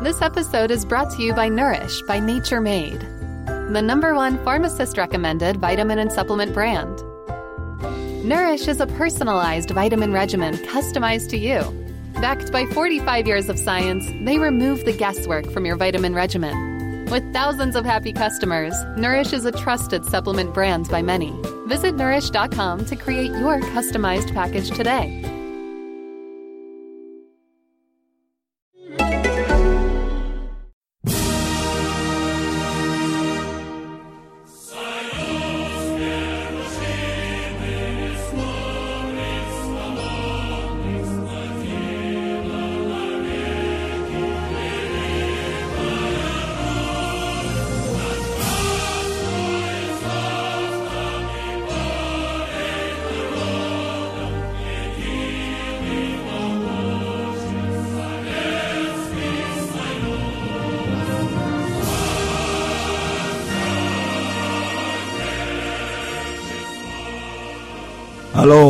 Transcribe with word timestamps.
This 0.00 0.22
episode 0.22 0.70
is 0.70 0.84
brought 0.84 1.10
to 1.16 1.24
you 1.24 1.34
by 1.34 1.48
Nourish 1.48 2.02
by 2.02 2.20
Nature 2.20 2.60
Made, 2.60 3.00
the 3.72 3.82
number 3.82 4.14
one 4.14 4.38
pharmacist 4.44 4.96
recommended 4.96 5.56
vitamin 5.56 5.98
and 5.98 6.12
supplement 6.12 6.54
brand. 6.54 7.02
Nourish 8.24 8.68
is 8.68 8.80
a 8.80 8.86
personalized 8.86 9.70
vitamin 9.70 10.12
regimen 10.12 10.54
customized 10.54 11.30
to 11.30 11.36
you. 11.36 11.62
Backed 12.20 12.52
by 12.52 12.66
45 12.66 13.26
years 13.26 13.48
of 13.48 13.58
science, 13.58 14.06
they 14.24 14.38
remove 14.38 14.84
the 14.84 14.96
guesswork 14.96 15.50
from 15.50 15.66
your 15.66 15.74
vitamin 15.74 16.14
regimen. 16.14 17.06
With 17.06 17.32
thousands 17.32 17.74
of 17.74 17.84
happy 17.84 18.12
customers, 18.12 18.74
Nourish 18.96 19.32
is 19.32 19.46
a 19.46 19.52
trusted 19.52 20.04
supplement 20.04 20.54
brand 20.54 20.88
by 20.88 21.02
many. 21.02 21.36
Visit 21.66 21.96
nourish.com 21.96 22.84
to 22.84 22.94
create 22.94 23.32
your 23.32 23.60
customized 23.60 24.32
package 24.32 24.70
today. 24.70 25.37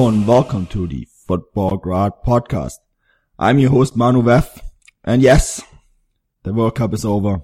Hello 0.08 0.16
and 0.16 0.26
welcome 0.26 0.66
to 0.68 0.86
the 0.86 1.06
Futbolgrad 1.28 2.24
podcast. 2.24 2.76
I'm 3.38 3.58
your 3.58 3.68
host 3.68 3.94
Manu 3.94 4.22
Veth, 4.22 4.62
and 5.04 5.20
yes, 5.20 5.62
the 6.44 6.54
World 6.54 6.76
Cup 6.76 6.94
is 6.94 7.04
over. 7.04 7.42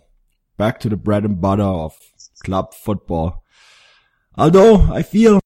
Back 0.57 0.81
to 0.81 0.89
the 0.89 0.97
bread 0.97 1.27
and 1.27 1.43
butter 1.43 1.63
of 1.63 1.95
club 2.43 2.73
football. 2.73 3.45
Although 4.39 4.77
I 4.91 5.03
feel 5.03 5.41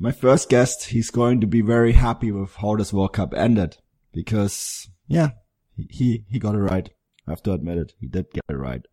my 0.00 0.10
first 0.10 0.48
guest, 0.48 0.86
he's 0.86 1.12
going 1.12 1.40
to 1.42 1.46
be 1.46 1.60
very 1.60 1.92
happy 1.92 2.32
with 2.32 2.56
how 2.56 2.74
this 2.74 2.92
World 2.92 3.12
Cup 3.12 3.32
ended 3.32 3.76
because 4.12 4.88
yeah, 5.06 5.28
he, 5.76 6.24
he 6.28 6.40
got 6.40 6.56
it 6.56 6.58
right. 6.58 6.90
I 7.28 7.30
have 7.30 7.44
to 7.44 7.52
admit 7.52 7.78
it. 7.78 7.92
He 8.00 8.08
did 8.08 8.32
get 8.32 8.42
it 8.48 8.56
right. 8.56 8.84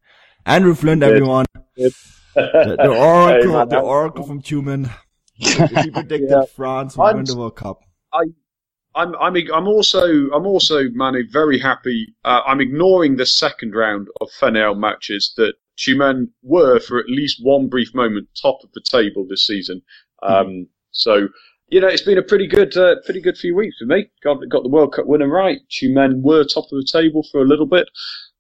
Andrew 0.46 0.76
Flint, 0.76 1.02
everyone. 1.02 1.48
The, 1.76 1.96
the 2.36 2.96
oracle, 2.96 3.66
the 3.66 3.80
oracle 3.80 4.24
from 4.24 4.44
Tyumen. 4.44 4.92
He 5.46 5.92
predicted 5.92 6.30
Yeah. 6.30 6.46
France 6.56 6.98
would 6.98 7.04
I'm- 7.06 7.16
win 7.18 7.26
the 7.26 7.38
World 7.38 7.56
Cup. 7.56 7.82
I'm 8.96 9.16
I'm 9.16 9.36
I'm 9.36 9.68
also 9.68 10.04
I'm 10.06 10.46
also 10.46 10.84
Manu 10.94 11.24
very 11.32 11.58
happy. 11.60 12.14
Uh, 12.24 12.42
I'm 12.46 12.62
ignoring 12.62 13.16
the 13.16 13.26
second 13.26 13.74
round 13.74 14.08
of 14.22 14.30
FNL 14.40 14.78
matches 14.78 15.34
that 15.38 15.54
Tyumen 15.80 16.28
were 16.44 16.80
for 16.80 17.00
at 17.00 17.08
least 17.10 17.40
one 17.42 17.68
brief 17.70 17.96
moment 17.96 18.28
top 18.40 18.60
of 18.64 18.72
the 18.74 18.82
table 18.88 19.26
this 19.28 19.48
season. 19.48 19.82
Um, 20.22 20.68
So 20.92 21.28
you 21.70 21.82
know 21.82 21.88
it's 21.88 22.04
been 22.04 22.20
a 22.20 22.24
pretty 22.24 22.46
good 22.46 22.78
uh, 22.78 22.98
pretty 23.04 23.20
good 23.22 23.36
few 23.36 23.56
weeks 23.56 23.78
for 23.80 23.86
me. 23.86 24.12
Got 24.24 24.48
got 24.50 24.62
the 24.62 24.70
World 24.70 24.94
Cup 24.94 25.08
winner 25.08 25.28
right. 25.28 25.58
Tyumen 25.72 26.22
were 26.22 26.44
top 26.44 26.66
of 26.66 26.78
the 26.78 26.88
table 26.92 27.26
for 27.32 27.42
a 27.42 27.48
little 27.48 27.66
bit. 27.66 27.90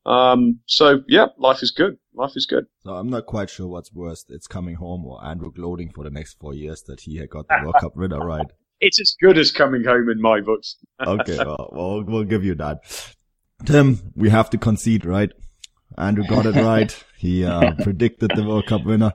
Um, 0.05 0.59
so 0.65 1.01
yeah, 1.07 1.27
life 1.37 1.63
is 1.63 1.71
good. 1.71 1.97
Life 2.13 2.33
is 2.35 2.45
good. 2.45 2.65
So 2.83 2.91
I'm 2.91 3.09
not 3.09 3.25
quite 3.25 3.49
sure 3.49 3.67
what's 3.67 3.93
worse. 3.93 4.25
It's 4.29 4.47
coming 4.47 4.75
home 4.75 5.05
or 5.05 5.23
Andrew 5.23 5.51
gloating 5.51 5.91
for 5.93 6.03
the 6.03 6.09
next 6.09 6.37
four 6.39 6.53
years 6.53 6.83
that 6.83 7.01
he 7.01 7.17
had 7.17 7.29
got 7.29 7.47
the 7.47 7.59
World 7.63 7.75
Cup 7.79 7.95
winner 7.95 8.19
right. 8.25 8.45
It's 8.81 8.99
as 8.99 9.15
good 9.21 9.37
as 9.37 9.51
coming 9.51 9.83
home 9.85 10.09
in 10.09 10.21
my 10.21 10.41
books. 10.41 10.77
Okay, 11.07 11.37
well, 11.37 11.69
well, 11.71 12.03
we'll 12.03 12.23
give 12.23 12.43
you 12.43 12.55
that. 12.55 12.79
Tim, 13.65 14.11
we 14.15 14.29
have 14.29 14.49
to 14.51 14.57
concede, 14.57 15.05
right? 15.05 15.31
Andrew 15.97 16.25
got 16.27 16.45
it 16.45 16.55
right. 16.55 17.03
He 17.17 17.45
uh, 17.45 17.73
predicted 17.83 18.31
the 18.35 18.43
World 18.43 18.65
Cup 18.67 18.83
winner. 18.85 19.13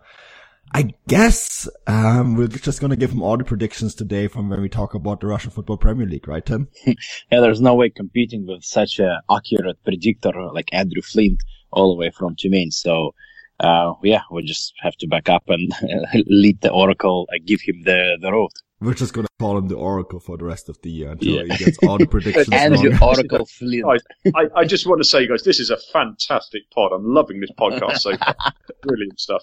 I 0.72 0.94
guess 1.06 1.68
um, 1.86 2.36
we're 2.36 2.48
just 2.48 2.80
gonna 2.80 2.96
give 2.96 3.10
him 3.10 3.22
all 3.22 3.36
the 3.36 3.44
predictions 3.44 3.94
today 3.94 4.28
from 4.28 4.50
when 4.50 4.60
we 4.60 4.68
talk 4.68 4.94
about 4.94 5.20
the 5.20 5.26
Russian 5.26 5.50
Football 5.50 5.78
Premier 5.78 6.06
League, 6.06 6.28
right, 6.28 6.44
Tim? 6.44 6.68
Yeah, 6.86 7.40
there's 7.40 7.60
no 7.60 7.74
way 7.74 7.90
competing 7.90 8.46
with 8.46 8.64
such 8.64 8.98
an 8.98 9.18
accurate 9.30 9.82
predictor 9.84 10.32
like 10.52 10.68
Andrew 10.72 11.02
Flint 11.02 11.42
all 11.70 11.94
the 11.94 11.98
way 11.98 12.10
from 12.10 12.36
Tyumen. 12.36 12.72
So, 12.72 13.14
uh, 13.60 13.94
yeah, 14.02 14.22
we 14.30 14.42
just 14.42 14.74
have 14.80 14.96
to 14.96 15.06
back 15.06 15.28
up 15.28 15.44
and 15.48 15.72
lead 16.26 16.60
the 16.60 16.70
Oracle 16.70 17.28
and 17.30 17.46
give 17.46 17.60
him 17.60 17.82
the, 17.84 18.18
the 18.20 18.32
road. 18.32 18.50
We're 18.80 18.94
just 18.94 19.12
gonna 19.12 19.26
call 19.40 19.58
him 19.58 19.66
the 19.68 19.74
Oracle 19.76 20.20
for 20.20 20.36
the 20.36 20.44
rest 20.44 20.68
of 20.68 20.80
the 20.82 20.90
year 20.90 21.10
until 21.10 21.28
Yeah. 21.46 21.54
he 21.56 21.64
gets 21.64 21.78
all 21.86 21.98
the 21.98 22.06
predictions 22.14 22.48
Andrew 22.52 22.90
wrong. 22.90 23.02
Oracle 23.02 23.46
Flint. 23.58 23.84
Guys, 23.84 24.32
I, 24.36 24.60
I 24.60 24.64
just 24.64 24.86
want 24.86 25.00
to 25.00 25.04
say, 25.08 25.26
guys, 25.26 25.42
this 25.42 25.58
is 25.58 25.70
a 25.70 25.76
fantastic 25.92 26.70
pod. 26.70 26.92
I'm 26.92 27.12
loving 27.12 27.40
this 27.40 27.50
podcast 27.58 27.98
so 27.98 28.16
far. 28.16 28.36
Brilliant 28.82 29.18
stuff. 29.18 29.42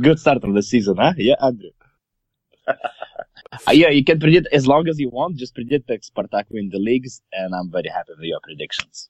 Good 0.00 0.18
start 0.20 0.44
of 0.44 0.54
the 0.54 0.62
season, 0.62 0.96
huh? 0.98 1.12
Yeah, 1.16 1.34
Andrew. 1.42 1.70
Uh, 2.68 2.74
yeah, 3.72 3.88
you 3.88 4.04
can 4.04 4.20
predict 4.20 4.46
as 4.52 4.66
long 4.66 4.86
as 4.88 4.98
you 5.00 5.08
want. 5.08 5.36
Just 5.36 5.54
predict 5.54 5.88
that 5.88 6.02
Spartak 6.02 6.44
win 6.50 6.68
the 6.70 6.78
leagues, 6.78 7.22
and 7.32 7.54
I'm 7.54 7.70
very 7.70 7.88
happy 7.88 8.12
with 8.16 8.24
your 8.24 8.40
predictions. 8.42 9.08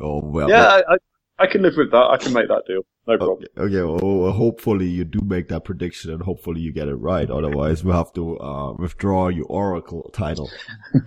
Oh 0.00 0.20
well. 0.24 0.48
Yeah, 0.48 0.64
I, 0.66 0.78
I, 0.94 0.96
I 1.40 1.46
can 1.46 1.62
live 1.62 1.74
with 1.76 1.90
that. 1.92 2.02
I 2.10 2.16
can 2.16 2.32
make 2.32 2.48
that 2.48 2.62
deal. 2.66 2.80
No 3.06 3.18
problem. 3.18 3.46
Okay, 3.58 3.76
okay 3.76 3.82
well, 4.02 4.32
hopefully 4.32 4.86
you 4.86 5.04
do 5.04 5.20
make 5.20 5.48
that 5.48 5.64
prediction 5.64 6.10
and 6.10 6.22
hopefully 6.22 6.62
you 6.62 6.72
get 6.72 6.88
it 6.88 6.94
right. 6.94 7.28
Otherwise, 7.30 7.84
we'll 7.84 7.96
have 7.96 8.12
to 8.14 8.38
uh, 8.40 8.72
withdraw 8.72 9.28
your 9.28 9.44
Oracle 9.46 10.10
title. 10.14 10.50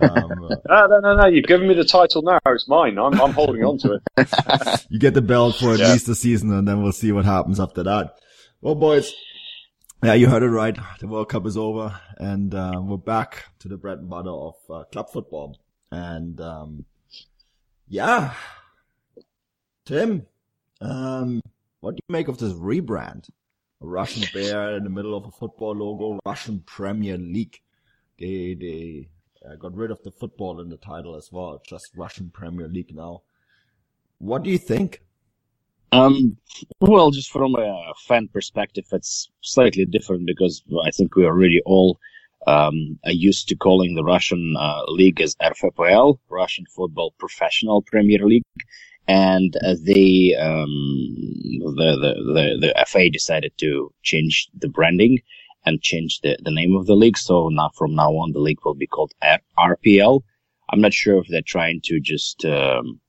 uh, 0.44 0.56
No, 0.68 0.86
no, 0.86 1.00
no, 1.00 1.16
no. 1.16 1.26
You've 1.26 1.46
given 1.46 1.66
me 1.66 1.74
the 1.74 1.84
title 1.84 2.22
now. 2.22 2.38
It's 2.46 2.68
mine. 2.68 2.98
I'm, 2.98 3.20
I'm 3.20 3.32
holding 3.32 3.64
on 3.64 3.78
to 3.78 3.94
it. 4.16 4.86
you 4.90 5.00
get 5.00 5.14
the 5.14 5.22
belt 5.22 5.56
for 5.56 5.72
at 5.74 5.80
Yeah. 5.80 5.92
least 5.92 6.08
a 6.08 6.14
season 6.14 6.52
and 6.52 6.68
then 6.68 6.82
we'll 6.82 6.92
see 6.92 7.10
what 7.10 7.24
happens 7.24 7.58
after 7.58 7.82
that. 7.82 8.16
Well, 8.60 8.76
boys, 8.76 9.12
yeah, 10.04 10.14
you 10.14 10.28
heard 10.28 10.44
it 10.44 10.50
right. 10.50 10.78
The 11.00 11.08
World 11.08 11.28
Cup 11.30 11.46
is 11.46 11.56
over 11.56 12.00
and 12.16 12.54
uh, 12.54 12.80
we're 12.80 12.96
back 12.96 13.46
to 13.58 13.68
the 13.68 13.76
bread 13.76 13.98
and 13.98 14.08
butter 14.08 14.30
of 14.30 14.54
uh, 14.70 14.84
club 14.84 15.10
football. 15.10 15.58
And 15.90 16.40
um, 16.40 16.84
yeah, 17.88 18.34
Tim, 19.84 20.26
um, 20.80 21.42
what 21.80 21.94
do 21.94 22.00
you 22.08 22.12
make 22.12 22.28
of 22.28 22.38
this 22.38 22.52
rebrand? 22.52 23.28
A 23.80 23.86
Russian 23.86 24.24
bear 24.34 24.76
in 24.76 24.84
the 24.84 24.90
middle 24.90 25.16
of 25.16 25.24
a 25.24 25.30
football 25.30 25.74
logo, 25.74 26.18
Russian 26.26 26.60
Premier 26.66 27.16
League. 27.16 27.60
They 28.18 28.54
they 28.54 29.08
uh, 29.48 29.54
got 29.56 29.74
rid 29.74 29.90
of 29.90 30.02
the 30.02 30.10
football 30.10 30.60
in 30.60 30.68
the 30.68 30.76
title 30.76 31.14
as 31.16 31.30
well, 31.30 31.62
just 31.66 31.96
Russian 31.96 32.30
Premier 32.30 32.66
League 32.66 32.94
now. 32.94 33.22
What 34.18 34.42
do 34.42 34.50
you 34.50 34.58
think? 34.58 35.02
Um, 35.92 36.36
well, 36.80 37.10
just 37.10 37.30
from 37.30 37.54
a 37.54 37.94
fan 38.06 38.28
perspective, 38.28 38.84
it's 38.92 39.30
slightly 39.40 39.86
different 39.86 40.26
because 40.26 40.62
I 40.84 40.90
think 40.90 41.14
we 41.14 41.24
are 41.24 41.34
really 41.34 41.62
all 41.64 41.98
um, 42.46 42.98
used 43.04 43.48
to 43.48 43.56
calling 43.56 43.94
the 43.94 44.04
Russian 44.04 44.54
uh, 44.58 44.82
league 44.88 45.20
as 45.20 45.36
RFPL, 45.36 46.18
Russian 46.28 46.66
Football 46.66 47.14
Professional 47.18 47.82
Premier 47.82 48.26
League, 48.26 48.42
and 49.08 49.56
uh, 49.64 49.74
they 49.82 50.36
um, 50.38 50.68
the, 51.76 51.96
the 52.02 52.32
the 52.34 52.44
the 52.60 52.84
FA 52.86 53.08
decided 53.10 53.52
to 53.58 53.92
change 54.02 54.48
the 54.56 54.68
branding 54.68 55.18
and 55.64 55.82
change 55.82 56.20
the, 56.20 56.36
the 56.42 56.50
name 56.50 56.76
of 56.76 56.86
the 56.86 56.94
league. 56.94 57.18
So 57.18 57.48
now 57.48 57.70
from 57.74 57.94
now 57.94 58.10
on, 58.12 58.32
the 58.32 58.38
league 58.38 58.64
will 58.64 58.74
be 58.74 58.86
called 58.86 59.12
RPL. 59.58 60.22
I'm 60.70 60.80
not 60.80 60.92
sure 60.92 61.18
if 61.18 61.26
they're 61.28 61.42
trying 61.42 61.80
to 61.84 62.00
just 62.00 62.44
um, 62.44 63.00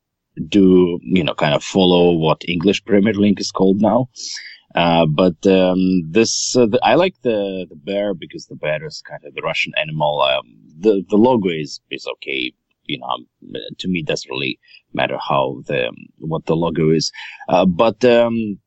do 0.47 0.99
you 1.03 1.23
know 1.23 1.33
kind 1.33 1.53
of 1.53 1.63
follow 1.63 2.13
what 2.13 2.47
English 2.47 2.83
Premier 2.85 3.13
League 3.13 3.41
is 3.41 3.51
called 3.51 3.81
now. 3.81 4.09
Uh, 4.75 5.05
but 5.05 5.45
um, 5.47 6.03
this 6.09 6.55
uh, 6.55 6.65
the, 6.67 6.79
I 6.83 6.95
like 6.95 7.15
the 7.23 7.65
the 7.69 7.75
bear 7.75 8.13
because 8.13 8.45
the 8.45 8.55
bear 8.55 8.85
is 8.85 9.01
kind 9.05 9.21
of 9.25 9.33
the 9.33 9.41
Russian 9.41 9.73
animal. 9.77 10.21
Um, 10.21 10.45
the 10.79 11.03
the 11.09 11.17
logo 11.17 11.49
is 11.49 11.81
is 11.91 12.07
okay. 12.13 12.53
You 12.89 12.99
know, 12.99 13.05
um, 13.07 13.27
to 13.79 13.87
me, 13.87 14.03
doesn't 14.03 14.29
really 14.29 14.59
matter 14.93 15.17
how 15.29 15.61
the 15.67 15.91
what 16.17 16.45
the 16.45 16.55
logo 16.55 16.91
is. 16.91 17.11
Uh, 17.47 17.65
but 17.65 18.03
um, 18.03 18.59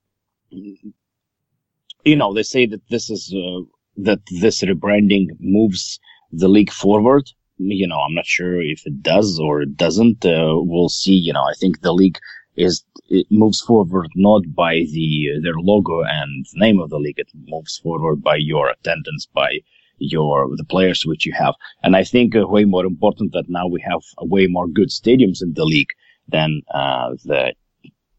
you 2.04 2.16
know, 2.16 2.32
they 2.32 2.42
say 2.42 2.66
that 2.66 2.88
this 2.88 3.10
is 3.10 3.34
uh, 3.34 3.62
that 3.96 4.20
this 4.40 4.62
rebranding 4.62 5.26
moves 5.40 5.98
the 6.30 6.48
league 6.48 6.70
forward. 6.70 7.24
You 7.58 7.86
know, 7.86 7.98
I'm 7.98 8.14
not 8.14 8.26
sure 8.26 8.60
if 8.62 8.86
it 8.86 9.02
does 9.02 9.38
or 9.38 9.62
it 9.62 9.76
doesn't. 9.76 10.24
Uh, 10.24 10.54
we'll 10.56 10.88
see. 10.88 11.14
You 11.14 11.32
know, 11.32 11.42
I 11.42 11.54
think 11.60 11.80
the 11.80 11.92
league 11.92 12.18
is 12.56 12.84
it 13.08 13.26
moves 13.30 13.60
forward 13.60 14.08
not 14.14 14.42
by 14.54 14.74
the 14.94 15.40
their 15.42 15.58
logo 15.58 16.02
and 16.02 16.46
name 16.54 16.80
of 16.80 16.90
the 16.90 16.98
league. 16.98 17.18
It 17.18 17.30
moves 17.46 17.78
forward 17.78 18.22
by 18.22 18.36
your 18.36 18.70
attendance, 18.70 19.26
by 19.26 19.60
your 19.98 20.48
the 20.56 20.64
players 20.64 21.04
which 21.06 21.26
you 21.26 21.32
have. 21.32 21.54
And 21.82 21.96
I 21.96 22.04
think 22.04 22.34
uh, 22.34 22.46
way 22.46 22.64
more 22.64 22.84
important 22.84 23.32
that 23.32 23.48
now 23.48 23.66
we 23.66 23.80
have 23.82 24.02
way 24.20 24.46
more 24.46 24.68
good 24.68 24.88
stadiums 24.88 25.42
in 25.42 25.54
the 25.54 25.64
league 25.64 25.92
than 26.28 26.62
uh, 26.72 27.10
the 27.24 27.54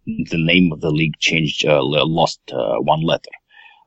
the 0.06 0.38
name 0.38 0.72
of 0.72 0.82
the 0.82 0.92
league 0.92 1.18
changed, 1.20 1.66
uh, 1.66 1.82
lost 1.82 2.42
uh, 2.52 2.76
one 2.80 3.02
letter. 3.02 3.32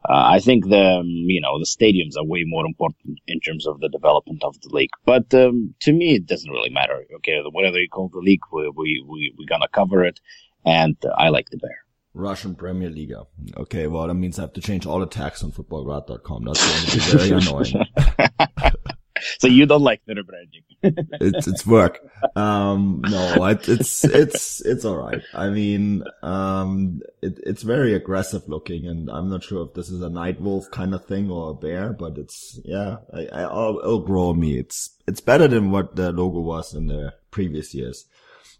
Uh, 0.08 0.24
I 0.36 0.38
think 0.38 0.68
the 0.68 0.98
um, 1.00 1.06
you 1.06 1.40
know 1.40 1.58
the 1.58 1.66
stadiums 1.66 2.16
are 2.16 2.24
way 2.24 2.44
more 2.46 2.64
important 2.64 3.18
in 3.26 3.40
terms 3.40 3.66
of 3.66 3.80
the 3.80 3.88
development 3.88 4.44
of 4.44 4.60
the 4.60 4.68
league. 4.72 4.90
But 5.04 5.34
um, 5.34 5.74
to 5.80 5.92
me, 5.92 6.14
it 6.14 6.26
doesn't 6.26 6.50
really 6.50 6.70
matter. 6.70 7.04
Okay, 7.16 7.42
whatever 7.50 7.78
you 7.78 7.88
call 7.88 8.08
the 8.08 8.18
league, 8.18 8.42
we 8.52 8.70
we 8.76 9.04
we 9.06 9.34
we're 9.36 9.48
gonna 9.48 9.68
cover 9.68 10.04
it, 10.04 10.20
and 10.64 10.96
I 11.16 11.30
like 11.30 11.50
the 11.50 11.58
Bear. 11.58 11.85
Russian 12.16 12.54
Premier 12.54 12.88
League. 12.88 13.12
Okay, 13.56 13.86
well 13.86 14.08
that 14.08 14.14
means 14.14 14.38
I 14.38 14.42
have 14.42 14.54
to 14.54 14.60
change 14.60 14.86
all 14.86 15.00
the 15.00 15.06
tags 15.06 15.42
on 15.42 15.52
futbolgrad.com. 15.52 16.44
That's 16.44 16.90
going 16.90 17.00
to 17.00 17.18
be 17.18 17.18
very 17.18 17.40
annoying. 17.42 18.72
so 19.38 19.46
you 19.46 19.66
don't 19.66 19.82
like 19.82 20.00
the 20.06 20.14
rebranding? 20.14 20.62
it's 21.20 21.46
it's 21.46 21.66
work. 21.66 22.00
Um, 22.34 23.02
no, 23.06 23.44
it, 23.46 23.68
it's 23.68 24.04
it's 24.04 24.60
it's 24.62 24.84
all 24.84 24.96
right. 24.96 25.20
I 25.34 25.50
mean, 25.50 26.04
um, 26.22 27.00
it, 27.22 27.38
it's 27.44 27.62
very 27.62 27.94
aggressive 27.94 28.48
looking, 28.48 28.86
and 28.86 29.10
I'm 29.10 29.28
not 29.28 29.44
sure 29.44 29.66
if 29.66 29.74
this 29.74 29.90
is 29.90 30.00
a 30.00 30.08
night 30.08 30.40
wolf 30.40 30.70
kind 30.70 30.94
of 30.94 31.04
thing 31.04 31.30
or 31.30 31.50
a 31.50 31.54
bear, 31.54 31.92
but 31.92 32.16
it's 32.16 32.58
yeah, 32.64 32.96
I, 33.12 33.26
I 33.26 33.46
will 33.46 33.78
it'll 33.80 34.00
grow 34.00 34.32
me. 34.32 34.58
It's 34.58 34.96
it's 35.06 35.20
better 35.20 35.48
than 35.48 35.70
what 35.70 35.96
the 35.96 36.12
logo 36.12 36.40
was 36.40 36.74
in 36.74 36.86
the 36.86 37.12
previous 37.30 37.74
years. 37.74 38.06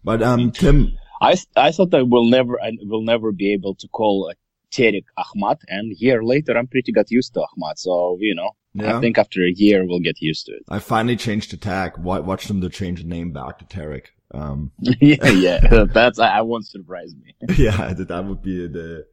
But 0.03 0.21
um, 0.21 0.51
Tim, 0.51 0.97
I 1.21 1.35
I 1.55 1.71
thought 1.71 1.93
I 1.93 2.03
will 2.03 2.25
never 2.25 2.59
I 2.61 2.71
will 2.81 3.03
never 3.03 3.31
be 3.31 3.53
able 3.53 3.75
to 3.75 3.87
call 3.87 4.31
Terek 4.71 5.05
Akhmat, 5.17 5.59
and 5.67 5.95
year 5.97 6.23
later 6.23 6.57
I'm 6.57 6.67
pretty 6.67 6.91
got 6.91 7.11
used 7.11 7.33
to 7.33 7.41
Ahmad. 7.41 7.79
So 7.79 8.17
you 8.19 8.35
know, 8.35 8.51
yeah. 8.73 8.97
I 8.97 9.01
think 9.01 9.17
after 9.17 9.43
a 9.43 9.51
year 9.51 9.85
we'll 9.85 9.99
get 9.99 10.21
used 10.21 10.45
to 10.47 10.53
it. 10.53 10.63
I 10.69 10.79
finally 10.79 11.15
changed 11.15 11.51
the 11.51 11.57
tag. 11.57 11.97
Watch 11.97 12.47
them 12.47 12.61
to 12.61 12.69
change 12.69 13.01
the 13.01 13.07
name 13.07 13.31
back 13.31 13.59
to 13.59 13.65
Terek. 13.65 14.07
Um, 14.33 14.71
yeah, 14.79 15.29
yeah, 15.29 15.85
that's 15.93 16.19
I 16.19 16.41
won't 16.41 16.67
surprise 16.67 17.13
me. 17.15 17.35
yeah, 17.57 17.93
that 17.93 18.25
would 18.25 18.41
be 18.41 18.67
the 18.67 19.07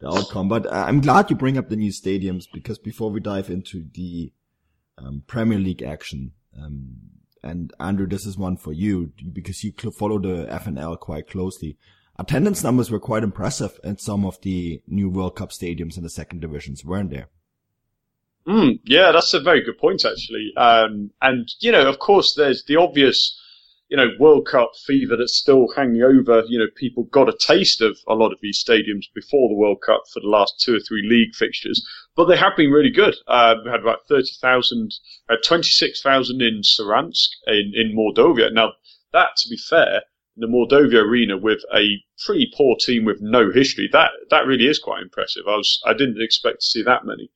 the 0.00 0.08
outcome. 0.08 0.48
But 0.48 0.66
uh, 0.66 0.84
I'm 0.86 1.00
glad 1.00 1.30
you 1.30 1.36
bring 1.36 1.58
up 1.58 1.68
the 1.68 1.76
new 1.76 1.90
stadiums 1.90 2.46
because 2.52 2.78
before 2.78 3.10
we 3.10 3.20
dive 3.20 3.50
into 3.50 3.86
the 3.94 4.32
um, 4.98 5.22
Premier 5.26 5.58
League 5.58 5.82
action, 5.82 6.32
um, 6.56 6.96
and 7.42 7.72
Andrew, 7.80 8.06
this 8.06 8.26
is 8.26 8.36
one 8.36 8.56
for 8.56 8.72
you 8.72 9.12
because 9.32 9.62
you 9.64 9.72
follow 9.72 10.18
the 10.18 10.46
FNL 10.50 10.98
quite 10.98 11.28
closely. 11.28 11.76
Attendance 12.18 12.64
numbers 12.64 12.90
were 12.90 12.98
quite 12.98 13.22
impressive 13.22 13.78
at 13.84 14.00
some 14.00 14.24
of 14.24 14.40
the 14.40 14.82
new 14.88 15.08
World 15.08 15.36
Cup 15.36 15.50
stadiums 15.50 15.96
in 15.96 16.02
the 16.02 16.10
second 16.10 16.40
divisions, 16.40 16.84
weren't 16.84 17.10
there? 17.10 17.28
Mm, 18.46 18.80
yeah, 18.84 19.12
that's 19.12 19.34
a 19.34 19.40
very 19.40 19.62
good 19.62 19.78
point, 19.78 20.04
actually. 20.04 20.52
Um, 20.56 21.10
and, 21.20 21.48
you 21.60 21.70
know, 21.70 21.88
of 21.88 21.98
course, 21.98 22.34
there's 22.34 22.64
the 22.64 22.76
obvious, 22.76 23.37
you 23.88 23.96
know, 23.96 24.10
World 24.18 24.46
Cup 24.46 24.72
fever 24.86 25.16
that's 25.16 25.38
still 25.38 25.68
hanging 25.74 26.02
over. 26.02 26.42
You 26.46 26.58
know, 26.58 26.66
people 26.76 27.04
got 27.04 27.28
a 27.28 27.36
taste 27.38 27.80
of 27.80 27.98
a 28.06 28.14
lot 28.14 28.32
of 28.32 28.38
these 28.42 28.62
stadiums 28.62 29.06
before 29.14 29.48
the 29.48 29.54
World 29.54 29.80
Cup 29.84 30.02
for 30.12 30.20
the 30.20 30.28
last 30.28 30.60
two 30.60 30.76
or 30.76 30.80
three 30.80 31.08
league 31.08 31.34
fixtures, 31.34 31.86
but 32.14 32.26
they 32.26 32.36
have 32.36 32.56
been 32.56 32.70
really 32.70 32.90
good. 32.90 33.16
Uh, 33.26 33.54
we 33.64 33.70
had 33.70 33.80
about 33.80 34.06
30,000, 34.08 34.94
uh, 35.30 35.36
26,000 35.42 36.42
in 36.42 36.60
Saransk 36.62 37.28
in, 37.46 37.72
in 37.74 37.96
Mordovia. 37.96 38.52
Now, 38.52 38.72
that, 39.12 39.30
to 39.38 39.48
be 39.48 39.56
fair, 39.56 40.02
the 40.36 40.46
Mordovia 40.46 41.02
arena 41.02 41.36
with 41.36 41.62
a 41.74 42.00
pretty 42.24 42.50
poor 42.56 42.76
team 42.76 43.04
with 43.04 43.20
no 43.20 43.50
history. 43.50 43.88
That 43.90 44.10
that 44.30 44.46
really 44.46 44.66
is 44.66 44.78
quite 44.78 45.02
impressive. 45.02 45.42
I 45.48 45.56
was 45.56 45.80
I 45.84 45.94
didn't 45.94 46.22
expect 46.22 46.60
to 46.60 46.66
see 46.66 46.82
that 46.82 47.04
many. 47.04 47.30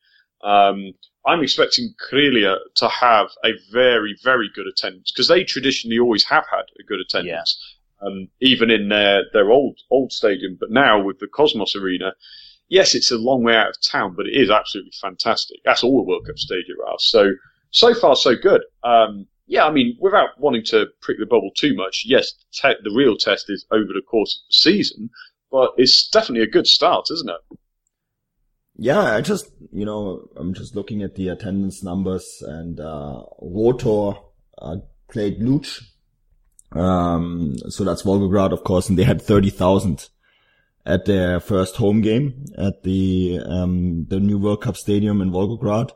Um, 0.44 0.93
I'm 1.26 1.42
expecting 1.42 1.94
Krylia 2.10 2.56
to 2.76 2.88
have 2.88 3.28
a 3.44 3.52
very 3.70 4.16
very 4.22 4.50
good 4.54 4.66
attendance 4.66 5.12
because 5.12 5.28
they 5.28 5.44
traditionally 5.44 5.98
always 5.98 6.24
have 6.24 6.44
had 6.50 6.64
a 6.80 6.82
good 6.82 7.00
attendance, 7.00 7.76
yeah. 8.00 8.08
um, 8.08 8.28
even 8.40 8.70
in 8.70 8.88
their 8.88 9.24
their 9.32 9.50
old 9.50 9.78
old 9.90 10.12
stadium. 10.12 10.56
But 10.58 10.70
now 10.70 11.02
with 11.02 11.19
the 11.20 11.28
Cosmos 11.28 11.76
Arena, 11.76 12.14
yes, 12.69 12.94
it's 12.94 13.10
a 13.10 13.19
long 13.19 13.44
way 13.44 13.56
out 13.56 13.70
of 13.70 13.76
town, 13.80 14.14
but 14.16 14.26
it 14.26 14.34
is 14.34 14.50
absolutely 14.50 14.92
fantastic. 15.00 15.60
That's 15.64 15.84
all 15.84 15.98
the 15.98 16.08
World 16.08 16.26
Cup 16.26 16.38
stadium 16.38 16.78
are. 16.86 16.96
So 16.98 17.32
so 17.70 17.94
far 17.94 18.16
so 18.16 18.34
good. 18.36 18.62
Um, 18.82 19.26
yeah, 19.46 19.66
I 19.66 19.70
mean, 19.70 19.96
without 20.00 20.38
wanting 20.38 20.64
to 20.66 20.86
prick 21.00 21.19
the 21.19 21.26
bubble 21.26 21.50
too 21.56 21.74
much, 21.74 22.04
yes, 22.06 22.32
te- 22.52 22.74
the 22.82 22.94
real 22.94 23.16
test 23.16 23.46
is 23.48 23.66
over 23.70 23.92
the 23.92 24.02
course 24.02 24.34
of 24.34 24.48
the 24.48 24.54
season, 24.54 25.10
but 25.50 25.72
it's 25.76 26.08
definitely 26.08 26.42
a 26.42 26.50
good 26.50 26.66
start, 26.66 27.08
isn't 27.10 27.28
it? 27.28 27.58
Yeah, 28.76 29.00
I 29.00 29.20
just, 29.20 29.46
you 29.70 29.84
know, 29.84 30.28
I'm 30.36 30.54
just 30.54 30.74
looking 30.74 31.02
at 31.02 31.14
the 31.14 31.28
attendance 31.28 31.82
numbers 31.82 32.42
and, 32.46 32.80
uh, 32.80 33.22
Rotor, 33.40 34.19
uh, 34.58 34.76
played 35.08 35.40
Luch. 35.40 35.82
Um, 36.72 37.56
so 37.69 37.84
that's 37.84 38.02
Volgograd, 38.02 38.52
of 38.52 38.64
course, 38.64 38.88
and 38.88 38.98
they 38.98 39.04
had 39.04 39.20
30,000 39.20 40.08
at 40.86 41.04
their 41.04 41.38
first 41.38 41.76
home 41.76 42.00
game 42.00 42.46
at 42.56 42.82
the, 42.82 43.40
um, 43.44 44.06
the 44.06 44.19
new 44.19 44.38
World 44.38 44.62
Cup 44.62 44.76
stadium 44.76 45.20
in 45.20 45.30
Volgograd. 45.30 45.90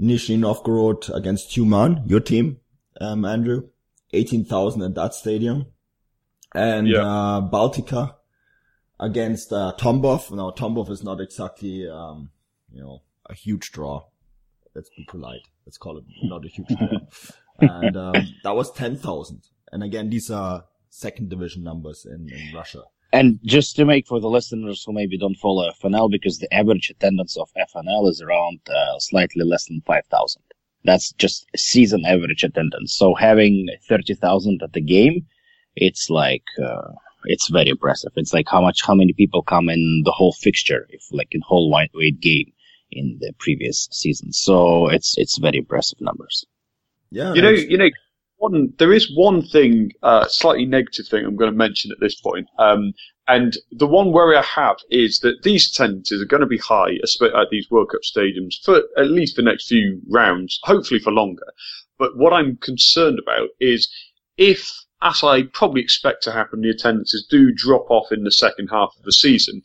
Nizhny 0.00 0.38
Novgorod 0.38 1.08
against 1.14 1.50
Tyumen, 1.50 2.08
your 2.08 2.20
team, 2.20 2.58
um, 3.00 3.24
Andrew. 3.24 3.68
18,000 4.12 4.82
at 4.82 4.94
that 4.94 5.14
stadium. 5.14 5.66
And, 6.54 6.88
yeah. 6.88 7.00
uh, 7.00 7.40
Baltika 7.42 8.14
against, 9.00 9.52
uh, 9.52 9.72
Tambov. 9.78 10.30
Now, 10.30 10.50
Tambov 10.50 10.90
is 10.90 11.02
not 11.02 11.20
exactly, 11.20 11.88
um, 11.88 12.30
you 12.72 12.80
know, 12.82 13.02
a 13.26 13.34
huge 13.34 13.72
draw. 13.72 14.04
Let's 14.74 14.90
be 14.90 15.04
polite. 15.08 15.42
Let's 15.66 15.78
call 15.78 15.98
it 15.98 16.04
not 16.22 16.44
a 16.44 16.48
huge 16.48 16.68
draw. 16.68 16.98
and, 17.58 17.96
um, 17.96 18.14
that 18.44 18.54
was 18.54 18.70
10,000. 18.72 19.42
And 19.72 19.82
again, 19.82 20.10
these 20.10 20.30
are 20.30 20.64
second 20.90 21.30
division 21.30 21.62
numbers 21.62 22.06
in, 22.06 22.28
in 22.32 22.54
Russia. 22.54 22.82
And 23.12 23.38
just 23.42 23.74
to 23.76 23.86
make 23.86 24.06
for 24.06 24.20
the 24.20 24.28
listeners 24.28 24.84
who 24.84 24.92
maybe 24.92 25.16
don't 25.16 25.36
follow 25.36 25.70
FNL, 25.82 26.10
because 26.10 26.38
the 26.38 26.52
average 26.52 26.90
attendance 26.90 27.36
of 27.36 27.48
FNL 27.56 28.08
is 28.10 28.20
around 28.20 28.60
uh, 28.68 28.98
slightly 28.98 29.44
less 29.44 29.66
than 29.66 29.80
5,000. 29.86 30.42
That's 30.84 31.12
just 31.12 31.46
season 31.56 32.04
average 32.04 32.44
attendance. 32.44 32.94
So 32.94 33.14
having 33.14 33.68
30,000 33.88 34.62
at 34.62 34.72
the 34.74 34.80
game, 34.80 35.26
it's 35.74 36.10
like, 36.10 36.44
uh, 36.62 36.92
it's 37.28 37.48
very 37.48 37.68
impressive. 37.68 38.12
It's 38.16 38.32
like 38.32 38.48
how 38.48 38.60
much, 38.60 38.84
how 38.84 38.94
many 38.94 39.12
people 39.12 39.42
come 39.42 39.68
in 39.68 40.02
the 40.04 40.12
whole 40.12 40.32
fixture, 40.32 40.86
if 40.90 41.04
like 41.12 41.28
in 41.32 41.40
whole 41.42 41.70
weight 41.70 42.20
game 42.20 42.52
in 42.90 43.18
the 43.20 43.32
previous 43.38 43.88
season. 43.92 44.32
So 44.32 44.88
it's, 44.88 45.14
it's 45.16 45.38
very 45.38 45.58
impressive 45.58 46.00
numbers. 46.00 46.46
Yeah. 47.10 47.34
You 47.34 47.42
know, 47.42 47.50
you 47.50 47.78
know, 47.78 47.90
one, 48.38 48.72
there 48.78 48.92
is 48.92 49.12
one 49.16 49.42
thing, 49.42 49.92
uh, 50.02 50.26
slightly 50.28 50.64
negative 50.64 51.06
thing 51.08 51.24
I'm 51.24 51.36
going 51.36 51.50
to 51.50 51.56
mention 51.56 51.90
at 51.92 52.00
this 52.00 52.20
point. 52.20 52.46
Um, 52.58 52.92
and 53.26 53.56
the 53.72 53.86
one 53.86 54.12
worry 54.12 54.36
I 54.36 54.42
have 54.42 54.76
is 54.90 55.20
that 55.20 55.42
these 55.42 55.70
attendances 55.70 56.22
are 56.22 56.26
going 56.26 56.40
to 56.40 56.46
be 56.46 56.58
high 56.58 56.92
at 56.92 57.48
these 57.50 57.70
World 57.70 57.90
Cup 57.90 58.00
stadiums 58.02 58.54
for 58.64 58.82
at 58.96 59.10
least 59.10 59.36
the 59.36 59.42
next 59.42 59.68
few 59.68 60.00
rounds, 60.08 60.60
hopefully 60.62 61.00
for 61.00 61.10
longer. 61.12 61.52
But 61.98 62.16
what 62.16 62.32
I'm 62.32 62.56
concerned 62.56 63.18
about 63.18 63.48
is 63.60 63.92
if, 64.38 64.72
as 65.02 65.22
I 65.22 65.44
probably 65.44 65.80
expect 65.80 66.22
to 66.24 66.32
happen, 66.32 66.60
the 66.60 66.70
attendances 66.70 67.26
do 67.28 67.52
drop 67.52 67.90
off 67.90 68.10
in 68.10 68.24
the 68.24 68.32
second 68.32 68.68
half 68.68 68.94
of 68.98 69.04
the 69.04 69.12
season, 69.12 69.62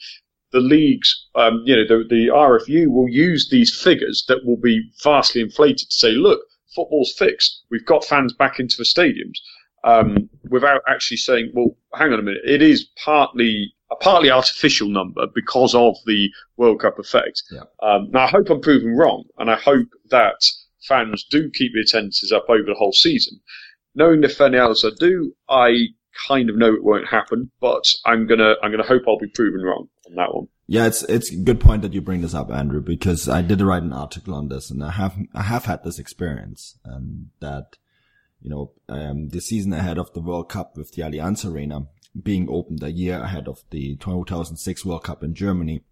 the 0.52 0.60
leagues, 0.60 1.28
um, 1.36 1.63
you 1.66 1.75
know, 1.75 1.88
the, 1.88 2.04
the 2.08 2.28
RFU 2.28 2.88
will 2.88 3.10
use 3.10 3.50
these 3.50 3.75
figures 3.75 4.24
that 4.28 4.46
will 4.46 4.58
be 4.58 4.90
vastly 5.04 5.42
inflated 5.42 5.90
to 5.90 5.96
say, 5.96 6.12
look, 6.12 6.42
football's 6.75 7.13
fixed. 7.13 7.63
We've 7.72 7.86
got 7.86 8.06
fans 8.06 8.34
back 8.34 8.60
into 8.60 8.78
the 8.78 8.84
stadiums. 8.84 9.40
Um, 9.84 10.30
without 10.50 10.82
actually 10.88 11.18
saying, 11.18 11.52
well, 11.54 11.75
hang 11.94 12.13
on 12.13 12.20
a 12.20 12.22
minute, 12.22 12.44
it 12.46 12.62
is 12.62 12.86
partly 13.04 13.74
a 13.92 13.96
partly 13.96 14.32
artificial 14.32 14.88
number 14.88 15.28
because 15.36 15.75
of 15.75 15.96
the 16.06 16.30
World 16.56 16.80
Cup 16.80 17.00
effect. 17.00 17.44
Yeah. 17.52 17.63
Um, 17.82 18.10
now, 18.12 18.25
I 18.25 18.28
hope 18.28 18.50
I'm 18.50 18.62
proven 18.62 18.96
wrong, 18.96 19.25
and 19.38 19.52
I 19.52 19.56
hope 19.56 19.88
that 20.10 20.46
fans 20.88 21.25
do 21.30 21.50
keep 21.50 21.74
the 21.74 21.82
attendances 21.82 22.32
up 22.32 22.46
over 22.50 22.63
the 22.63 22.75
whole 22.75 22.94
season. 22.94 23.40
Knowing 23.95 24.21
the 24.21 24.27
FNLs 24.27 24.85
I 24.85 24.95
do, 24.97 25.33
I 25.47 25.88
kind 26.27 26.50
of 26.50 26.57
know 26.57 26.73
it 26.73 26.83
won't 26.83 27.07
happen, 27.07 27.51
but 27.59 27.85
I'm 28.05 28.27
gonna 28.27 28.55
I'm 28.62 28.71
gonna 28.71 28.83
hope 28.83 29.03
I'll 29.07 29.17
be 29.17 29.27
proven 29.27 29.62
wrong 29.62 29.89
on 30.07 30.15
that 30.15 30.33
one. 30.33 30.47
Yeah, 30.67 30.88
it's 30.88 31.03
it's 31.03 31.31
a 31.31 31.35
good 31.35 31.59
point 31.59 31.81
that 31.81 31.93
you 31.93 32.01
bring 32.01 32.21
this 32.21 32.33
up, 32.33 32.51
Andrew, 32.51 32.81
because 32.81 33.27
I 33.27 33.41
did 33.41 33.62
write 33.62 33.83
an 33.83 33.93
article 33.93 34.33
on 34.33 34.47
this, 34.47 34.71
and 34.71 34.83
I 34.83 34.91
have 34.91 35.17
I 35.33 35.43
have 35.43 35.65
had 35.65 35.83
this 35.83 36.00
experience, 36.00 36.77
and 36.85 37.29
that 37.39 37.77
you 38.41 38.50
know 38.50 38.71
um, 38.89 39.29
the 39.29 39.41
season 39.41 39.73
ahead 39.73 39.97
of 39.97 40.13
the 40.13 40.21
World 40.21 40.50
Cup 40.50 40.77
with 40.77 40.93
the 40.93 41.01
Allianz 41.01 41.45
Arena 41.45 41.88
being 42.21 42.47
opened 42.50 42.83
a 42.83 42.91
year 42.91 43.19
ahead 43.19 43.47
of 43.47 43.63
the 43.71 43.95
2006 43.97 44.85
World 44.85 45.03
Cup 45.03 45.23
in 45.23 45.33
Germany, 45.33 45.83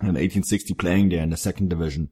and 0.00 0.16
1860 0.16 0.74
playing 0.74 1.10
there 1.10 1.22
in 1.22 1.30
the 1.30 1.36
second 1.36 1.68
division, 1.68 2.10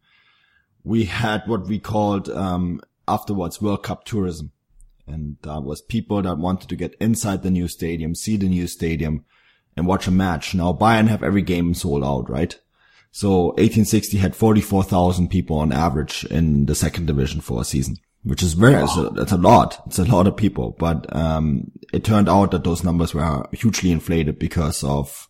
we 0.84 1.04
had 1.04 1.42
what 1.46 1.66
we 1.66 1.78
called 1.78 2.28
um, 2.28 2.80
afterwards 3.08 3.60
World 3.60 3.82
Cup 3.82 4.04
tourism, 4.04 4.52
and 5.12 5.36
that 5.42 5.60
was 5.62 5.82
people 5.82 6.22
that 6.22 6.38
wanted 6.38 6.68
to 6.68 6.76
get 6.76 6.96
inside 7.00 7.42
the 7.42 7.50
new 7.50 7.68
stadium, 7.68 8.14
see 8.14 8.36
the 8.36 8.48
new 8.48 8.66
stadium 8.66 9.24
and 9.76 9.86
watch 9.86 10.06
a 10.06 10.10
match. 10.10 10.54
Now 10.54 10.72
Bayern 10.72 11.08
have 11.08 11.22
every 11.22 11.42
game 11.42 11.74
sold 11.74 12.02
out, 12.02 12.30
right? 12.30 12.58
So 13.10 13.48
1860 13.58 14.16
had 14.16 14.34
44,000 14.34 15.28
people 15.28 15.58
on 15.58 15.70
average 15.70 16.24
in 16.24 16.66
the 16.66 16.74
second 16.74 17.06
division 17.06 17.42
for 17.42 17.60
a 17.60 17.64
season, 17.64 17.96
which 18.22 18.42
is 18.42 18.54
very, 18.54 18.74
wow. 18.74 19.12
it's, 19.16 19.32
a, 19.32 19.36
a, 19.36 19.38
lot. 19.38 19.82
It's 19.86 19.98
a 19.98 20.04
lot 20.04 20.26
of 20.26 20.36
people, 20.36 20.74
but, 20.78 21.14
um, 21.14 21.70
it 21.92 22.04
turned 22.04 22.30
out 22.30 22.52
that 22.52 22.64
those 22.64 22.82
numbers 22.82 23.12
were 23.12 23.46
hugely 23.52 23.92
inflated 23.92 24.38
because 24.38 24.82
of 24.82 25.28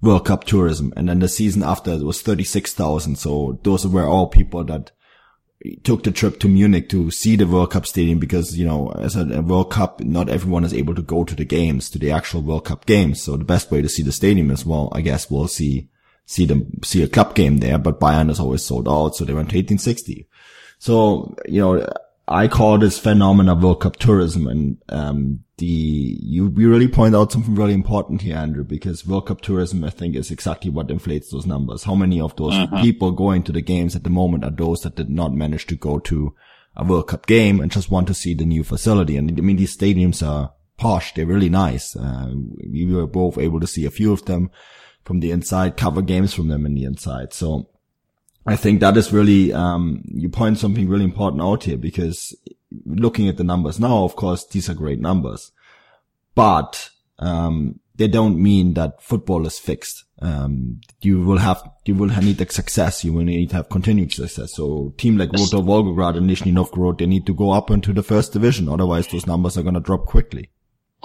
World 0.00 0.26
Cup 0.26 0.44
tourism. 0.44 0.92
And 0.96 1.08
then 1.08 1.18
the 1.18 1.28
season 1.28 1.64
after 1.64 1.92
it 1.92 2.02
was 2.02 2.22
36,000. 2.22 3.16
So 3.16 3.58
those 3.64 3.84
were 3.84 4.06
all 4.06 4.28
people 4.28 4.62
that 4.64 4.92
took 5.84 6.02
the 6.02 6.10
trip 6.10 6.40
to 6.40 6.48
Munich 6.48 6.88
to 6.90 7.10
see 7.10 7.36
the 7.36 7.46
World 7.46 7.70
Cup 7.70 7.86
stadium 7.86 8.18
because, 8.18 8.58
you 8.58 8.64
know, 8.64 8.90
as 8.98 9.16
a, 9.16 9.20
a, 9.20 9.42
World 9.42 9.70
Cup, 9.70 10.00
not 10.00 10.28
everyone 10.28 10.64
is 10.64 10.74
able 10.74 10.94
to 10.94 11.02
go 11.02 11.24
to 11.24 11.34
the 11.34 11.44
games, 11.44 11.88
to 11.90 11.98
the 11.98 12.10
actual 12.10 12.42
World 12.42 12.64
Cup 12.64 12.86
games. 12.86 13.22
So 13.22 13.36
the 13.36 13.44
best 13.44 13.70
way 13.70 13.82
to 13.82 13.88
see 13.88 14.02
the 14.02 14.12
stadium 14.12 14.50
is, 14.50 14.66
well, 14.66 14.88
I 14.92 15.00
guess 15.00 15.30
we'll 15.30 15.48
see, 15.48 15.88
see 16.26 16.46
them, 16.46 16.80
see 16.82 17.02
a 17.02 17.08
club 17.08 17.34
game 17.34 17.58
there, 17.58 17.78
but 17.78 18.00
Bayern 18.00 18.30
is 18.30 18.40
always 18.40 18.64
sold 18.64 18.88
out. 18.88 19.14
So 19.14 19.24
they 19.24 19.34
went 19.34 19.50
to 19.50 19.56
1860. 19.56 20.28
So, 20.78 21.34
you 21.46 21.60
know, 21.60 21.86
I 22.32 22.48
call 22.48 22.78
this 22.78 22.98
phenomena 22.98 23.54
World 23.54 23.80
Cup 23.80 23.96
tourism 23.96 24.46
and, 24.46 24.78
um, 24.88 25.44
the, 25.58 25.66
you, 25.66 26.52
you 26.56 26.70
really 26.70 26.88
point 26.88 27.14
out 27.14 27.30
something 27.30 27.54
really 27.54 27.74
important 27.74 28.22
here, 28.22 28.36
Andrew, 28.36 28.64
because 28.64 29.06
World 29.06 29.26
Cup 29.26 29.42
tourism, 29.42 29.84
I 29.84 29.90
think, 29.90 30.16
is 30.16 30.30
exactly 30.30 30.70
what 30.70 30.90
inflates 30.90 31.30
those 31.30 31.46
numbers. 31.46 31.84
How 31.84 31.94
many 31.94 32.20
of 32.20 32.34
those 32.36 32.54
uh-huh. 32.54 32.80
people 32.80 33.12
going 33.12 33.42
to 33.44 33.52
the 33.52 33.60
games 33.60 33.94
at 33.94 34.02
the 34.02 34.10
moment 34.10 34.44
are 34.44 34.50
those 34.50 34.80
that 34.80 34.96
did 34.96 35.10
not 35.10 35.34
manage 35.34 35.66
to 35.66 35.76
go 35.76 35.98
to 36.00 36.34
a 36.74 36.84
World 36.84 37.08
Cup 37.08 37.26
game 37.26 37.60
and 37.60 37.70
just 37.70 37.90
want 37.90 38.08
to 38.08 38.14
see 38.14 38.34
the 38.34 38.46
new 38.46 38.64
facility? 38.64 39.16
And 39.16 39.30
I 39.30 39.42
mean, 39.42 39.56
these 39.56 39.76
stadiums 39.76 40.26
are 40.26 40.52
posh. 40.78 41.14
They're 41.14 41.26
really 41.26 41.50
nice. 41.50 41.94
Uh, 41.94 42.32
we 42.68 42.86
were 42.86 43.06
both 43.06 43.38
able 43.38 43.60
to 43.60 43.66
see 43.66 43.84
a 43.84 43.90
few 43.90 44.12
of 44.12 44.24
them 44.24 44.50
from 45.04 45.20
the 45.20 45.30
inside, 45.30 45.76
cover 45.76 46.02
games 46.02 46.32
from 46.32 46.48
them 46.48 46.66
in 46.66 46.74
the 46.74 46.84
inside. 46.84 47.32
So 47.32 47.68
I 48.44 48.56
think 48.56 48.80
that 48.80 48.96
is 48.96 49.12
really, 49.12 49.52
um, 49.52 50.02
you 50.06 50.28
point 50.28 50.58
something 50.58 50.88
really 50.88 51.04
important 51.04 51.42
out 51.42 51.64
here 51.64 51.76
because 51.76 52.36
looking 52.84 53.28
at 53.28 53.36
the 53.36 53.44
numbers 53.44 53.78
now, 53.78 54.04
of 54.04 54.16
course, 54.16 54.46
these 54.46 54.68
are 54.68 54.74
great 54.74 55.00
numbers, 55.00 55.52
but, 56.34 56.90
um, 57.18 57.78
they 57.94 58.08
don't 58.08 58.42
mean 58.42 58.74
that 58.74 59.02
football 59.02 59.46
is 59.46 59.58
fixed. 59.58 60.04
Um, 60.20 60.80
you 61.02 61.20
will 61.20 61.38
have, 61.38 61.62
you 61.84 61.94
will 61.94 62.08
need 62.08 62.38
the 62.38 62.46
success. 62.48 63.04
You 63.04 63.12
will 63.12 63.24
need 63.24 63.50
to 63.50 63.56
have 63.56 63.68
continued 63.68 64.12
success. 64.12 64.54
So 64.54 64.94
team 64.96 65.18
like 65.18 65.32
Rotor 65.32 65.58
Volgograd 65.58 66.16
and 66.16 66.28
Nizhny 66.28 66.52
Novgorod, 66.52 66.98
they 66.98 67.06
need 67.06 67.26
to 67.26 67.34
go 67.34 67.50
up 67.50 67.70
into 67.70 67.92
the 67.92 68.02
first 68.02 68.32
division. 68.32 68.68
Otherwise 68.68 69.08
those 69.08 69.26
numbers 69.26 69.58
are 69.58 69.62
going 69.62 69.74
to 69.74 69.80
drop 69.80 70.06
quickly. 70.06 70.50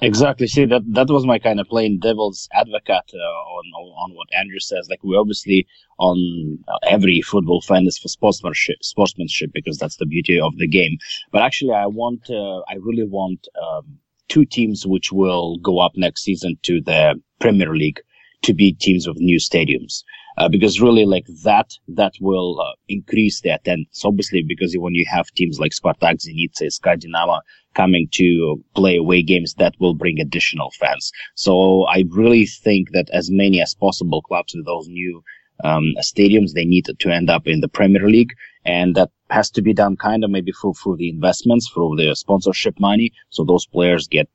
Exactly. 0.01 0.45
See 0.47 0.65
that 0.65 0.83
that 0.93 1.07
was 1.09 1.25
my 1.25 1.39
kind 1.39 1.59
of 1.59 1.67
playing 1.67 1.99
devil's 1.99 2.47
advocate 2.53 3.09
uh, 3.13 3.39
on 3.57 3.65
on 4.03 4.11
what 4.15 4.27
Andrew 4.31 4.59
says. 4.59 4.87
Like 4.89 5.03
we 5.03 5.15
obviously 5.17 5.65
on 5.97 6.59
uh, 6.67 6.77
every 6.87 7.21
football 7.21 7.61
fan 7.61 7.87
is 7.87 7.97
for 7.97 8.07
sportsmanship, 8.07 8.77
sportsmanship 8.83 9.51
because 9.53 9.77
that's 9.79 9.97
the 9.97 10.05
beauty 10.05 10.39
of 10.39 10.55
the 10.57 10.67
game. 10.67 10.97
But 11.31 11.41
actually, 11.41 11.73
I 11.73 11.87
want, 11.87 12.29
uh, 12.29 12.59
I 12.69 12.75
really 12.79 13.07
want 13.07 13.47
um, 13.59 13.97
two 14.27 14.45
teams 14.45 14.85
which 14.85 15.11
will 15.11 15.57
go 15.57 15.79
up 15.79 15.93
next 15.95 16.23
season 16.23 16.57
to 16.63 16.79
the 16.79 17.19
Premier 17.39 17.75
League 17.75 18.01
to 18.43 18.53
be 18.53 18.73
teams 18.73 19.07
with 19.07 19.17
new 19.17 19.39
stadiums. 19.39 20.03
Uh, 20.37 20.47
because 20.47 20.79
really 20.79 21.05
like 21.05 21.25
that, 21.43 21.73
that 21.87 22.13
will 22.21 22.61
uh, 22.61 22.73
increase 22.87 23.41
the 23.41 23.49
attendance. 23.49 24.05
Obviously, 24.05 24.43
because 24.47 24.75
when 24.77 24.93
you 24.93 25.03
have 25.09 25.25
teams 25.31 25.59
like 25.59 25.71
Spartak, 25.71 26.19
Zenit, 26.23 26.55
SKA 26.71 26.95
Dinamo 26.97 27.39
coming 27.77 28.07
to 28.19 28.27
play 28.75 28.95
away 28.97 29.21
games, 29.21 29.53
that 29.55 29.75
will 29.79 29.93
bring 29.93 30.19
additional 30.19 30.71
fans. 30.79 31.11
So 31.35 31.83
I 31.83 31.99
really 32.09 32.45
think 32.45 32.83
that 32.91 33.07
as 33.11 33.29
many 33.31 33.61
as 33.61 33.75
possible 33.85 34.21
clubs 34.21 34.53
with 34.55 34.65
those 34.65 34.87
new 34.87 35.23
um, 35.63 35.93
stadiums, 36.11 36.51
they 36.53 36.65
need 36.65 36.85
to 36.99 37.09
end 37.09 37.29
up 37.29 37.43
in 37.45 37.61
the 37.61 37.67
Premier 37.67 38.07
League. 38.09 38.33
And 38.65 38.95
that 38.95 39.09
has 39.29 39.49
to 39.51 39.61
be 39.61 39.73
done 39.73 39.95
kind 39.95 40.23
of 40.23 40.29
maybe 40.29 40.51
through, 40.51 40.73
through 40.73 40.97
the 40.97 41.09
investments, 41.09 41.69
through 41.69 41.95
the 41.97 42.15
sponsorship 42.15 42.79
money. 42.79 43.11
So 43.29 43.43
those 43.43 43.65
players 43.65 44.07
get, 44.07 44.27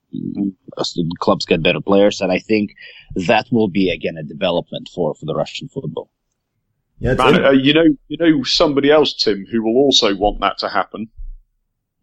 uh, 0.78 0.84
clubs 1.18 1.44
get 1.44 1.62
better 1.62 1.80
players. 1.80 2.20
And 2.20 2.32
I 2.32 2.38
think 2.38 2.70
that 3.28 3.46
will 3.50 3.68
be 3.68 3.90
again 3.90 4.16
a 4.16 4.22
development 4.22 4.88
for, 4.94 5.14
for 5.14 5.26
the 5.26 5.34
Russian 5.34 5.68
football. 5.68 6.08
Yeah, 6.98 7.14
Man, 7.14 7.44
uh, 7.44 7.50
you 7.50 7.74
know, 7.74 7.88
you 8.06 8.16
know 8.16 8.44
somebody 8.44 8.88
else, 8.90 9.12
Tim, 9.14 9.44
who 9.50 9.62
will 9.64 9.76
also 9.76 10.14
want 10.14 10.40
that 10.40 10.58
to 10.58 10.68
happen. 10.68 11.08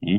Hmm? 0.04 0.18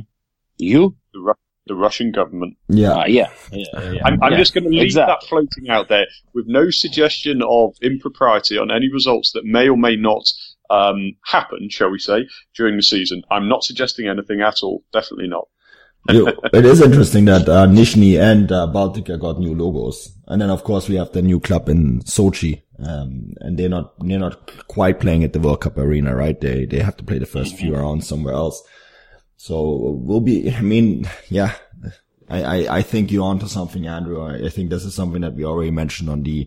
You? 0.61 0.97
The, 1.13 1.21
Ru- 1.21 1.35
the 1.67 1.75
Russian 1.75 2.13
government. 2.13 2.57
Yeah, 2.69 2.93
uh, 2.93 3.07
yeah. 3.07 3.31
yeah, 3.53 3.91
yeah. 3.93 4.01
I'm, 4.05 4.23
I'm 4.23 4.33
yeah. 4.33 4.39
just 4.39 4.55
going 4.55 4.65
to 4.65 4.71
leave 4.71 4.83
exactly. 4.83 5.15
that 5.21 5.29
floating 5.29 5.71
out 5.71 5.89
there 5.89 6.07
with 6.35 6.47
no 6.47 6.71
suggestion 6.71 7.43
of 7.43 7.77
impropriety 7.83 8.59
on 8.59 8.71
any 8.71 8.93
results 8.93 9.33
that 9.33 9.45
may 9.45 9.69
or 9.69 9.77
may 9.77 9.97
not 9.97 10.25
um, 10.71 11.17
happen, 11.25 11.69
shall 11.69 11.91
we 11.91 11.99
say, 11.99 12.29
during 12.57 12.77
the 12.77 12.83
season. 12.83 13.23
I'm 13.31 13.49
not 13.49 13.65
suggesting 13.65 14.09
anything 14.09 14.41
at 14.41 14.63
all. 14.63 14.85
Definitely 14.93 15.29
not. 15.29 15.49
it 16.09 16.65
is 16.65 16.81
interesting 16.81 17.27
that 17.27 17.47
uh, 17.47 17.67
Nizhny 17.67 18.19
and 18.19 18.51
uh, 18.51 18.67
Baltika 18.73 19.21
got 19.21 19.39
new 19.39 19.55
logos, 19.55 20.17
and 20.29 20.41
then 20.41 20.49
of 20.49 20.65
course 20.65 20.89
we 20.89 20.97
have 20.97 21.13
the 21.13 21.21
new 21.21 21.39
club 21.39 21.69
in 21.69 22.01
Sochi, 22.01 22.63
um, 22.79 23.35
and 23.41 23.59
they're 23.59 23.69
not 23.69 23.93
they're 24.01 24.19
not 24.19 24.67
quite 24.67 24.99
playing 24.99 25.25
at 25.25 25.35
the 25.35 25.41
World 25.41 25.61
Cup 25.61 25.77
arena, 25.77 26.17
right? 26.17 26.41
They 26.41 26.65
they 26.65 26.79
have 26.79 26.97
to 26.97 27.05
play 27.05 27.19
the 27.19 27.27
first 27.27 27.55
few 27.57 27.77
rounds 27.77 28.09
somewhere 28.09 28.33
else. 28.33 28.63
So 29.43 29.97
we'll 29.99 30.21
be. 30.21 30.55
I 30.55 30.61
mean, 30.61 31.09
yeah, 31.31 31.55
I 32.29 32.43
I, 32.43 32.77
I 32.77 32.83
think 32.83 33.11
you're 33.11 33.25
onto 33.25 33.47
something, 33.47 33.87
Andrew. 33.87 34.21
I, 34.21 34.47
I 34.47 34.49
think 34.51 34.69
this 34.69 34.85
is 34.85 34.95
something 34.95 35.23
that 35.23 35.33
we 35.33 35.47
already 35.47 35.71
mentioned 35.71 36.11
on 36.11 36.25
the 36.25 36.47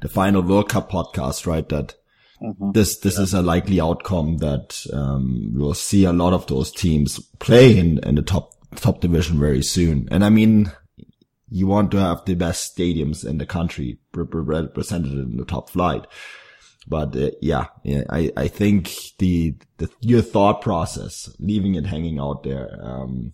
the 0.00 0.08
final 0.08 0.40
World 0.40 0.70
Cup 0.70 0.90
podcast, 0.90 1.46
right? 1.46 1.68
That 1.68 1.96
Mm-hmm. 2.42 2.72
This 2.72 2.98
this 3.00 3.18
yeah. 3.18 3.24
is 3.24 3.34
a 3.34 3.42
likely 3.42 3.80
outcome 3.80 4.38
that 4.38 4.86
um, 4.94 5.52
we'll 5.54 5.74
see 5.74 6.04
a 6.04 6.12
lot 6.12 6.32
of 6.32 6.46
those 6.46 6.72
teams 6.72 7.20
play 7.38 7.76
in, 7.76 7.98
in 7.98 8.14
the 8.14 8.22
top 8.22 8.54
top 8.76 9.00
division 9.00 9.38
very 9.38 9.62
soon. 9.62 10.08
And 10.10 10.24
I 10.24 10.30
mean, 10.30 10.72
you 11.50 11.66
want 11.66 11.90
to 11.90 11.98
have 11.98 12.24
the 12.24 12.34
best 12.34 12.74
stadiums 12.74 13.26
in 13.28 13.36
the 13.36 13.44
country 13.44 13.98
represented 14.14 15.12
in 15.12 15.36
the 15.36 15.44
top 15.44 15.68
flight. 15.68 16.06
But 16.90 17.16
uh, 17.16 17.30
yeah, 17.40 17.66
yeah, 17.84 18.02
I, 18.10 18.32
I 18.36 18.48
think 18.48 18.90
the, 19.18 19.54
the, 19.78 19.88
your 20.00 20.22
thought 20.22 20.60
process, 20.60 21.32
leaving 21.38 21.76
it 21.76 21.86
hanging 21.86 22.18
out 22.18 22.42
there, 22.42 22.68
um, 22.82 23.32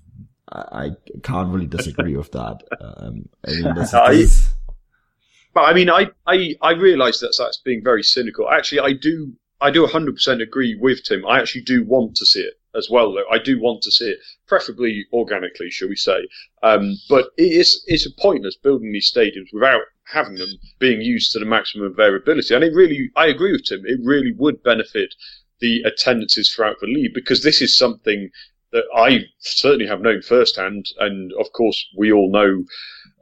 I, 0.53 0.61
I 0.61 0.91
can't 1.23 1.49
really 1.49 1.67
disagree 1.67 2.15
with 2.17 2.33
that. 2.33 2.63
Um, 2.79 3.31
I 3.49 3.51
mean, 3.53 3.75
this, 3.75 3.93
this, 3.93 4.55
but 5.55 5.63
I 5.63 5.73
mean, 5.73 5.89
I, 5.89 6.11
I, 6.27 6.55
I 6.61 6.73
realise 6.73 7.21
that 7.21 7.35
that's 7.39 7.57
being 7.65 7.83
very 7.83 8.03
cynical. 8.03 8.51
Actually, 8.51 8.81
I 8.81 8.93
do, 8.93 9.33
I 9.59 9.71
do 9.71 9.87
100% 9.87 10.43
agree 10.43 10.77
with 10.79 11.03
Tim. 11.05 11.27
I 11.27 11.41
actually 11.41 11.63
do 11.63 11.83
want 11.83 12.17
to 12.17 12.27
see 12.27 12.41
it 12.41 12.61
as 12.77 12.89
well, 12.91 13.13
though. 13.13 13.29
I 13.31 13.39
do 13.39 13.61
want 13.61 13.83
to 13.83 13.91
see 13.91 14.11
it, 14.11 14.19
preferably 14.47 15.07
organically, 15.13 15.71
shall 15.71 15.89
we 15.89 15.97
say. 15.97 16.29
Um, 16.63 16.97
but 17.09 17.31
it 17.37 17.53
is, 17.53 17.83
it's 17.87 18.09
pointless 18.19 18.57
building 18.57 18.93
these 18.93 19.13
stadiums 19.13 19.53
without 19.53 19.83
having 20.05 20.37
them 20.37 20.51
being 20.79 21.01
used 21.01 21.33
to 21.33 21.39
the 21.39 21.45
maximum 21.45 21.87
of 21.87 21.97
their 21.97 22.15
ability. 22.15 22.55
And 22.55 22.65
it 22.65 22.75
really, 22.75 23.11
I 23.17 23.27
agree 23.27 23.53
with 23.53 23.65
Tim, 23.65 23.83
it 23.85 24.01
really 24.03 24.33
would 24.37 24.63
benefit 24.63 25.15
the 25.61 25.83
attendances 25.83 26.53
throughout 26.53 26.77
the 26.81 26.87
league 26.87 27.15
because 27.15 27.43
this 27.43 27.63
is 27.63 27.77
something 27.77 28.31
that 28.73 28.85
I 28.95 29.25
certainly 29.41 29.87
have 29.87 30.03
known 30.03 30.23
firsthand. 30.23 30.87
And 30.99 31.33
of 31.41 31.53
course, 31.53 31.85
we 31.97 32.13
all 32.13 32.31
know, 32.31 32.65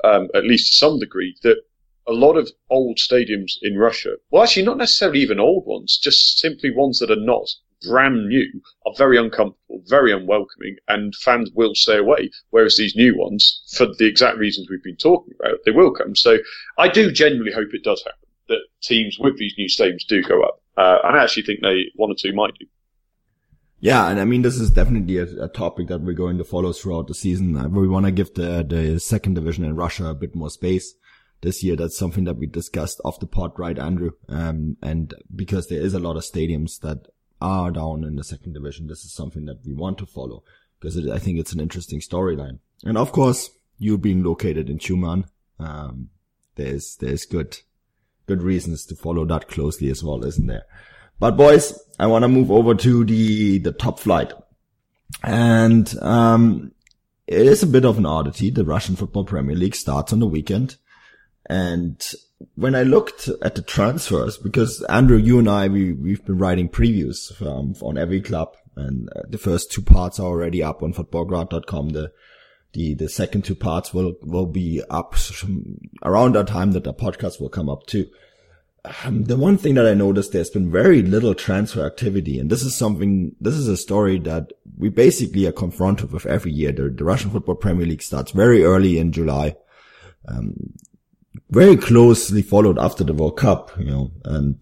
um, 0.03 0.29
at 0.35 0.45
least 0.45 0.73
to 0.73 0.77
some 0.77 0.99
degree, 0.99 1.37
that 1.43 1.63
a 2.07 2.13
lot 2.13 2.37
of 2.37 2.51
old 2.69 2.99
stadiums 2.99 3.53
in 3.63 3.79
Russia, 3.79 4.17
well, 4.31 4.43
actually, 4.43 4.65
not 4.65 4.77
necessarily 4.77 5.21
even 5.21 5.41
old 5.41 5.65
ones, 5.67 5.99
just 6.03 6.39
simply 6.39 6.71
ones 6.71 6.99
that 6.99 7.11
are 7.11 7.17
not 7.17 7.49
brand 7.89 8.29
new, 8.29 8.61
are 8.87 8.95
very 8.97 9.19
uncomfortable, 9.19 9.83
very 9.87 10.13
unwelcoming, 10.13 10.77
and 10.89 11.15
fans 11.17 11.51
will 11.55 11.75
stay 11.75 11.99
away. 11.99 12.31
Whereas 12.51 12.77
these 12.77 12.97
new 12.97 13.17
ones, 13.17 13.63
for 13.77 13.87
the 13.99 14.07
exact 14.07 14.39
reasons 14.39 14.69
we've 14.71 14.83
been 14.83 14.97
talking 14.97 15.35
about, 15.39 15.59
they 15.65 15.71
will 15.71 15.93
come. 15.93 16.15
So 16.15 16.39
I 16.79 16.89
do 16.89 17.11
genuinely 17.11 17.53
hope 17.53 17.69
it 17.73 17.85
does 17.85 18.03
happen, 18.05 18.29
that 18.49 18.61
teams 18.83 19.19
with 19.19 19.39
these 19.39 19.55
new 19.59 19.69
stadiums 19.69 20.07
do 20.07 20.23
go 20.23 20.43
up. 20.43 20.63
Uh, 20.77 20.99
I 21.05 21.23
actually 21.23 21.45
think 21.45 21.61
they, 21.63 21.87
one 21.97 22.11
or 22.11 22.17
two 22.19 22.33
might 22.33 22.55
do. 22.59 22.67
Yeah, 23.81 24.09
and 24.09 24.19
I 24.19 24.25
mean 24.25 24.41
this 24.41 24.57
is 24.57 24.71
definitely 24.71 25.19
a, 25.19 25.45
a, 25.45 25.49
topic 25.49 25.89
that 25.89 26.01
we're 26.01 26.15
going 26.15 26.39
to 26.39 26.45
follow 26.45 26.73
throughout 26.73 27.07
the 27.07 27.15
season. 27.15 27.55
Uh, 27.55 27.69
we 27.69 27.87
want 27.87 28.07
to 28.07 28.13
give 28.13 28.33
the 28.33 28.65
the 28.67 28.99
second 28.99 29.35
division 29.35 29.63
in 29.63 29.77
Russia 29.77 30.07
a 30.07 30.15
bit 30.15 30.35
more 30.35 30.49
space 30.49 30.95
this 31.45 31.63
year. 31.63 31.77
That's 31.77 31.97
something 31.97 32.25
that 32.25 32.39
we 32.39 32.47
discussed 32.47 33.01
off 33.05 33.21
the 33.21 33.27
pod, 33.27 33.53
right, 33.59 33.79
Andrew? 33.79 34.13
Um, 34.29 34.77
and 34.83 35.15
because 35.35 35.69
there 35.69 35.81
is 35.81 35.95
a 35.95 36.01
lot 36.01 36.17
of 36.17 36.25
stadiums 36.25 36.81
that 36.81 37.07
are 37.41 37.71
down 37.71 38.05
in 38.05 38.17
the 38.17 38.25
second 38.25 38.55
division, 38.55 38.87
this 38.87 39.05
is 39.05 39.13
something 39.13 39.45
that 39.47 39.65
we 39.65 39.75
want 39.75 39.99
to 39.99 40.07
follow 40.07 40.43
because 40.81 41.09
I 41.09 41.19
think 41.19 41.39
it's 41.39 41.53
an 41.53 41.61
interesting 41.61 42.01
storyline. 42.01 42.59
And 42.85 42.99
of 42.99 43.13
course, 43.13 43.51
you 43.79 43.97
being 43.97 44.23
located 44.23 44.69
in 44.69 44.79
Tyumen, 44.79 45.25
um, 45.59 46.11
there's, 46.57 46.97
there's 46.97 47.25
good, 47.25 47.59
good 48.27 48.43
reasons 48.43 48.85
to 48.87 48.95
follow 48.95 49.25
that 49.27 49.49
closely 49.49 49.91
as 49.91 50.05
well, 50.05 50.25
isn't 50.25 50.47
there? 50.47 50.65
But 51.19 51.37
boys, 51.37 51.79
I 51.99 52.07
want 52.07 52.23
to 52.23 52.29
move 52.29 52.51
over 52.51 52.75
to 52.75 53.05
the, 53.05 53.59
the 53.59 53.73
top 53.73 53.99
flight. 53.99 54.33
And, 55.23 55.93
um, 56.03 56.73
it 57.27 57.47
is 57.47 57.63
a 57.63 57.67
bit 57.67 57.87
of 57.87 57.97
an 57.97 58.07
oddity. 58.07 58.51
The 58.51 58.65
Russian 58.65 58.97
Football 58.97 59.25
Premier 59.25 59.57
League 59.57 59.75
starts 59.75 60.13
on 60.13 60.19
the 60.19 60.27
weekend. 60.27 60.77
And 61.49 62.03
when 62.55 62.75
I 62.75 62.83
looked 62.83 63.29
at 63.43 63.55
the 63.55 63.63
transfers, 63.63 64.39
because 64.39 64.83
Andrew, 64.85 65.19
you 65.19 65.39
and 65.39 65.49
I, 65.49 65.69
we, 65.69 65.93
we've 65.93 66.25
been 66.25 66.39
writing 66.39 66.69
previews 66.69 67.41
um, 67.43 67.75
on 67.81 67.99
every 67.99 68.21
club 68.21 68.57
and 68.77 69.09
uh, 69.15 69.23
the 69.29 69.39
first 69.39 69.71
two 69.71 69.83
parts 69.83 70.19
are 70.19 70.27
already 70.27 70.63
up 70.63 70.83
on 70.83 70.93
futbolgrad.com. 70.93 71.91
The, 71.91 72.13
the, 72.73 72.95
the 72.95 73.09
second 73.09 73.45
two 73.45 73.55
parts 73.55 73.95
will, 73.95 74.15
will 74.23 74.47
be 74.47 74.83
up 74.91 75.15
around 76.03 76.35
that 76.35 76.49
time 76.49 76.73
that 76.73 76.85
the 76.85 76.95
podcast 76.95 77.41
will 77.41 77.49
come 77.49 77.69
up 77.69 77.87
too. 77.87 78.09
um, 79.05 79.25
the 79.25 79.37
one 79.37 79.57
thing 79.57 79.75
that 79.75 79.87
I 79.87 79.95
noticed, 79.95 80.33
there's 80.33 80.51
been 80.51 80.71
very 80.71 81.03
little 81.03 81.35
transfer 81.35 81.87
activity. 81.87 82.39
And 82.39 82.51
this 82.51 82.63
is 82.63 82.77
something, 82.77 83.35
this 83.41 83.55
is 83.55 83.69
a 83.69 83.77
story 83.77 84.19
that 84.21 84.53
we 84.77 84.89
basically 84.89 85.47
are 85.47 85.53
confronted 85.53 86.13
with 86.13 86.27
every 86.27 86.53
year. 86.53 86.73
The, 86.73 86.91
the 86.91 87.05
Russian 87.05 87.31
Football 87.31 87.57
Premier 87.57 87.87
League 87.87 88.03
starts 88.03 88.33
very 88.33 88.65
early 88.65 88.99
in 88.99 89.13
July. 89.13 89.57
Um, 90.27 90.75
very 91.51 91.77
closely 91.77 92.43
followed 92.43 92.79
after 92.79 93.05
the 93.05 93.15
World 93.15 93.37
Cup, 93.37 93.71
you 93.79 93.85
know, 93.85 94.11
and 94.25 94.57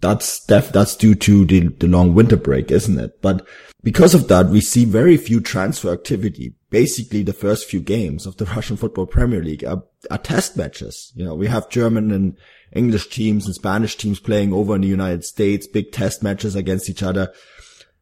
that's 0.00 0.44
def- 0.46 0.72
that's 0.72 0.96
due 0.96 1.14
to 1.14 1.44
the, 1.44 1.68
the 1.68 1.86
long 1.86 2.14
winter 2.14 2.36
break, 2.36 2.70
isn't 2.70 2.98
it? 2.98 3.20
But 3.20 3.46
because 3.82 4.14
of 4.14 4.28
that, 4.28 4.46
we 4.46 4.60
see 4.60 4.84
very 4.84 5.16
few 5.16 5.40
transfer 5.40 5.92
activity. 5.92 6.54
Basically, 6.70 7.22
the 7.22 7.32
first 7.32 7.66
few 7.68 7.80
games 7.80 8.26
of 8.26 8.36
the 8.36 8.44
Russian 8.56 8.76
Football 8.76 9.06
Premier 9.06 9.42
League 9.42 9.64
are, 9.64 9.82
are 10.10 10.18
test 10.18 10.56
matches. 10.56 11.12
You 11.14 11.24
know, 11.24 11.34
we 11.34 11.46
have 11.46 11.70
German 11.70 12.10
and 12.10 12.36
English 12.72 13.08
teams 13.08 13.46
and 13.46 13.54
Spanish 13.54 13.96
teams 13.96 14.20
playing 14.20 14.52
over 14.52 14.74
in 14.74 14.82
the 14.82 14.88
United 14.88 15.24
States, 15.24 15.66
big 15.66 15.92
test 15.92 16.22
matches 16.22 16.54
against 16.54 16.90
each 16.90 17.02
other. 17.02 17.32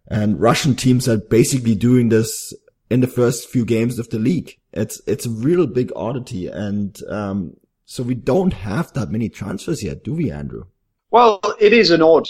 And 0.08 0.40
Russian 0.40 0.74
teams 0.74 1.08
are 1.08 1.18
basically 1.18 1.74
doing 1.74 2.08
this 2.08 2.52
in 2.90 3.00
the 3.00 3.08
first 3.08 3.48
few 3.48 3.64
games 3.64 3.98
of 3.98 4.08
the 4.10 4.18
league. 4.18 4.56
It's, 4.72 5.00
it's 5.06 5.26
a 5.26 5.30
real 5.30 5.66
big 5.66 5.90
oddity. 5.96 6.46
And, 6.48 6.96
um, 7.08 7.56
so 7.86 8.02
we 8.02 8.14
don't 8.14 8.52
have 8.52 8.92
that 8.94 9.10
many 9.10 9.28
transfers 9.28 9.82
yet, 9.82 10.02
do 10.02 10.14
we, 10.14 10.30
Andrew? 10.30 10.64
Well, 11.12 11.40
it 11.60 11.72
is 11.72 11.90
an 11.90 12.02
odd, 12.02 12.26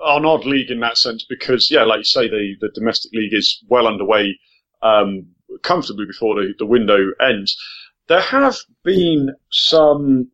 an 0.00 0.26
odd 0.26 0.44
league 0.44 0.70
in 0.70 0.80
that 0.80 0.98
sense 0.98 1.24
because, 1.28 1.70
yeah, 1.70 1.84
like 1.84 1.98
you 1.98 2.04
say, 2.04 2.28
the, 2.28 2.54
the 2.60 2.70
domestic 2.74 3.12
league 3.12 3.32
is 3.32 3.64
well 3.68 3.86
underway, 3.86 4.36
um, 4.82 5.26
comfortably 5.62 6.06
before 6.06 6.34
the, 6.34 6.52
the 6.58 6.66
window 6.66 7.12
ends. 7.20 7.56
There 8.08 8.20
have 8.20 8.56
been 8.84 9.30
some 9.50 10.30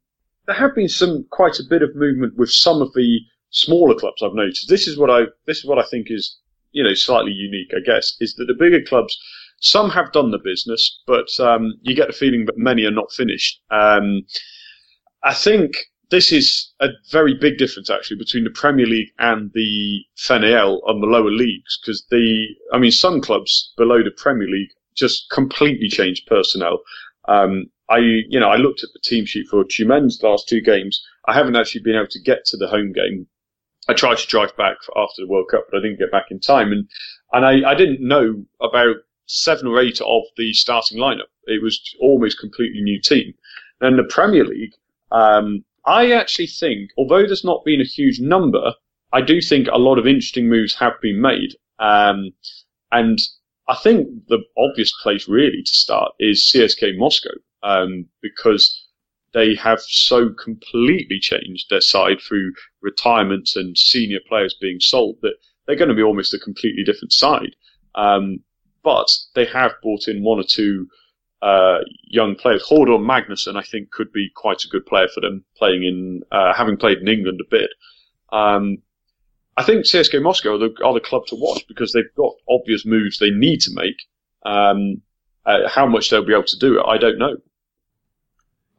there 0.46 0.56
have 0.56 0.74
been 0.74 0.88
some 0.88 1.24
quite 1.30 1.60
a 1.60 1.68
bit 1.68 1.82
of 1.82 1.94
movement 1.94 2.36
with 2.36 2.50
some 2.50 2.82
of 2.82 2.92
the 2.94 3.20
smaller 3.50 3.94
clubs 3.94 4.22
I've 4.22 4.34
noticed. 4.34 4.68
This 4.68 4.88
is 4.88 4.98
what 4.98 5.10
I 5.10 5.26
this 5.46 5.58
is 5.58 5.66
what 5.66 5.78
I 5.78 5.84
think 5.90 6.08
is 6.10 6.36
you 6.72 6.82
know 6.82 6.94
slightly 6.94 7.32
unique, 7.32 7.72
I 7.76 7.80
guess, 7.80 8.14
is 8.20 8.34
that 8.34 8.46
the 8.46 8.54
bigger 8.54 8.82
clubs 8.82 9.16
some 9.60 9.90
have 9.90 10.12
done 10.12 10.32
the 10.32 10.40
business, 10.42 11.00
but 11.06 11.28
um, 11.38 11.74
you 11.82 11.94
get 11.94 12.08
the 12.08 12.12
feeling 12.12 12.46
that 12.46 12.58
many 12.58 12.84
are 12.84 12.90
not 12.90 13.12
finished. 13.12 13.60
Um, 13.70 14.22
I 15.24 15.34
think 15.34 15.76
this 16.10 16.30
is 16.32 16.72
a 16.80 16.88
very 17.10 17.34
big 17.34 17.56
difference 17.58 17.88
actually 17.88 18.18
between 18.18 18.44
the 18.44 18.50
Premier 18.50 18.86
League 18.86 19.12
and 19.18 19.50
the 19.54 20.04
FNL 20.18 20.80
on 20.86 21.00
the 21.00 21.06
lower 21.06 21.30
leagues 21.30 21.78
because 21.80 22.04
the 22.10 22.48
I 22.72 22.78
mean 22.78 22.90
some 22.90 23.20
clubs 23.20 23.72
below 23.76 24.02
the 24.02 24.10
Premier 24.10 24.48
League 24.48 24.70
just 24.94 25.30
completely 25.30 25.88
changed 25.88 26.26
personnel. 26.26 26.80
Um, 27.28 27.66
I, 27.88 27.98
you 27.98 28.40
know, 28.40 28.48
I 28.48 28.56
looked 28.56 28.82
at 28.82 28.90
the 28.92 29.00
team 29.02 29.26
sheet 29.26 29.46
for 29.48 29.64
Tyumen's 29.64 30.22
last 30.22 30.48
two 30.48 30.60
games. 30.60 31.04
I 31.26 31.34
haven't 31.34 31.56
actually 31.56 31.82
been 31.82 31.96
able 31.96 32.08
to 32.08 32.20
get 32.20 32.44
to 32.46 32.56
the 32.56 32.68
home 32.68 32.92
game. 32.92 33.26
I 33.88 33.94
tried 33.94 34.18
to 34.18 34.26
drive 34.26 34.56
back 34.56 34.76
after 34.96 35.22
the 35.22 35.28
World 35.28 35.48
Cup, 35.50 35.66
but 35.70 35.78
I 35.78 35.82
didn't 35.82 35.98
get 35.98 36.12
back 36.12 36.26
in 36.30 36.40
time. 36.40 36.72
And, 36.72 36.88
and 37.32 37.44
I, 37.44 37.70
I 37.70 37.74
didn't 37.74 38.06
know 38.06 38.44
about 38.60 38.96
seven 39.26 39.66
or 39.66 39.80
eight 39.80 40.00
of 40.00 40.22
the 40.36 40.52
starting 40.52 40.98
lineup. 40.98 41.30
It 41.44 41.62
was 41.62 41.80
almost 42.00 42.38
completely 42.38 42.80
new 42.80 43.00
team. 43.00 43.34
And 43.80 43.98
the 43.98 44.04
Premier 44.04 44.44
League, 44.44 44.72
um, 45.12 45.64
I 45.86 46.12
actually 46.12 46.46
think, 46.46 46.90
although 46.96 47.26
there's 47.26 47.44
not 47.44 47.64
been 47.64 47.80
a 47.80 47.84
huge 47.84 48.18
number, 48.20 48.72
I 49.12 49.20
do 49.20 49.40
think 49.40 49.68
a 49.68 49.78
lot 49.78 49.98
of 49.98 50.06
interesting 50.06 50.48
moves 50.48 50.74
have 50.76 50.94
been 51.00 51.20
made. 51.20 51.54
Um, 51.78 52.30
and 52.90 53.18
I 53.68 53.76
think 53.76 54.08
the 54.28 54.38
obvious 54.56 54.92
place 55.02 55.28
really 55.28 55.62
to 55.62 55.72
start 55.72 56.12
is 56.18 56.50
CSKA 56.52 56.96
Moscow 56.96 57.34
um, 57.62 58.06
because 58.22 58.86
they 59.34 59.54
have 59.54 59.80
so 59.80 60.30
completely 60.30 61.18
changed 61.18 61.70
their 61.70 61.80
side 61.80 62.20
through 62.20 62.52
retirements 62.80 63.56
and 63.56 63.76
senior 63.76 64.20
players 64.28 64.56
being 64.60 64.78
sold 64.80 65.16
that 65.22 65.34
they're 65.66 65.76
going 65.76 65.88
to 65.88 65.94
be 65.94 66.02
almost 66.02 66.34
a 66.34 66.38
completely 66.38 66.84
different 66.84 67.12
side. 67.12 67.54
Um, 67.94 68.40
but 68.82 69.06
they 69.34 69.44
have 69.46 69.72
brought 69.82 70.08
in 70.08 70.22
one 70.22 70.38
or 70.38 70.44
two 70.48 70.88
uh, 71.42 71.78
young 72.04 72.36
players. 72.36 72.64
Hordur 72.66 73.00
Magnusson, 73.00 73.56
I 73.56 73.62
think, 73.62 73.90
could 73.90 74.12
be 74.12 74.30
quite 74.34 74.64
a 74.64 74.68
good 74.68 74.86
player 74.86 75.08
for 75.12 75.20
them, 75.20 75.44
playing 75.56 75.82
in 75.82 76.22
uh, 76.30 76.54
having 76.54 76.76
played 76.76 76.98
in 76.98 77.08
England 77.08 77.40
a 77.40 77.50
bit. 77.50 77.70
Um, 78.32 78.78
I 79.56 79.64
think 79.64 79.84
CSKA 79.84 80.22
Moscow 80.22 80.54
are 80.54 80.58
the, 80.58 80.74
are 80.82 80.94
the, 80.94 81.00
club 81.00 81.26
to 81.26 81.36
watch 81.36 81.66
because 81.68 81.92
they've 81.92 82.04
got 82.16 82.32
obvious 82.48 82.86
moves 82.86 83.18
they 83.18 83.30
need 83.30 83.60
to 83.62 83.70
make. 83.74 83.96
Um, 84.44 85.02
uh, 85.44 85.68
how 85.68 85.86
much 85.86 86.08
they'll 86.08 86.24
be 86.24 86.32
able 86.32 86.44
to 86.44 86.58
do 86.58 86.78
it, 86.78 86.86
I 86.86 86.96
don't 86.96 87.18
know. 87.18 87.36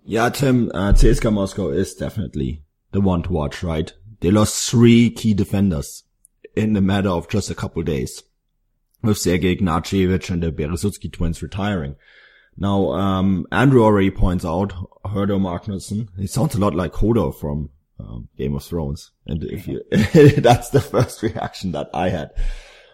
Yeah, 0.06 0.30
Tim, 0.30 0.72
uh, 0.74 0.94
CSKA 0.94 1.32
Moscow 1.32 1.70
is 1.70 1.94
definitely 1.94 2.64
the 2.92 3.02
one 3.02 3.24
to 3.24 3.32
watch, 3.32 3.62
right? 3.62 3.94
They 4.22 4.32
lost 4.32 4.70
three 4.70 5.10
key 5.10 5.34
defenders 5.34 6.04
in 6.56 6.74
the 6.74 6.82
matter 6.82 7.10
of 7.10 7.30
just 7.30 7.52
a 7.52 7.56
couple 7.56 7.82
of 7.82 7.86
days 7.86 8.24
with 9.02 9.18
Sergei 9.18 9.56
Ignashevich 9.56 10.30
and 10.30 10.42
the 10.42 10.52
Berezutsky 10.52 11.12
twins 11.12 11.44
retiring. 11.44 11.96
Now, 12.58 12.92
um, 12.92 13.48
Andrew 13.52 13.84
already 13.84 14.12
points 14.12 14.46
out 14.46 14.74
Hordur 15.06 15.40
Magnusson. 15.40 16.08
He 16.18 16.28
sounds 16.28 16.56
a 16.56 16.60
lot 16.60 16.76
like 16.76 16.94
Hodor 16.94 17.36
from 17.36 17.70
um, 18.00 18.30
Game 18.38 18.56
of 18.56 18.64
Thrones. 18.64 19.12
And 19.26 19.44
if 19.44 19.68
you, 19.68 19.82
that's 20.42 20.70
the 20.70 20.82
first 20.82 21.24
reaction 21.24 21.72
that 21.72 21.90
I 21.94 22.10
had. 22.10 22.32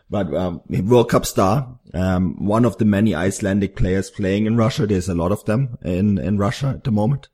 But 0.09 0.33
um, 0.33 0.61
World 0.67 1.09
Cup 1.09 1.25
star, 1.25 1.77
um, 1.93 2.43
one 2.43 2.65
of 2.65 2.77
the 2.77 2.85
many 2.85 3.13
Icelandic 3.13 3.75
players 3.75 4.09
playing 4.09 4.47
in 4.47 4.57
Russia. 4.57 4.87
There's 4.87 5.09
a 5.09 5.13
lot 5.13 5.31
of 5.31 5.45
them 5.45 5.77
in 5.83 6.17
in 6.17 6.39
Russia 6.39 6.69
at 6.69 6.83
the 6.83 6.91
moment. 6.91 7.29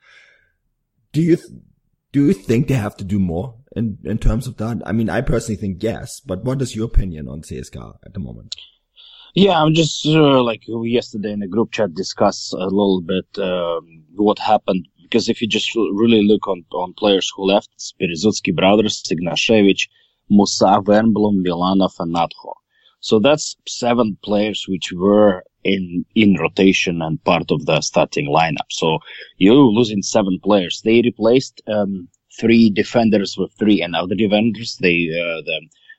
Do 1.13 1.21
you 1.21 1.37
th- 1.37 1.47
do 2.11 2.25
you 2.27 2.33
think 2.33 2.67
they 2.67 2.73
have 2.73 2.97
to 2.97 3.05
do 3.05 3.17
more 3.17 3.55
in 3.77 3.99
in 4.03 4.17
terms 4.17 4.45
of 4.45 4.57
that? 4.57 4.81
I 4.85 4.91
mean, 4.91 5.09
I 5.09 5.21
personally 5.21 5.55
think 5.55 5.81
yes. 5.81 6.19
But 6.19 6.43
what 6.43 6.61
is 6.61 6.75
your 6.75 6.87
opinion 6.87 7.29
on 7.29 7.43
CSKA 7.43 7.95
at 8.05 8.13
the 8.13 8.19
moment? 8.19 8.57
Yeah, 9.35 9.61
I'm 9.61 9.73
just 9.73 10.05
uh, 10.05 10.41
like 10.41 10.63
yesterday 10.65 11.33
in 11.33 11.41
the 11.41 11.47
group 11.47 11.73
chat 11.73 11.93
discuss 11.93 12.53
a 12.53 12.67
little 12.67 13.01
bit 13.01 13.27
um, 13.37 14.05
what 14.15 14.39
happened 14.39 14.87
because 15.03 15.27
if 15.27 15.41
you 15.41 15.47
just 15.47 15.75
really 15.75 16.23
look 16.25 16.47
on 16.47 16.63
on 16.71 16.93
players 16.93 17.29
who 17.35 17.43
left, 17.43 17.69
Berezutsky 17.99 18.55
brothers, 18.55 19.03
Ignashevich, 19.11 19.89
Musa, 20.29 20.79
Wernbloom, 20.87 21.45
Milanov, 21.45 21.91
and 21.99 22.15
Natcho. 22.15 22.53
So 23.01 23.19
that's 23.19 23.57
seven 23.67 24.17
players 24.23 24.65
which 24.69 24.93
were 24.93 25.43
in 25.65 26.05
in 26.15 26.35
rotation 26.35 27.01
and 27.01 27.21
part 27.25 27.51
of 27.51 27.65
the 27.65 27.81
starting 27.81 28.29
lineup. 28.29 28.69
So 28.71 28.99
you're 29.37 29.55
losing 29.55 30.01
seven 30.01 30.39
players. 30.41 30.81
They 30.85 31.01
replaced 31.01 31.61
um, 31.67 32.07
three 32.39 32.69
defenders 32.69 33.35
with 33.37 33.51
three 33.59 33.81
another 33.81 34.15
defenders. 34.15 34.77
They 34.79 35.09
uh, 35.11 35.41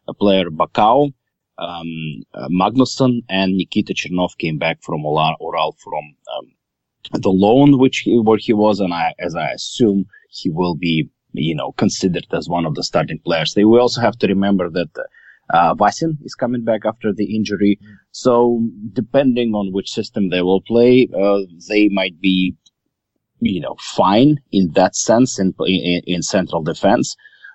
the 0.06 0.14
player 0.14 0.48
Becão, 0.50 1.12
um, 1.58 2.22
uh, 2.34 2.48
Magnusson, 2.48 3.22
and 3.28 3.56
Nikita 3.56 3.94
Chernov 3.94 4.36
came 4.38 4.58
back 4.58 4.82
from 4.82 5.04
Oral, 5.04 5.76
from 5.82 6.04
um, 6.36 7.20
the 7.20 7.30
loan, 7.30 7.78
which 7.78 7.98
he, 7.98 8.18
where 8.18 8.38
he 8.38 8.52
was, 8.52 8.80
and 8.80 8.92
I, 8.92 9.14
as 9.18 9.34
I 9.34 9.50
assume 9.50 10.06
he 10.28 10.50
will 10.50 10.74
be, 10.74 11.08
you 11.32 11.54
know, 11.54 11.72
considered 11.72 12.26
as 12.32 12.48
one 12.48 12.66
of 12.66 12.74
the 12.74 12.84
starting 12.84 13.20
players. 13.24 13.54
They 13.54 13.64
will 13.64 13.80
also 13.80 14.00
have 14.00 14.18
to 14.18 14.26
remember 14.26 14.70
that. 14.70 14.90
Uh, 14.96 15.02
uh, 15.50 15.74
Vasin 15.74 16.18
is 16.24 16.34
coming 16.34 16.64
back 16.64 16.80
after 16.84 17.12
the 17.12 17.36
injury. 17.36 17.78
Mm. 17.82 17.96
So 18.10 18.62
depending 18.92 19.54
on 19.54 19.72
which 19.72 19.90
system 19.90 20.30
they 20.30 20.42
will 20.42 20.60
play, 20.60 21.08
uh, 21.16 21.40
they 21.68 21.88
might 21.88 22.20
be, 22.20 22.56
you 23.40 23.60
know, 23.60 23.76
fine 23.78 24.38
in 24.50 24.72
that 24.72 24.96
sense 24.96 25.38
in, 25.38 25.54
in, 25.60 26.02
in 26.06 26.22
central 26.22 26.62
defense. 26.62 27.14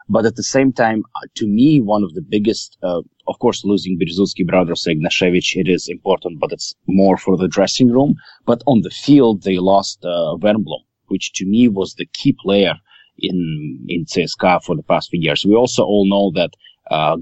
But 0.09 0.25
at 0.25 0.35
the 0.35 0.43
same 0.43 0.73
time, 0.73 1.03
uh, 1.15 1.27
to 1.35 1.47
me, 1.47 1.79
one 1.79 2.03
of 2.03 2.13
the 2.13 2.21
biggest, 2.21 2.77
uh, 2.83 3.01
of 3.27 3.39
course, 3.39 3.63
losing 3.63 3.97
Berezutsky 3.99 4.45
brothers, 4.45 4.87
Ignashevich, 4.87 5.55
it 5.55 5.69
is 5.69 5.87
important, 5.87 6.39
but 6.39 6.51
it's 6.51 6.73
more 6.87 7.17
for 7.17 7.37
the 7.37 7.47
dressing 7.47 7.89
room. 7.89 8.15
But 8.45 8.61
on 8.67 8.81
the 8.81 8.89
field, 8.89 9.43
they 9.43 9.57
lost 9.57 10.03
uh, 10.03 10.35
Wernbloom, 10.39 10.83
which 11.07 11.31
to 11.33 11.45
me 11.45 11.67
was 11.67 11.95
the 11.95 12.07
key 12.13 12.35
player 12.43 12.75
in 13.17 13.85
in 13.87 14.05
CSKA 14.05 14.63
for 14.63 14.75
the 14.75 14.83
past 14.83 15.09
few 15.09 15.21
years. 15.21 15.45
We 15.45 15.55
also 15.55 15.83
all 15.83 16.07
know 16.09 16.31
that 16.35 16.51
uh, 16.89 17.15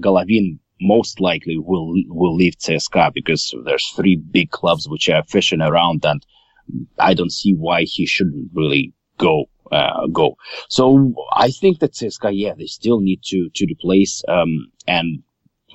most 0.80 1.20
likely 1.20 1.58
will 1.58 1.92
will 2.08 2.34
leave 2.34 2.56
CSKA 2.56 3.12
because 3.12 3.54
there's 3.64 3.86
three 3.94 4.16
big 4.16 4.50
clubs 4.50 4.88
which 4.88 5.08
are 5.08 5.22
fishing 5.24 5.60
around, 5.60 6.04
and 6.04 6.24
I 6.98 7.14
don't 7.14 7.32
see 7.32 7.54
why 7.54 7.82
he 7.82 8.06
shouldn't 8.06 8.50
really 8.54 8.94
go 9.18 9.46
uh, 9.70 10.06
go. 10.08 10.36
So 10.68 11.14
I 11.32 11.50
think 11.50 11.80
that 11.80 11.92
CSKA, 11.94 12.32
yeah, 12.34 12.54
they 12.56 12.66
still 12.66 13.00
need 13.00 13.22
to 13.24 13.50
to 13.54 13.66
replace 13.66 14.22
um, 14.28 14.70
and 14.86 15.22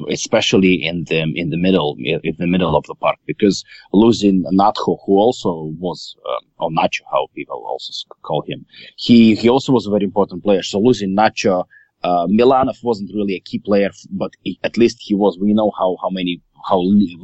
especially 0.10 0.74
in 0.74 1.06
the 1.06 1.22
in 1.36 1.50
the 1.52 1.58
middle 1.58 1.96
in 2.00 2.36
the 2.38 2.48
middle 2.48 2.76
of 2.76 2.86
the 2.86 2.96
park 2.96 3.18
because 3.26 3.64
losing 3.94 4.44
Natcho, 4.54 4.98
who 5.06 5.18
also 5.18 5.72
was 5.80 6.16
um, 6.30 6.48
or 6.60 6.70
Nacho, 6.70 7.02
how 7.12 7.28
people 7.34 7.64
also 7.66 7.92
call 8.22 8.44
him, 8.48 8.66
he 8.98 9.36
he 9.36 9.50
also 9.50 9.72
was 9.72 9.88
a 9.88 9.90
very 9.90 10.04
important 10.04 10.44
player. 10.44 10.64
So 10.64 10.80
losing 10.80 11.16
Nacho 11.16 11.66
uh, 12.06 12.28
Milanov 12.28 12.84
wasn't 12.84 13.10
really 13.16 13.36
a 13.36 13.40
key 13.40 13.58
player, 13.58 13.90
but 14.12 14.32
he, 14.44 14.60
at 14.64 14.78
least 14.78 14.98
he 15.02 15.16
was. 15.16 15.40
We 15.40 15.54
know 15.54 15.72
how, 15.78 15.98
how 16.02 16.10
many, 16.12 16.40
how 16.70 16.80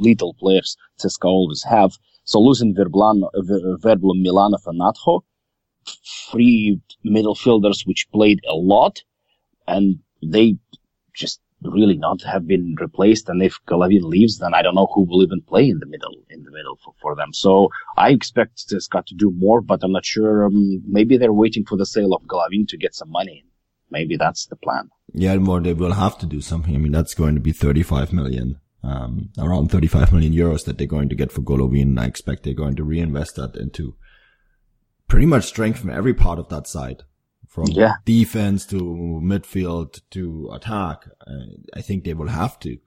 little 0.08 0.34
players 0.34 0.76
CSKA 1.00 1.24
always 1.26 1.62
have. 1.62 1.92
So 2.24 2.40
losing 2.40 2.74
Verblan, 2.74 3.22
Wernbloom, 3.84 4.26
Milanov, 4.26 4.66
and 4.66 4.80
Natcho, 4.80 5.20
three 6.30 6.80
middle 7.04 7.34
fielders 7.34 7.82
which 7.86 8.08
played 8.12 8.40
a 8.48 8.54
lot, 8.54 9.02
and 9.66 9.98
they 10.22 10.56
just 11.14 11.40
really 11.70 11.96
not 11.96 12.22
have 12.22 12.46
been 12.46 12.74
replaced. 12.80 13.28
And 13.28 13.42
if 13.42 13.58
Golovin 13.66 14.02
leaves, 14.02 14.38
then 14.38 14.54
I 14.54 14.62
don't 14.62 14.74
know 14.74 14.88
who 14.94 15.02
will 15.02 15.22
even 15.22 15.40
play 15.42 15.68
in 15.68 15.78
the 15.78 15.86
middle 15.86 16.14
in 16.30 16.42
the 16.42 16.50
middle 16.50 16.76
for, 16.84 16.94
for 17.00 17.14
them. 17.14 17.32
So 17.32 17.70
I 17.96 18.10
expect 18.10 18.66
CSKA 18.68 19.06
to 19.06 19.14
do 19.14 19.30
more, 19.30 19.60
but 19.60 19.82
I'm 19.82 19.92
not 19.92 20.04
sure. 20.04 20.44
Um, 20.44 20.82
maybe 20.86 21.16
they're 21.16 21.32
waiting 21.32 21.64
for 21.64 21.76
the 21.76 21.86
sale 21.86 22.14
of 22.14 22.22
Golovin 22.22 22.66
to 22.68 22.76
get 22.76 22.94
some 22.94 23.10
money. 23.10 23.44
Maybe 23.90 24.16
that's 24.16 24.46
the 24.46 24.56
plan. 24.56 24.90
Yeah, 25.12 25.36
more 25.36 25.60
they 25.60 25.74
will 25.74 25.92
have 25.92 26.18
to 26.18 26.26
do 26.26 26.40
something. 26.40 26.74
I 26.74 26.78
mean, 26.78 26.92
that's 26.92 27.14
going 27.14 27.34
to 27.34 27.40
be 27.40 27.52
35 27.52 28.12
million, 28.12 28.58
um, 28.82 29.28
around 29.38 29.70
35 29.70 30.12
million 30.12 30.32
euros 30.32 30.64
that 30.64 30.78
they're 30.78 30.86
going 30.86 31.10
to 31.10 31.14
get 31.14 31.30
for 31.30 31.42
Golovin. 31.42 31.98
I 31.98 32.06
expect 32.06 32.42
they're 32.42 32.54
going 32.54 32.76
to 32.76 32.84
reinvest 32.84 33.36
that 33.36 33.54
into 33.56 33.94
pretty 35.12 35.26
much 35.26 35.44
strengthen 35.44 35.90
every 35.90 36.14
part 36.14 36.38
of 36.38 36.48
that 36.48 36.66
side 36.66 37.02
from 37.46 37.66
yeah. 37.66 37.96
defense 38.06 38.64
to 38.64 38.78
midfield 39.22 40.00
to 40.10 40.48
attack. 40.54 41.04
Uh, 41.26 41.52
I 41.76 41.82
think 41.82 42.04
they 42.04 42.14
will 42.14 42.28
have 42.28 42.58
to. 42.60 42.78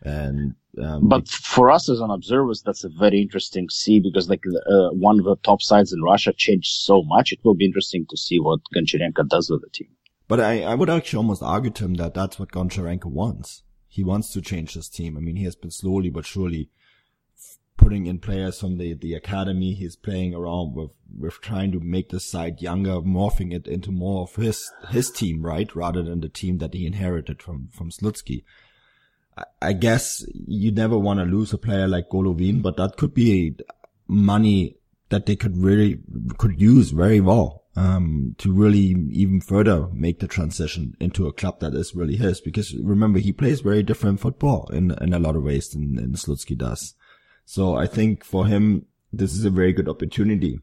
And 0.00 0.54
um, 0.82 1.10
but 1.10 1.28
for 1.28 1.70
us 1.70 1.90
as 1.90 2.00
an 2.00 2.10
observers, 2.10 2.62
that's 2.62 2.84
a 2.84 2.88
very 2.88 3.20
interesting 3.20 3.68
see 3.68 4.00
because 4.00 4.30
like 4.30 4.42
uh, 4.46 4.88
one 4.92 5.18
of 5.18 5.26
the 5.26 5.36
top 5.42 5.60
sides 5.60 5.92
in 5.92 6.00
Russia 6.00 6.32
changed 6.32 6.70
so 6.72 7.02
much. 7.02 7.32
It 7.32 7.40
will 7.44 7.54
be 7.54 7.66
interesting 7.66 8.06
to 8.08 8.16
see 8.16 8.40
what 8.40 8.60
Goncharenko 8.74 9.28
does 9.28 9.50
with 9.50 9.60
the 9.60 9.68
team. 9.68 9.90
But 10.28 10.40
I, 10.40 10.62
I 10.62 10.74
would 10.74 10.88
actually 10.88 11.18
almost 11.18 11.42
argue 11.42 11.70
to 11.72 11.84
him 11.84 11.94
that 11.96 12.14
that's 12.14 12.38
what 12.38 12.50
Goncharenko 12.50 13.10
wants. 13.10 13.62
He 13.88 14.02
wants 14.02 14.32
to 14.32 14.40
change 14.40 14.72
his 14.72 14.88
team. 14.88 15.18
I 15.18 15.20
mean, 15.20 15.36
he 15.36 15.44
has 15.44 15.56
been 15.56 15.70
slowly 15.70 16.08
but 16.08 16.24
surely 16.24 16.70
putting 17.82 18.06
in 18.06 18.18
players 18.18 18.60
from 18.60 18.78
the, 18.78 18.94
the 18.94 19.14
academy. 19.14 19.74
He's 19.74 19.96
playing 19.96 20.34
around 20.34 20.74
with, 20.74 20.90
with 21.18 21.40
trying 21.40 21.72
to 21.72 21.80
make 21.80 22.10
the 22.10 22.20
side 22.20 22.62
younger, 22.62 23.00
morphing 23.00 23.52
it 23.52 23.66
into 23.66 23.90
more 23.90 24.22
of 24.22 24.36
his, 24.36 24.70
his 24.90 25.10
team, 25.10 25.42
right? 25.42 25.74
Rather 25.74 26.02
than 26.02 26.20
the 26.20 26.28
team 26.28 26.58
that 26.58 26.74
he 26.74 26.86
inherited 26.86 27.42
from, 27.42 27.68
from 27.72 27.90
Slutsky. 27.90 28.44
I, 29.36 29.44
I 29.60 29.72
guess 29.72 30.24
you 30.32 30.70
never 30.70 30.98
want 30.98 31.18
to 31.20 31.24
lose 31.24 31.52
a 31.52 31.58
player 31.58 31.88
like 31.88 32.08
Golovin, 32.08 32.62
but 32.62 32.76
that 32.76 32.96
could 32.96 33.14
be 33.14 33.56
money 34.06 34.76
that 35.08 35.26
they 35.26 35.36
could 35.36 35.56
really, 35.56 35.98
could 36.38 36.60
use 36.60 36.90
very 36.90 37.20
well, 37.20 37.64
um, 37.76 38.34
to 38.38 38.52
really 38.52 38.94
even 39.10 39.40
further 39.40 39.88
make 39.92 40.20
the 40.20 40.28
transition 40.28 40.94
into 41.00 41.26
a 41.26 41.32
club 41.32 41.60
that 41.60 41.74
is 41.74 41.94
really 41.94 42.16
his. 42.16 42.40
Because 42.40 42.74
remember, 42.76 43.18
he 43.18 43.32
plays 43.32 43.60
very 43.60 43.82
different 43.82 44.20
football 44.20 44.68
in, 44.72 44.90
in 45.00 45.12
a 45.12 45.18
lot 45.18 45.36
of 45.36 45.42
ways 45.42 45.68
than, 45.70 45.96
than 45.96 46.12
Slutsky 46.12 46.56
does. 46.56 46.94
So 47.44 47.74
I 47.74 47.86
think 47.86 48.24
for 48.24 48.46
him, 48.46 48.86
this 49.12 49.34
is 49.34 49.44
a 49.44 49.50
very 49.50 49.72
good 49.72 49.88
opportunity. 49.88 50.60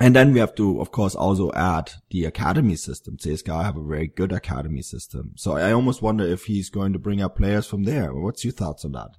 And 0.00 0.14
then 0.14 0.32
we 0.32 0.38
have 0.38 0.54
to, 0.54 0.80
of 0.80 0.92
course, 0.92 1.16
also 1.16 1.50
add 1.52 1.90
the 2.10 2.24
academy 2.24 2.76
system. 2.76 3.16
CSKA 3.16 3.64
have 3.64 3.76
a 3.76 3.82
very 3.82 4.06
good 4.06 4.30
academy 4.30 4.82
system. 4.82 5.32
So 5.34 5.56
I 5.56 5.72
almost 5.72 6.02
wonder 6.02 6.24
if 6.24 6.44
he's 6.44 6.70
going 6.70 6.92
to 6.92 7.00
bring 7.00 7.20
up 7.20 7.36
players 7.36 7.66
from 7.66 7.82
there. 7.82 8.14
What's 8.14 8.44
your 8.44 8.52
thoughts 8.52 8.84
on 8.84 8.92
that? 8.92 9.16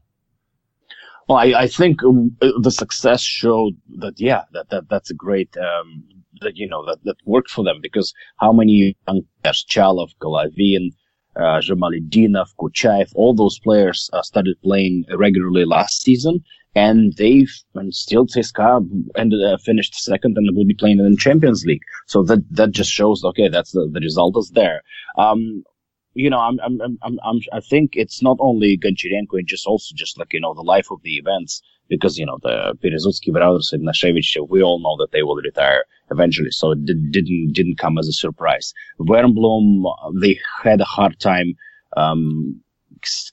Well, 1.27 1.37
I, 1.37 1.63
I 1.63 1.67
think 1.67 2.01
um, 2.03 2.35
the 2.39 2.71
success 2.71 3.21
showed 3.21 3.73
that, 3.97 4.13
yeah, 4.17 4.43
that, 4.53 4.69
that, 4.69 4.89
that's 4.89 5.11
a 5.11 5.13
great, 5.13 5.55
um, 5.57 6.05
that, 6.41 6.55
you 6.55 6.67
know, 6.67 6.85
that, 6.85 7.03
that 7.03 7.17
worked 7.25 7.51
for 7.51 7.63
them 7.63 7.79
because 7.83 8.13
how 8.37 8.53
many 8.53 8.95
young 9.05 9.21
players, 9.43 9.65
Chalov, 9.69 10.09
Golovin, 10.21 10.91
uh, 11.35 11.59
Zhamaletdinov, 11.59 12.55
Kuchayev, 12.57 13.11
all 13.15 13.35
those 13.35 13.59
players 13.59 14.09
uh, 14.13 14.21
started 14.21 14.59
playing 14.63 15.05
regularly 15.13 15.65
last 15.65 16.01
season 16.01 16.43
and 16.85 17.15
they've 17.21 17.53
and 17.75 17.93
still 17.93 18.25
CSKA 18.25 18.73
ended 19.17 19.41
uh, 19.43 19.57
finished 19.57 19.93
second 19.95 20.37
and 20.37 20.55
will 20.55 20.71
be 20.73 20.81
playing 20.81 20.99
in 20.99 21.11
the 21.11 21.17
Champions 21.27 21.65
League. 21.65 21.85
So 22.07 22.23
that 22.23 22.41
that 22.59 22.71
just 22.71 22.91
shows 22.91 23.23
okay, 23.23 23.47
that's 23.49 23.71
the, 23.71 23.89
the 23.95 23.99
result 24.09 24.35
is 24.37 24.49
there. 24.51 24.81
Um, 25.17 25.63
you 26.13 26.29
know, 26.29 26.39
I'm, 26.39 26.59
I'm, 26.59 26.81
I'm, 26.81 27.19
I'm, 27.23 27.39
I 27.53 27.61
think 27.61 27.91
it's 27.93 28.21
not 28.21 28.37
only 28.39 28.77
Goncharenko, 28.77 29.39
it's 29.39 29.51
just 29.51 29.67
also 29.67 29.93
just 29.95 30.17
like, 30.17 30.33
you 30.33 30.41
know, 30.41 30.53
the 30.53 30.61
life 30.61 30.87
of 30.91 31.01
the 31.03 31.15
events 31.15 31.61
because, 31.87 32.17
you 32.17 32.25
know, 32.25 32.39
the 32.41 32.75
Berezutsky 32.83 33.31
brothers 33.31 33.71
and 33.71 33.87
Nashevich, 33.87 34.35
we 34.49 34.61
all 34.61 34.79
know 34.79 34.95
that 35.01 35.11
they 35.11 35.23
will 35.23 35.35
retire 35.35 35.83
eventually. 36.11 36.51
So 36.51 36.71
it 36.71 36.83
did, 36.85 37.11
didn't, 37.11 37.53
didn't 37.53 37.77
come 37.77 37.97
as 37.97 38.07
a 38.07 38.11
surprise. 38.11 38.73
Wernbloom, 38.99 39.83
they 40.19 40.39
had 40.63 40.81
a 40.81 40.85
hard 40.85 41.19
time, 41.19 41.53
um, 41.95 42.59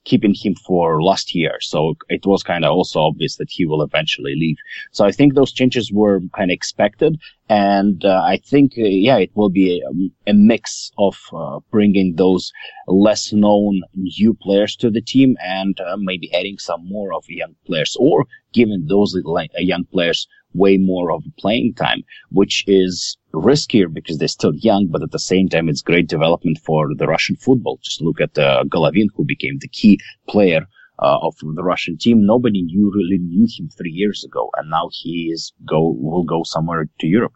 keeping 0.04 0.34
him 0.34 0.54
for 0.54 1.02
last 1.02 1.34
year. 1.34 1.56
So 1.60 1.94
it 2.08 2.26
was 2.26 2.42
kind 2.42 2.64
of 2.64 2.72
also 2.72 3.00
obvious 3.00 3.36
that 3.36 3.50
he 3.50 3.66
will 3.66 3.82
eventually 3.82 4.34
leave. 4.34 4.56
So 4.92 5.04
I 5.04 5.12
think 5.12 5.34
those 5.34 5.52
changes 5.52 5.92
were 5.92 6.20
kind 6.34 6.50
of 6.50 6.54
expected. 6.54 7.18
And 7.48 8.04
uh, 8.04 8.22
I 8.24 8.38
think, 8.38 8.72
uh, 8.76 8.82
yeah, 8.82 9.18
it 9.18 9.30
will 9.34 9.50
be 9.50 9.80
a, 9.80 10.30
a 10.30 10.34
mix 10.34 10.90
of 10.98 11.16
uh, 11.32 11.60
bringing 11.70 12.16
those 12.16 12.52
less 12.88 13.32
known 13.32 13.82
new 13.94 14.34
players 14.34 14.74
to 14.76 14.90
the 14.90 15.00
team 15.00 15.36
and 15.42 15.78
uh, 15.80 15.96
maybe 15.98 16.34
adding 16.34 16.58
some 16.58 16.88
more 16.88 17.14
of 17.14 17.24
young 17.28 17.54
players 17.66 17.96
or 18.00 18.26
giving 18.52 18.86
those 18.88 19.16
young 19.58 19.84
players 19.92 20.26
way 20.54 20.78
more 20.78 21.12
of 21.12 21.22
playing 21.38 21.74
time, 21.74 22.02
which 22.30 22.64
is 22.66 23.16
riskier 23.40 23.92
because 23.92 24.18
they're 24.18 24.28
still 24.28 24.54
young, 24.54 24.88
but 24.88 25.02
at 25.02 25.12
the 25.12 25.18
same 25.18 25.48
time, 25.48 25.68
it's 25.68 25.82
great 25.82 26.08
development 26.08 26.58
for 26.64 26.88
the 26.94 27.06
Russian 27.06 27.36
football. 27.36 27.78
Just 27.82 28.00
look 28.00 28.20
at 28.20 28.36
uh, 28.38 28.64
Golovin, 28.64 29.08
who 29.14 29.24
became 29.24 29.58
the 29.58 29.68
key 29.68 29.98
player 30.28 30.66
uh, 30.98 31.18
of 31.22 31.34
the 31.40 31.62
Russian 31.62 31.98
team. 31.98 32.24
Nobody 32.24 32.62
knew 32.62 32.90
really 32.94 33.18
knew 33.18 33.46
him 33.48 33.68
three 33.68 33.90
years 33.90 34.24
ago, 34.24 34.50
and 34.56 34.70
now 34.70 34.88
he 34.92 35.30
is 35.32 35.52
go 35.64 35.94
will 35.98 36.24
go 36.24 36.42
somewhere 36.44 36.88
to 37.00 37.06
Europe. 37.06 37.34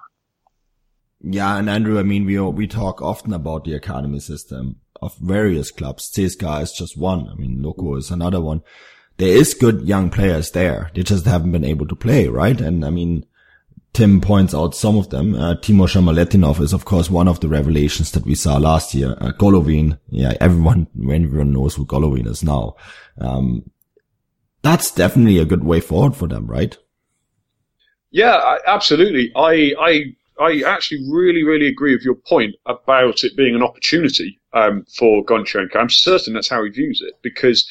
Yeah, 1.23 1.59
and 1.59 1.69
Andrew, 1.69 1.99
I 1.99 2.03
mean, 2.03 2.25
we 2.25 2.41
we 2.41 2.67
talk 2.67 3.03
often 3.03 3.33
about 3.33 3.65
the 3.65 3.75
academy 3.75 4.21
system 4.21 4.77
of 5.03 5.17
various 5.19 5.71
clubs. 5.71 6.11
CSKA 6.11 6.63
is 6.63 6.73
just 6.73 6.97
one. 6.97 7.29
I 7.29 7.35
mean, 7.35 7.63
Loko 7.63 7.99
is 7.99 8.11
another 8.11 8.41
one 8.41 8.63
there 9.21 9.37
is 9.37 9.53
good 9.53 9.87
young 9.87 10.09
players 10.09 10.51
there. 10.53 10.91
They 10.95 11.03
just 11.03 11.27
haven't 11.27 11.53
been 11.53 11.65
able 11.65 11.87
to 11.89 11.95
play, 11.95 12.27
right? 12.27 12.59
And 12.59 12.85
I 12.87 12.91
mean, 12.91 13.27
Tim 13.93 14.21
points 14.21 14.55
out 14.55 14.75
some 14.75 14.97
of 14.97 15.11
them. 15.11 15.35
Uh, 15.35 15.57
Timur 15.57 15.87
Zhamaletdinov 15.87 16.61
is, 16.61 16.73
of 16.73 16.85
course, 16.85 17.11
one 17.11 17.27
of 17.27 17.41
the 17.41 17.49
revelations 17.49 18.13
that 18.13 18.25
we 18.25 18.35
saw 18.35 18.57
last 18.57 18.95
year. 18.95 19.17
Uh, 19.21 19.33
Golovin, 19.33 19.99
yeah, 20.09 20.35
everyone, 20.41 20.87
everyone 20.97 21.53
knows 21.53 21.75
who 21.75 21.87
Golovin 21.87 22.29
is 22.29 22.45
now. 22.45 22.77
Um, 23.19 23.69
that's 24.63 24.93
definitely 24.93 25.39
a 25.39 25.45
good 25.45 25.65
way 25.65 25.81
forward 25.81 26.15
for 26.15 26.29
them, 26.29 26.47
right? 26.47 26.77
Yeah, 28.13 28.59
absolutely. 28.67 29.33
I, 29.35 29.75
I, 29.81 30.05
I 30.41 30.63
actually 30.67 31.05
really, 31.11 31.43
really 31.43 31.67
agree 31.67 31.95
with 31.95 32.05
your 32.05 32.15
point 32.15 32.55
about 32.67 33.25
it 33.25 33.37
being 33.37 33.57
an 33.57 33.63
opportunity 33.63 34.39
um, 34.53 34.85
for 34.97 35.25
Goncharenko. 35.25 35.77
I'm 35.77 35.91
certain 35.91 36.35
that's 36.35 36.49
how 36.49 36.63
he 36.63 36.71
views 36.71 37.03
it 37.05 37.15
because 37.23 37.69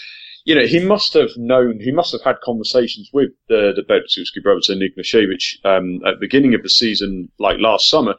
you 0.49 0.55
know, 0.55 0.65
he 0.65 0.83
must 0.83 1.13
have 1.13 1.29
known, 1.37 1.79
he 1.79 1.91
must 1.91 2.11
have 2.11 2.23
had 2.23 2.41
conversations 2.41 3.11
with 3.13 3.29
the, 3.49 3.71
the 3.75 3.83
Berezutsky 3.83 4.41
brothers 4.41 4.67
and 4.67 4.81
Ignashevich, 4.81 5.63
um, 5.63 6.03
at 6.07 6.15
the 6.15 6.19
beginning 6.19 6.55
of 6.55 6.63
the 6.63 6.69
season, 6.69 7.29
like 7.37 7.57
last 7.59 7.87
summer, 7.87 8.15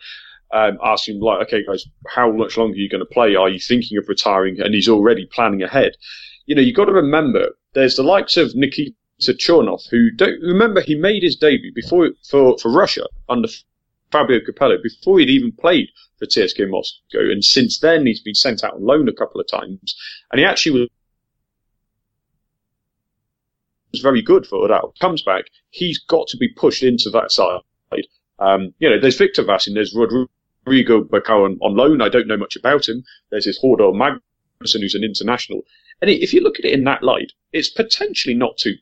um, 0.52 0.78
asking 0.80 1.18
like, 1.18 1.48
okay, 1.48 1.64
guys, 1.66 1.84
how 2.06 2.30
much 2.30 2.56
longer 2.56 2.74
are 2.74 2.78
you 2.78 2.88
going 2.88 3.04
to 3.04 3.14
play? 3.14 3.34
Are 3.34 3.48
you 3.48 3.58
thinking 3.58 3.98
of 3.98 4.08
retiring? 4.08 4.60
And 4.60 4.72
he's 4.72 4.88
already 4.88 5.26
planning 5.26 5.64
ahead. 5.64 5.96
You 6.46 6.54
know, 6.54 6.62
you've 6.62 6.76
got 6.76 6.84
to 6.84 6.92
remember, 6.92 7.48
there's 7.72 7.96
the 7.96 8.04
likes 8.04 8.36
of 8.36 8.54
Nikita 8.54 8.94
Chernov, 9.20 9.88
who 9.90 10.12
don't 10.12 10.40
remember 10.40 10.82
he 10.82 10.94
made 10.94 11.24
his 11.24 11.34
debut 11.34 11.72
before 11.74 12.10
for 12.28 12.56
for 12.58 12.70
Russia 12.70 13.06
under 13.28 13.48
Fabio 14.12 14.38
Capello 14.38 14.80
before 14.80 15.18
he'd 15.18 15.30
even 15.30 15.50
played 15.50 15.88
for 16.20 16.26
CSKA 16.26 16.70
Moscow, 16.70 17.28
and 17.28 17.44
since 17.44 17.80
then 17.80 18.06
he's 18.06 18.22
been 18.22 18.36
sent 18.36 18.62
out 18.62 18.74
on 18.74 18.86
loan 18.86 19.08
a 19.08 19.12
couple 19.12 19.40
of 19.40 19.48
times, 19.48 19.96
and 20.30 20.38
he 20.38 20.44
actually 20.44 20.78
was 20.78 20.88
was 23.92 24.00
very 24.00 24.22
good 24.22 24.46
for 24.46 24.68
that. 24.68 24.82
Comes 25.00 25.22
back, 25.22 25.44
he's 25.70 25.98
got 25.98 26.28
to 26.28 26.36
be 26.36 26.48
pushed 26.48 26.82
into 26.82 27.10
that 27.10 27.32
side. 27.32 27.60
Um, 28.40 28.72
you 28.78 28.88
know, 28.88 28.98
there's 28.98 29.18
Victor 29.18 29.44
Vasin, 29.44 29.74
there's 29.74 29.94
Rodrigo 29.94 31.04
Becão 31.04 31.44
on, 31.44 31.58
on, 31.60 31.76
loan. 31.76 32.00
I 32.00 32.08
don't 32.08 32.26
know 32.26 32.38
much 32.38 32.56
about 32.56 32.88
him. 32.88 33.04
There's 33.30 33.44
his 33.44 33.60
Hordur 33.62 33.92
Magnusson, 33.92 34.80
who's 34.80 34.94
an 34.94 35.04
international. 35.04 35.62
And 36.00 36.10
if 36.10 36.32
you 36.32 36.40
look 36.40 36.58
at 36.58 36.64
it 36.64 36.72
in 36.72 36.84
that 36.84 37.02
light, 37.02 37.32
it's 37.52 37.68
potentially 37.68 38.34
not 38.34 38.56
too 38.56 38.76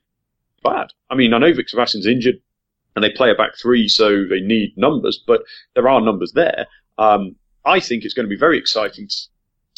bad. 0.62 0.92
I 1.10 1.16
mean, 1.16 1.34
I 1.34 1.38
know 1.38 1.52
Victor 1.52 1.76
Vasin's 1.76 2.06
injured 2.06 2.40
and 2.94 3.04
they 3.04 3.10
play 3.10 3.30
a 3.30 3.34
back 3.34 3.56
three, 3.56 3.88
so 3.88 4.24
they 4.24 4.40
need 4.40 4.76
numbers, 4.76 5.22
but 5.26 5.42
there 5.74 5.88
are 5.88 6.00
numbers 6.00 6.32
there. 6.32 6.66
Um, 6.96 7.34
I 7.64 7.80
think 7.80 8.04
it's 8.04 8.14
going 8.14 8.26
to 8.26 8.30
be 8.30 8.38
very 8.38 8.58
exciting 8.58 9.08
to 9.08 9.16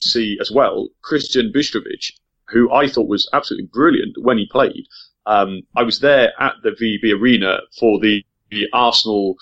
see 0.03 0.39
as 0.41 0.51
well 0.51 0.89
Kristijan 1.03 1.53
Bistrović, 1.55 2.13
who 2.49 2.71
I 2.73 2.89
thought 2.89 3.09
was 3.09 3.29
absolutely 3.33 3.69
brilliant 3.73 4.17
when 4.23 4.39
he 4.39 4.47
played. 4.47 4.87
Um, 5.27 5.63
I 5.77 5.83
was 5.83 6.01
there 6.01 6.33
at 6.41 6.55
the 6.63 6.71
VEB 6.71 7.21
Arena 7.21 7.61
for 7.79 8.01
the, 8.01 8.25
the, 8.51 8.67
Arsenal 8.73 9.37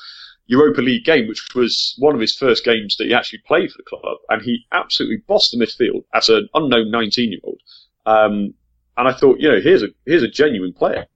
Europa 0.46 0.80
League 0.80 1.04
game, 1.04 1.28
which 1.28 1.54
was 1.54 1.94
one 1.98 2.14
of 2.14 2.20
his 2.20 2.36
first 2.36 2.64
games 2.64 2.96
that 2.96 3.06
he 3.06 3.14
actually 3.14 3.40
played 3.46 3.70
for 3.70 3.78
the 3.78 3.84
club, 3.84 4.18
and 4.28 4.42
he 4.42 4.66
absolutely 4.72 5.18
bossed 5.26 5.52
the 5.52 5.58
midfield 5.58 6.04
as 6.14 6.28
an 6.28 6.48
unknown 6.54 6.90
19 6.90 7.30
year 7.30 7.40
old. 7.44 7.60
Um, 8.06 8.54
and 8.96 9.08
I 9.08 9.12
thought, 9.12 9.38
you 9.38 9.48
know, 9.48 9.60
here's 9.60 9.82
a 9.82 9.88
here's 10.06 10.22
a 10.22 10.28
genuine 10.28 10.72
player. 10.72 11.06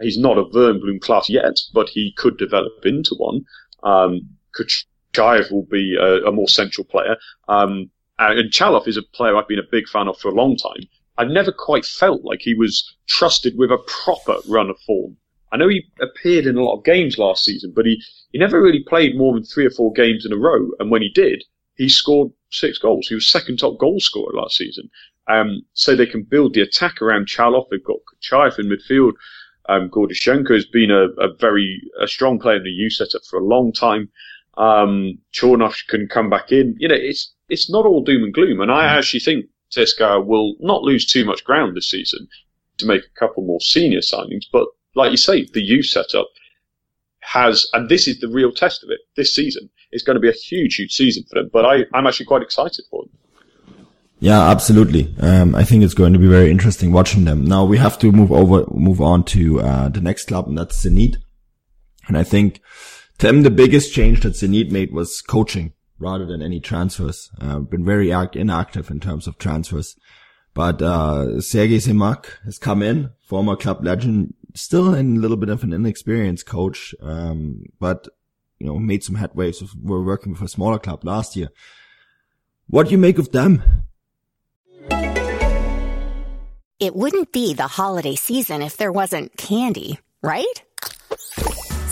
He's 0.00 0.18
not 0.18 0.38
a 0.38 0.44
Wernbloom 0.44 1.00
class 1.00 1.28
yet, 1.28 1.58
but 1.74 1.88
he 1.88 2.12
could 2.16 2.38
develop 2.38 2.72
into 2.84 3.14
one. 3.16 3.44
Um, 3.82 4.30
Kuchayev 4.56 5.52
will 5.52 5.66
be 5.70 5.96
a, 6.00 6.26
a 6.26 6.32
more 6.32 6.48
central 6.48 6.84
player. 6.84 7.16
Um, 7.48 7.90
and 8.18 8.50
Chalov 8.50 8.88
is 8.88 8.96
a 8.96 9.02
player 9.02 9.36
I've 9.36 9.48
been 9.48 9.58
a 9.58 9.70
big 9.70 9.88
fan 9.88 10.08
of 10.08 10.18
for 10.18 10.28
a 10.28 10.34
long 10.34 10.56
time. 10.56 10.88
I've 11.20 11.28
never 11.28 11.52
quite 11.52 11.84
felt 11.84 12.24
like 12.24 12.40
he 12.40 12.54
was 12.54 12.96
trusted 13.06 13.58
with 13.58 13.70
a 13.70 13.76
proper 13.86 14.38
run 14.48 14.70
of 14.70 14.80
form. 14.86 15.18
I 15.52 15.58
know 15.58 15.68
he 15.68 15.84
appeared 16.00 16.46
in 16.46 16.56
a 16.56 16.64
lot 16.64 16.78
of 16.78 16.84
games 16.84 17.18
last 17.18 17.44
season, 17.44 17.74
but 17.76 17.84
he, 17.84 18.02
he 18.32 18.38
never 18.38 18.62
really 18.62 18.82
played 18.82 19.18
more 19.18 19.34
than 19.34 19.44
three 19.44 19.66
or 19.66 19.70
four 19.70 19.92
games 19.92 20.24
in 20.24 20.32
a 20.32 20.38
row. 20.38 20.70
And 20.78 20.90
when 20.90 21.02
he 21.02 21.10
did, 21.10 21.44
he 21.74 21.90
scored 21.90 22.30
six 22.50 22.78
goals. 22.78 23.06
He 23.06 23.14
was 23.14 23.30
second 23.30 23.58
top 23.58 23.78
goal 23.78 24.00
scorer 24.00 24.32
last 24.32 24.56
season. 24.56 24.88
Um, 25.28 25.60
so 25.74 25.94
they 25.94 26.06
can 26.06 26.22
build 26.22 26.54
the 26.54 26.62
attack 26.62 27.02
around 27.02 27.26
Chalov. 27.26 27.66
They've 27.70 27.84
got 27.84 27.98
Kuchayev 28.22 28.58
in 28.58 28.70
midfield. 28.70 29.12
Um, 29.68 29.90
Gordashenko 29.90 30.54
has 30.54 30.64
been 30.64 30.90
a, 30.90 31.08
a, 31.22 31.34
very 31.38 31.82
a 32.00 32.08
strong 32.08 32.38
player 32.38 32.56
in 32.56 32.64
the 32.64 32.70
U 32.70 32.88
setup 32.88 33.22
for 33.28 33.38
a 33.38 33.44
long 33.44 33.74
time. 33.74 34.08
Um, 34.56 35.18
Chornosh 35.34 35.86
can 35.86 36.08
come 36.08 36.30
back 36.30 36.50
in. 36.50 36.76
You 36.78 36.88
know, 36.88 36.96
it's 36.98 37.34
it's 37.50 37.70
not 37.70 37.84
all 37.84 38.02
doom 38.02 38.24
and 38.24 38.32
gloom. 38.32 38.62
And 38.62 38.72
I 38.72 38.86
mm. 38.86 38.98
actually 38.98 39.20
think 39.20 39.44
CSKA 39.74 40.24
will 40.24 40.56
not 40.60 40.82
lose 40.82 41.06
too 41.06 41.24
much 41.24 41.44
ground 41.44 41.76
this 41.76 41.90
season 41.90 42.28
to 42.78 42.86
make 42.86 43.02
a 43.02 43.18
couple 43.18 43.44
more 43.44 43.60
senior 43.60 44.00
signings. 44.00 44.44
But 44.52 44.66
like 44.94 45.10
you 45.10 45.16
say, 45.16 45.44
the 45.44 45.62
youth 45.62 45.86
setup 45.86 46.28
has, 47.20 47.66
and 47.72 47.88
this 47.88 48.08
is 48.08 48.20
the 48.20 48.28
real 48.28 48.52
test 48.52 48.82
of 48.82 48.90
it 48.90 49.00
this 49.16 49.34
season. 49.34 49.70
It's 49.92 50.02
going 50.02 50.16
to 50.16 50.20
be 50.20 50.28
a 50.28 50.32
huge, 50.32 50.76
huge 50.76 50.92
season 50.92 51.24
for 51.28 51.40
them. 51.40 51.50
But 51.52 51.64
I, 51.64 51.84
I'm 51.94 52.06
actually 52.06 52.26
quite 52.26 52.42
excited 52.42 52.84
for 52.90 53.04
them. 53.04 53.12
Yeah, 54.20 54.50
absolutely. 54.50 55.14
Um, 55.20 55.54
I 55.54 55.64
think 55.64 55.82
it's 55.82 55.94
going 55.94 56.12
to 56.12 56.18
be 56.18 56.26
very 56.26 56.50
interesting 56.50 56.92
watching 56.92 57.24
them. 57.24 57.44
Now 57.44 57.64
we 57.64 57.78
have 57.78 57.98
to 58.00 58.12
move 58.12 58.30
over, 58.30 58.66
move 58.70 59.00
on 59.00 59.24
to 59.24 59.60
uh, 59.60 59.88
the 59.88 60.02
next 60.02 60.26
club, 60.26 60.46
and 60.46 60.58
that's 60.58 60.84
Zenit. 60.84 61.16
And 62.06 62.18
I 62.18 62.22
think 62.22 62.60
to 63.18 63.26
them 63.26 63.42
the 63.42 63.50
biggest 63.50 63.94
change 63.94 64.20
that 64.20 64.34
Zenit 64.34 64.70
made 64.70 64.92
was 64.92 65.22
coaching 65.22 65.72
rather 66.00 66.26
than 66.26 66.42
any 66.42 66.58
transfers. 66.58 67.30
Uh, 67.40 67.60
been 67.60 67.84
very 67.84 68.12
act- 68.12 68.34
inactive 68.34 68.90
in 68.90 68.98
terms 68.98 69.26
of 69.26 69.38
transfers. 69.38 69.96
But 70.54 70.82
uh, 70.82 71.40
Sergei 71.40 71.76
Semak 71.76 72.26
has 72.44 72.58
come 72.58 72.82
in, 72.82 73.10
former 73.22 73.54
club 73.54 73.84
legend, 73.84 74.34
still 74.54 74.94
in 74.94 75.16
a 75.16 75.20
little 75.20 75.36
bit 75.36 75.48
of 75.48 75.62
an 75.62 75.72
inexperienced 75.72 76.46
coach, 76.46 76.94
um, 77.00 77.64
but 77.78 78.08
you 78.58 78.66
know 78.66 78.78
made 78.78 79.04
some 79.04 79.16
headways. 79.16 79.62
We're 79.80 80.02
working 80.02 80.32
with 80.32 80.42
a 80.42 80.48
smaller 80.48 80.78
club 80.78 81.04
last 81.04 81.36
year. 81.36 81.48
What 82.66 82.86
do 82.86 82.92
you 82.92 82.98
make 82.98 83.18
of 83.18 83.30
them? 83.32 83.62
It 86.80 86.96
wouldn't 86.96 87.30
be 87.30 87.52
the 87.52 87.66
holiday 87.66 88.14
season 88.14 88.62
if 88.62 88.76
there 88.76 88.90
wasn't 88.90 89.36
candy, 89.36 89.98
right? 90.22 90.62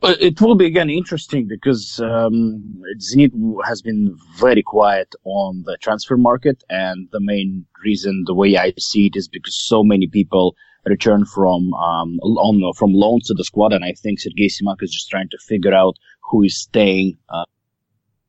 It 0.00 0.40
will 0.40 0.54
be 0.54 0.66
again 0.66 0.90
interesting 0.90 1.48
because 1.48 1.98
um, 1.98 2.82
Zenit 2.98 3.32
has 3.66 3.82
been 3.82 4.16
very 4.36 4.62
quiet 4.62 5.12
on 5.24 5.64
the 5.66 5.76
transfer 5.80 6.16
market, 6.16 6.62
and 6.70 7.08
the 7.10 7.18
main 7.20 7.66
reason, 7.84 8.22
the 8.26 8.34
way 8.34 8.56
I 8.56 8.72
see 8.78 9.06
it, 9.06 9.16
is 9.16 9.26
because 9.26 9.58
so 9.58 9.82
many 9.82 10.06
people 10.06 10.54
return 10.84 11.24
from 11.24 11.74
um, 11.74 12.18
on 12.20 12.72
from 12.74 12.92
loans 12.92 13.26
to 13.26 13.34
the 13.34 13.42
squad, 13.42 13.72
and 13.72 13.84
I 13.84 13.92
think 13.92 14.20
Sergei 14.20 14.46
Semak 14.46 14.82
is 14.82 14.92
just 14.92 15.10
trying 15.10 15.30
to 15.30 15.38
figure 15.38 15.74
out 15.74 15.96
who 16.30 16.44
is 16.44 16.56
staying. 16.56 17.18
Uh, 17.28 17.44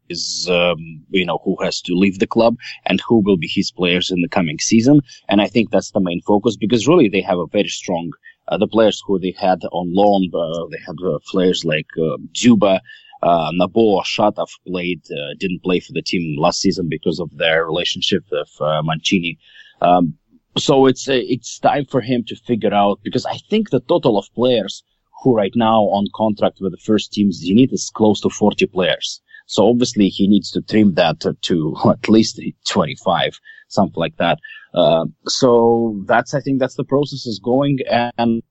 is 0.09 0.49
um, 0.51 1.03
you 1.11 1.23
know 1.23 1.39
who 1.45 1.55
has 1.61 1.81
to 1.81 1.93
leave 1.93 2.17
the 2.17 2.25
club 2.25 2.55
and 2.87 2.99
who 3.07 3.21
will 3.23 3.37
be 3.37 3.47
his 3.47 3.71
players 3.71 4.09
in 4.09 4.21
the 4.21 4.27
coming 4.27 4.57
season 4.57 5.01
and 5.27 5.39
i 5.39 5.45
think 5.45 5.69
that's 5.69 5.91
the 5.91 5.99
main 5.99 6.19
focus 6.21 6.57
because 6.57 6.87
really 6.87 7.09
they 7.09 7.21
have 7.21 7.37
a 7.37 7.45
very 7.45 7.67
strong 7.67 8.09
the 8.57 8.67
players 8.67 9.01
who 9.05 9.19
they 9.19 9.33
had 9.37 9.63
on 9.71 9.93
loan, 9.93 10.29
uh, 10.33 10.65
they 10.71 10.79
had 10.85 10.95
uh, 11.05 11.19
players 11.29 11.63
like 11.63 11.87
Dzyuba, 12.33 12.79
uh, 13.21 13.51
Nabo 13.51 14.01
Shatov 14.03 14.49
played, 14.65 15.01
uh, 15.11 15.33
didn't 15.37 15.63
play 15.63 15.79
for 15.79 15.93
the 15.93 16.01
team 16.01 16.39
last 16.39 16.61
season 16.61 16.87
because 16.89 17.19
of 17.19 17.29
their 17.37 17.65
relationship 17.65 18.23
with 18.31 18.49
uh, 18.61 18.81
Mancini. 18.83 19.37
Um, 19.81 20.15
so 20.57 20.87
it's 20.87 21.07
it's 21.07 21.59
time 21.59 21.85
for 21.85 22.01
him 22.01 22.23
to 22.27 22.35
figure 22.35 22.73
out 22.73 22.99
because 23.03 23.25
I 23.25 23.37
think 23.49 23.69
the 23.69 23.81
total 23.81 24.17
of 24.17 24.33
players 24.33 24.83
who 25.21 25.35
right 25.35 25.53
now 25.55 25.83
on 25.83 26.07
contract 26.15 26.59
with 26.61 26.71
the 26.71 26.77
first 26.77 27.13
team 27.13 27.29
Zenit 27.29 27.73
is 27.73 27.91
close 27.93 28.21
to 28.21 28.29
40 28.29 28.65
players. 28.67 29.21
So 29.45 29.67
obviously 29.67 30.09
he 30.09 30.27
needs 30.27 30.51
to 30.51 30.61
trim 30.61 30.93
that 30.93 31.19
to 31.41 31.75
at 31.89 32.09
least 32.09 32.39
25, 32.67 33.39
something 33.69 33.99
like 33.99 34.17
that. 34.17 34.39
Uh, 34.73 35.05
so 35.25 36.03
that's, 36.05 36.33
I 36.33 36.41
think 36.41 36.59
that's 36.59 36.75
the 36.75 36.83
process 36.83 37.25
is 37.25 37.39
going 37.43 37.79
and, 37.89 38.43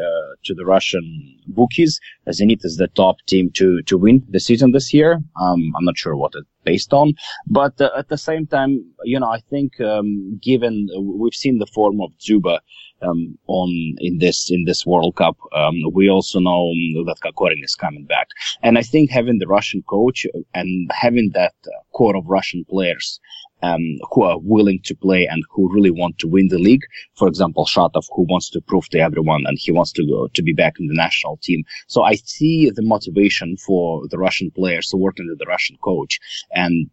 uh, 0.00 0.32
to 0.44 0.54
the 0.54 0.64
Russian 0.64 1.38
bookies. 1.46 2.00
Zenit 2.28 2.64
is 2.64 2.76
the 2.76 2.88
top 2.88 3.16
team 3.26 3.50
to, 3.54 3.82
to 3.82 3.96
win 3.98 4.24
the 4.28 4.40
season 4.40 4.72
this 4.72 4.92
year. 4.92 5.20
Um, 5.40 5.72
I'm 5.76 5.84
not 5.84 5.98
sure 5.98 6.16
what 6.16 6.32
it's 6.34 6.48
based 6.64 6.92
on, 6.92 7.14
but 7.46 7.80
uh, 7.80 7.90
at 7.96 8.08
the 8.08 8.18
same 8.18 8.46
time, 8.46 8.84
you 9.04 9.18
know, 9.18 9.28
I 9.28 9.40
think, 9.50 9.80
um, 9.80 10.38
given 10.42 10.88
we've 10.98 11.34
seen 11.34 11.58
the 11.58 11.66
form 11.66 12.00
of 12.00 12.10
Dzyuba 12.18 12.58
um, 13.02 13.38
on 13.46 13.70
in 13.98 14.18
this 14.18 14.50
in 14.50 14.64
this 14.64 14.86
World 14.86 15.16
Cup. 15.16 15.36
Um, 15.54 15.76
we 15.92 16.08
also 16.08 16.38
know 16.38 16.72
that 17.06 17.16
Kokorin 17.22 17.62
is 17.62 17.74
coming 17.74 18.04
back, 18.04 18.28
and 18.62 18.78
I 18.78 18.82
think 18.82 19.10
having 19.10 19.38
the 19.38 19.46
Russian 19.46 19.82
coach 19.82 20.26
and 20.54 20.90
having 20.92 21.30
that 21.34 21.54
uh, 21.66 21.70
core 21.92 22.16
of 22.16 22.26
Russian 22.26 22.64
players 22.68 23.20
um, 23.62 23.98
who 24.10 24.22
are 24.22 24.38
willing 24.40 24.80
to 24.84 24.94
play 24.94 25.26
and 25.26 25.42
who 25.50 25.72
really 25.72 25.90
want 25.90 26.18
to 26.18 26.28
win 26.28 26.48
the 26.48 26.58
league. 26.58 26.82
For 27.14 27.28
example, 27.28 27.64
Shatov, 27.64 28.06
who 28.14 28.22
wants 28.28 28.50
to 28.50 28.60
prove 28.60 28.88
to 28.90 28.98
everyone 28.98 29.44
and 29.46 29.58
he 29.58 29.72
wants 29.72 29.92
to 29.92 30.06
go 30.06 30.28
to 30.28 30.42
be 30.42 30.52
back 30.52 30.74
in 30.78 30.86
the 30.88 30.94
national 30.94 31.38
team. 31.38 31.64
So 31.86 32.02
I 32.02 32.14
see 32.14 32.70
the 32.70 32.82
motivation 32.82 33.56
for 33.56 34.06
the 34.08 34.18
Russian 34.18 34.50
players 34.50 34.88
to 34.88 34.96
work 34.96 35.16
under 35.20 35.34
the 35.36 35.46
Russian 35.46 35.76
coach 35.82 36.18
and 36.52 36.88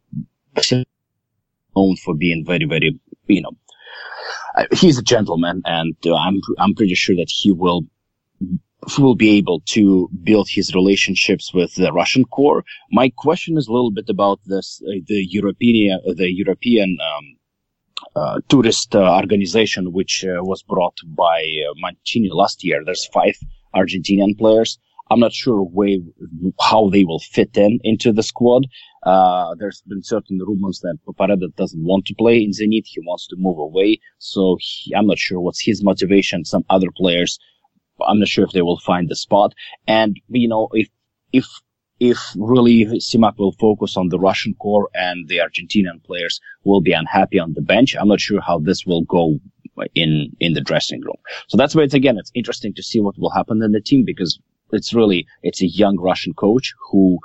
known 1.75 1.95
for 1.97 2.15
being 2.15 2.45
very, 2.45 2.65
very, 2.65 2.99
you 3.27 3.41
know, 3.41 3.51
uh, 4.55 4.65
he's 4.71 4.97
a 4.97 5.03
gentleman, 5.03 5.61
and 5.65 5.95
uh, 6.05 6.15
I'm 6.15 6.41
I'm 6.57 6.73
pretty 6.75 6.95
sure 6.95 7.15
that 7.15 7.29
he 7.29 7.51
will 7.51 7.83
he 8.39 9.01
will 9.01 9.15
be 9.15 9.37
able 9.37 9.61
to 9.67 10.09
build 10.23 10.47
his 10.49 10.73
relationships 10.73 11.53
with 11.53 11.75
the 11.75 11.91
Russian 11.91 12.25
core. 12.25 12.63
My 12.91 13.11
question 13.15 13.57
is 13.57 13.67
a 13.67 13.71
little 13.71 13.91
bit 13.91 14.09
about 14.09 14.39
this 14.45 14.81
uh, 14.87 14.99
the 15.07 15.25
European 15.29 15.99
the 16.15 16.31
European 16.31 16.97
um, 17.09 17.25
uh, 18.15 18.39
tourist 18.47 18.95
uh, 18.95 19.15
organization 19.15 19.91
which 19.91 20.25
uh, 20.25 20.43
was 20.43 20.63
brought 20.63 20.97
by 21.05 21.43
Mancini 21.77 22.29
last 22.31 22.63
year. 22.63 22.81
There's 22.83 23.07
five 23.07 23.35
Argentinian 23.75 24.37
players. 24.37 24.79
I'm 25.11 25.19
not 25.19 25.33
sure 25.33 25.61
way, 25.63 26.01
how 26.61 26.89
they 26.89 27.03
will 27.03 27.19
fit 27.19 27.57
in 27.57 27.79
into 27.83 28.11
the 28.13 28.23
squad. 28.23 28.67
Uh, 29.03 29.55
there's 29.57 29.81
been 29.87 30.03
certain 30.03 30.39
rumors 30.39 30.79
that 30.81 30.97
Papareda 31.07 31.55
doesn't 31.55 31.83
want 31.83 32.05
to 32.05 32.15
play 32.15 32.43
in 32.43 32.51
Zenit. 32.51 32.85
He 32.85 32.99
wants 33.01 33.27
to 33.27 33.35
move 33.37 33.57
away. 33.57 33.99
So 34.17 34.57
he, 34.59 34.93
I'm 34.93 35.07
not 35.07 35.17
sure 35.17 35.39
what's 35.39 35.61
his 35.61 35.83
motivation. 35.83 36.45
Some 36.45 36.65
other 36.69 36.87
players, 36.95 37.39
I'm 38.05 38.19
not 38.19 38.27
sure 38.27 38.45
if 38.45 38.51
they 38.51 38.61
will 38.61 38.79
find 38.79 39.09
the 39.09 39.15
spot. 39.15 39.53
And, 39.87 40.19
you 40.27 40.47
know, 40.47 40.69
if, 40.73 40.89
if, 41.31 41.45
if 41.99 42.17
really 42.37 42.85
Semak 42.85 43.37
will 43.37 43.53
focus 43.53 43.97
on 43.97 44.09
the 44.09 44.19
Russian 44.19 44.53
core 44.55 44.89
and 44.93 45.27
the 45.27 45.37
Argentinian 45.37 46.03
players 46.03 46.39
will 46.63 46.81
be 46.81 46.93
unhappy 46.93 47.39
on 47.39 47.53
the 47.53 47.61
bench, 47.61 47.95
I'm 47.99 48.07
not 48.07 48.21
sure 48.21 48.41
how 48.41 48.59
this 48.59 48.85
will 48.85 49.03
go 49.03 49.39
in, 49.95 50.31
in 50.39 50.53
the 50.53 50.61
dressing 50.61 51.01
room. 51.01 51.17
So 51.47 51.57
that's 51.57 51.75
why 51.75 51.83
it's 51.83 51.93
again, 51.93 52.17
it's 52.17 52.31
interesting 52.33 52.73
to 52.75 52.83
see 52.83 52.99
what 52.99 53.17
will 53.17 53.31
happen 53.31 53.61
in 53.63 53.71
the 53.71 53.81
team 53.81 54.03
because 54.05 54.39
it's 54.71 54.93
really 54.93 55.25
it's 55.41 55.61
a 55.61 55.67
young 55.67 55.97
Russian 55.99 56.33
coach 56.33 56.73
who 56.91 57.19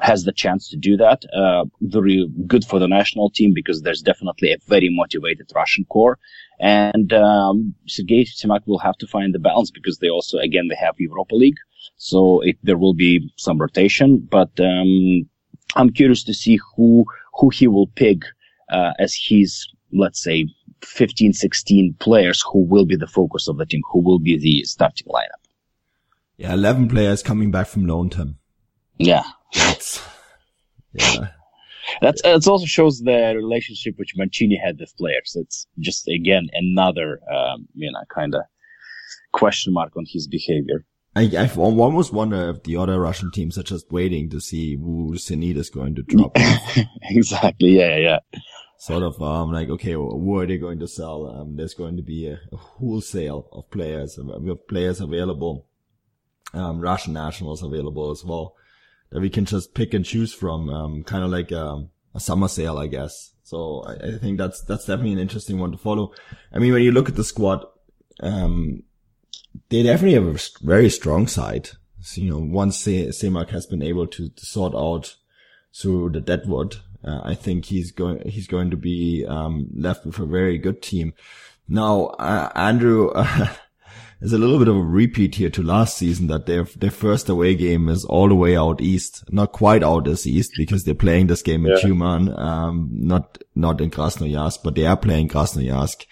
has 0.00 0.24
the 0.24 0.32
chance 0.32 0.68
to 0.68 0.76
do 0.76 0.96
that. 0.96 1.24
Uh, 1.32 1.64
very 1.80 2.28
good 2.46 2.64
for 2.64 2.78
the 2.78 2.88
national 2.88 3.30
team 3.30 3.52
because 3.54 3.82
there's 3.82 4.02
definitely 4.02 4.52
a 4.52 4.58
very 4.66 4.88
motivated 4.90 5.50
Russian 5.54 5.84
core. 5.86 6.18
And 6.60 7.12
um, 7.12 7.74
Sergei 7.86 8.24
Semak 8.24 8.66
will 8.66 8.78
have 8.78 8.96
to 8.98 9.06
find 9.06 9.34
the 9.34 9.38
balance 9.38 9.70
because 9.70 9.98
they 9.98 10.08
also, 10.08 10.38
again, 10.38 10.68
they 10.68 10.76
have 10.76 10.94
Europa 10.98 11.34
League. 11.34 11.58
So 11.96 12.40
it, 12.40 12.56
there 12.62 12.78
will 12.78 12.94
be 12.94 13.32
some 13.36 13.58
rotation, 13.58 14.18
but 14.18 14.50
um, 14.58 15.28
I'm 15.76 15.90
curious 15.90 16.24
to 16.24 16.34
see 16.34 16.58
who 16.76 17.04
who 17.34 17.50
he 17.50 17.66
will 17.66 17.88
pick 17.88 18.22
uh, 18.70 18.92
as 18.98 19.14
his, 19.14 19.66
let's 19.92 20.22
say, 20.22 20.46
15, 20.82 21.32
16 21.32 21.94
players 21.98 22.44
who 22.52 22.64
will 22.64 22.84
be 22.84 22.96
the 22.96 23.06
focus 23.06 23.48
of 23.48 23.58
the 23.58 23.66
team, 23.66 23.82
who 23.90 24.00
will 24.00 24.18
be 24.18 24.38
the 24.38 24.64
starting 24.64 25.06
lineup. 25.08 25.42
Yeah, 26.36 26.52
11 26.54 26.88
players 26.88 27.22
coming 27.22 27.50
back 27.50 27.66
from 27.66 27.86
loan 27.86 28.10
term. 28.10 28.38
Yeah. 28.98 29.24
That's, 29.64 30.02
yeah. 30.92 31.28
That's 32.00 32.20
it. 32.24 32.46
Also 32.46 32.66
shows 32.66 33.00
the 33.00 33.34
relationship 33.36 33.94
which 33.98 34.14
Mancini 34.16 34.56
had 34.62 34.78
with 34.78 34.96
players. 34.96 35.36
It's 35.38 35.66
just 35.78 36.08
again 36.08 36.48
another, 36.52 37.20
um, 37.32 37.68
you 37.74 37.90
know, 37.90 38.00
kind 38.12 38.34
of 38.34 38.42
question 39.32 39.72
mark 39.72 39.96
on 39.96 40.04
his 40.06 40.26
behavior. 40.26 40.84
I, 41.16 41.30
I 41.38 41.48
almost 41.56 42.12
wonder 42.12 42.50
if 42.50 42.64
the 42.64 42.76
other 42.76 42.98
Russian 42.98 43.30
teams 43.30 43.56
are 43.56 43.62
just 43.62 43.92
waiting 43.92 44.28
to 44.30 44.40
see 44.40 44.74
who 44.74 45.12
Zenit 45.14 45.56
is 45.56 45.70
going 45.70 45.94
to 45.94 46.02
drop. 46.02 46.36
exactly. 47.02 47.78
Yeah, 47.78 47.96
yeah. 47.96 48.18
Sort 48.78 49.04
of, 49.04 49.22
um, 49.22 49.52
like, 49.52 49.68
okay, 49.68 49.92
who 49.92 50.38
are 50.38 50.46
they 50.46 50.58
going 50.58 50.80
to 50.80 50.88
sell? 50.88 51.28
Um, 51.28 51.54
there's 51.54 51.74
going 51.74 51.96
to 51.96 52.02
be 52.02 52.26
a, 52.26 52.40
a 52.52 52.56
wholesale 52.56 53.48
of 53.52 53.70
players. 53.70 54.18
We 54.18 54.48
have 54.48 54.66
players 54.66 55.00
available, 55.00 55.68
um, 56.52 56.80
Russian 56.80 57.12
nationals 57.12 57.62
available 57.62 58.10
as 58.10 58.24
well 58.24 58.56
that 59.10 59.20
we 59.20 59.30
can 59.30 59.44
just 59.44 59.74
pick 59.74 59.94
and 59.94 60.04
choose 60.04 60.32
from, 60.32 60.68
um, 60.70 61.04
kind 61.04 61.24
of 61.24 61.30
like, 61.30 61.52
um, 61.52 61.90
a 62.14 62.20
summer 62.20 62.48
sale, 62.48 62.78
I 62.78 62.86
guess. 62.86 63.32
So 63.42 63.82
I, 63.86 64.14
I, 64.14 64.18
think 64.18 64.38
that's, 64.38 64.62
that's 64.62 64.86
definitely 64.86 65.12
an 65.12 65.18
interesting 65.18 65.58
one 65.58 65.72
to 65.72 65.78
follow. 65.78 66.12
I 66.52 66.58
mean, 66.58 66.72
when 66.72 66.82
you 66.82 66.92
look 66.92 67.08
at 67.08 67.16
the 67.16 67.24
squad, 67.24 67.64
um, 68.20 68.82
they 69.68 69.82
definitely 69.82 70.14
have 70.14 70.36
a 70.36 70.64
very 70.64 70.90
strong 70.90 71.26
side. 71.26 71.70
So, 72.00 72.20
you 72.20 72.30
know, 72.30 72.38
once 72.38 72.84
Semak 72.84 73.50
has 73.50 73.66
been 73.66 73.82
able 73.82 74.06
to, 74.08 74.28
to, 74.28 74.46
sort 74.46 74.74
out 74.74 75.16
through 75.74 76.10
the 76.10 76.20
deadwood, 76.20 76.76
uh, 77.02 77.20
I 77.22 77.34
think 77.34 77.66
he's 77.66 77.92
going, 77.92 78.28
he's 78.28 78.46
going 78.46 78.70
to 78.70 78.76
be, 78.76 79.24
um, 79.26 79.68
left 79.74 80.04
with 80.04 80.18
a 80.18 80.26
very 80.26 80.58
good 80.58 80.82
team. 80.82 81.14
Now, 81.68 82.06
uh, 82.18 82.50
Andrew, 82.54 83.08
uh, 83.14 83.48
is 84.24 84.32
a 84.32 84.38
little 84.38 84.58
bit 84.58 84.68
of 84.68 84.76
a 84.76 84.82
repeat 84.82 85.34
here 85.34 85.50
to 85.50 85.62
last 85.62 85.98
season 85.98 86.28
that 86.28 86.46
their, 86.46 86.64
their 86.64 86.90
first 86.90 87.28
away 87.28 87.54
game 87.54 87.90
is 87.90 88.06
all 88.06 88.28
the 88.28 88.34
way 88.34 88.56
out 88.56 88.80
east, 88.80 89.22
not 89.30 89.52
quite 89.52 89.82
out 89.82 90.08
as 90.08 90.26
east 90.26 90.52
because 90.56 90.84
they're 90.84 90.94
playing 90.94 91.26
this 91.26 91.42
game 91.42 91.66
in 91.66 91.72
yeah. 91.72 91.78
Tyumen, 91.82 92.38
um, 92.38 92.88
not, 92.90 93.38
not 93.54 93.82
in 93.82 93.90
Krasnoyarsk, 93.90 94.60
but 94.64 94.74
they 94.74 94.86
are 94.86 94.96
playing 94.96 95.28
Krasnoyarsk. 95.28 96.06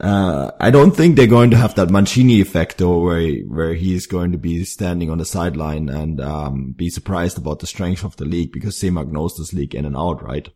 Uh, 0.00 0.50
I 0.58 0.70
don't 0.70 0.92
think 0.92 1.16
they're 1.16 1.26
going 1.26 1.50
to 1.50 1.58
have 1.58 1.74
that 1.74 1.90
Mancini 1.90 2.40
effect 2.40 2.78
though, 2.78 2.98
where, 3.00 3.34
where 3.42 3.74
he's 3.74 4.06
going 4.06 4.32
to 4.32 4.38
be 4.38 4.64
standing 4.64 5.10
on 5.10 5.18
the 5.18 5.26
sideline 5.26 5.90
and, 5.90 6.22
um, 6.22 6.72
be 6.72 6.88
surprised 6.88 7.36
about 7.36 7.58
the 7.58 7.66
strength 7.66 8.02
of 8.02 8.16
the 8.16 8.24
league 8.24 8.50
because 8.50 8.76
Semak 8.76 9.12
knows 9.12 9.36
this 9.36 9.52
league 9.52 9.74
in 9.74 9.84
and 9.84 9.96
out, 9.96 10.22
right? 10.22 10.48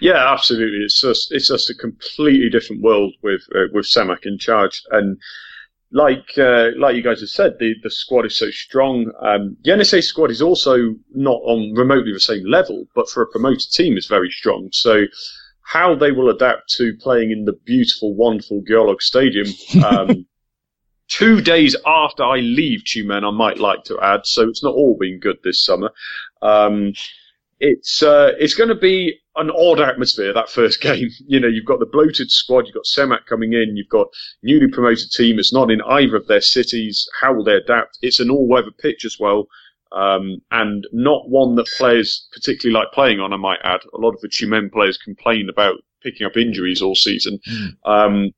Yeah, 0.00 0.32
absolutely. 0.32 0.78
It's 0.78 1.00
just, 1.00 1.32
it's 1.32 1.48
just 1.48 1.70
a 1.70 1.74
completely 1.74 2.50
different 2.50 2.82
world 2.82 3.14
with, 3.22 3.42
uh, 3.54 3.68
with 3.72 3.86
Semak 3.86 4.26
in 4.26 4.38
charge. 4.38 4.82
And, 4.90 5.18
like 5.94 6.36
uh, 6.38 6.70
like 6.76 6.96
you 6.96 7.02
guys 7.02 7.20
have 7.20 7.28
said, 7.28 7.54
the, 7.60 7.74
the 7.84 7.90
squad 7.90 8.26
is 8.26 8.36
so 8.36 8.50
strong. 8.50 9.12
Um, 9.22 9.56
the 9.62 9.70
Yenisei 9.70 10.02
squad 10.02 10.32
is 10.32 10.42
also 10.42 10.96
not 11.14 11.40
on 11.44 11.72
remotely 11.74 12.12
the 12.12 12.18
same 12.18 12.44
level, 12.44 12.86
but 12.96 13.08
for 13.08 13.22
a 13.22 13.28
promoted 13.28 13.70
team 13.70 13.96
is 13.96 14.06
very 14.06 14.28
strong. 14.28 14.68
So 14.72 15.04
how 15.62 15.94
they 15.94 16.10
will 16.10 16.30
adapt 16.30 16.68
to 16.76 16.94
playing 17.00 17.30
in 17.30 17.44
the 17.44 17.52
beautiful, 17.64 18.14
wonderful 18.14 18.62
Geolog 18.68 19.00
Stadium. 19.00 19.46
Um, 19.84 20.26
two 21.08 21.40
days 21.40 21.76
after 21.86 22.24
I 22.24 22.38
leave 22.38 22.82
Tyumen, 22.84 23.24
I 23.24 23.30
might 23.30 23.58
like 23.58 23.84
to 23.84 24.00
add, 24.00 24.26
so 24.26 24.48
it's 24.48 24.64
not 24.64 24.74
all 24.74 24.96
been 24.98 25.20
good 25.20 25.36
this 25.44 25.64
summer. 25.64 25.90
Um, 26.42 26.92
it's 27.60 28.02
uh, 28.02 28.32
it's 28.38 28.54
going 28.54 28.68
to 28.68 28.74
be 28.74 29.18
an 29.36 29.50
odd 29.50 29.80
atmosphere 29.80 30.32
that 30.32 30.50
first 30.50 30.80
game. 30.82 31.08
You 31.26 31.40
know, 31.40 31.48
you've 31.48 31.64
got 31.64 31.80
the 31.80 31.86
bloated 31.86 32.30
squad, 32.30 32.66
you've 32.66 32.74
got 32.74 32.84
Semak 32.84 33.26
coming 33.26 33.52
in, 33.52 33.76
you've 33.76 33.88
got 33.88 34.08
newly 34.42 34.68
promoted 34.68 35.10
team. 35.10 35.38
It's 35.38 35.52
not 35.52 35.70
in 35.70 35.80
either 35.82 36.16
of 36.16 36.26
their 36.26 36.40
cities. 36.40 37.08
How 37.20 37.34
will 37.34 37.44
they 37.44 37.54
adapt? 37.54 37.98
It's 38.02 38.20
an 38.20 38.30
all-weather 38.30 38.72
pitch 38.78 39.04
as 39.04 39.18
well 39.18 39.48
um, 39.94 40.42
and 40.50 40.86
not 40.92 41.28
one 41.28 41.54
that 41.54 41.66
players 41.78 42.26
particularly 42.32 42.74
like 42.78 42.92
playing 42.92 43.20
on. 43.20 43.32
I 43.32 43.36
might 43.36 43.60
add. 43.62 43.80
A 43.94 43.98
lot 43.98 44.14
of 44.14 44.20
the 44.20 44.28
Tyumen 44.28 44.72
players 44.72 44.98
complain 44.98 45.48
about 45.48 45.76
picking 46.02 46.26
up 46.26 46.36
injuries 46.36 46.82
all 46.82 46.96
season, 46.96 47.38
mm. 47.48 47.68
um, 47.84 48.30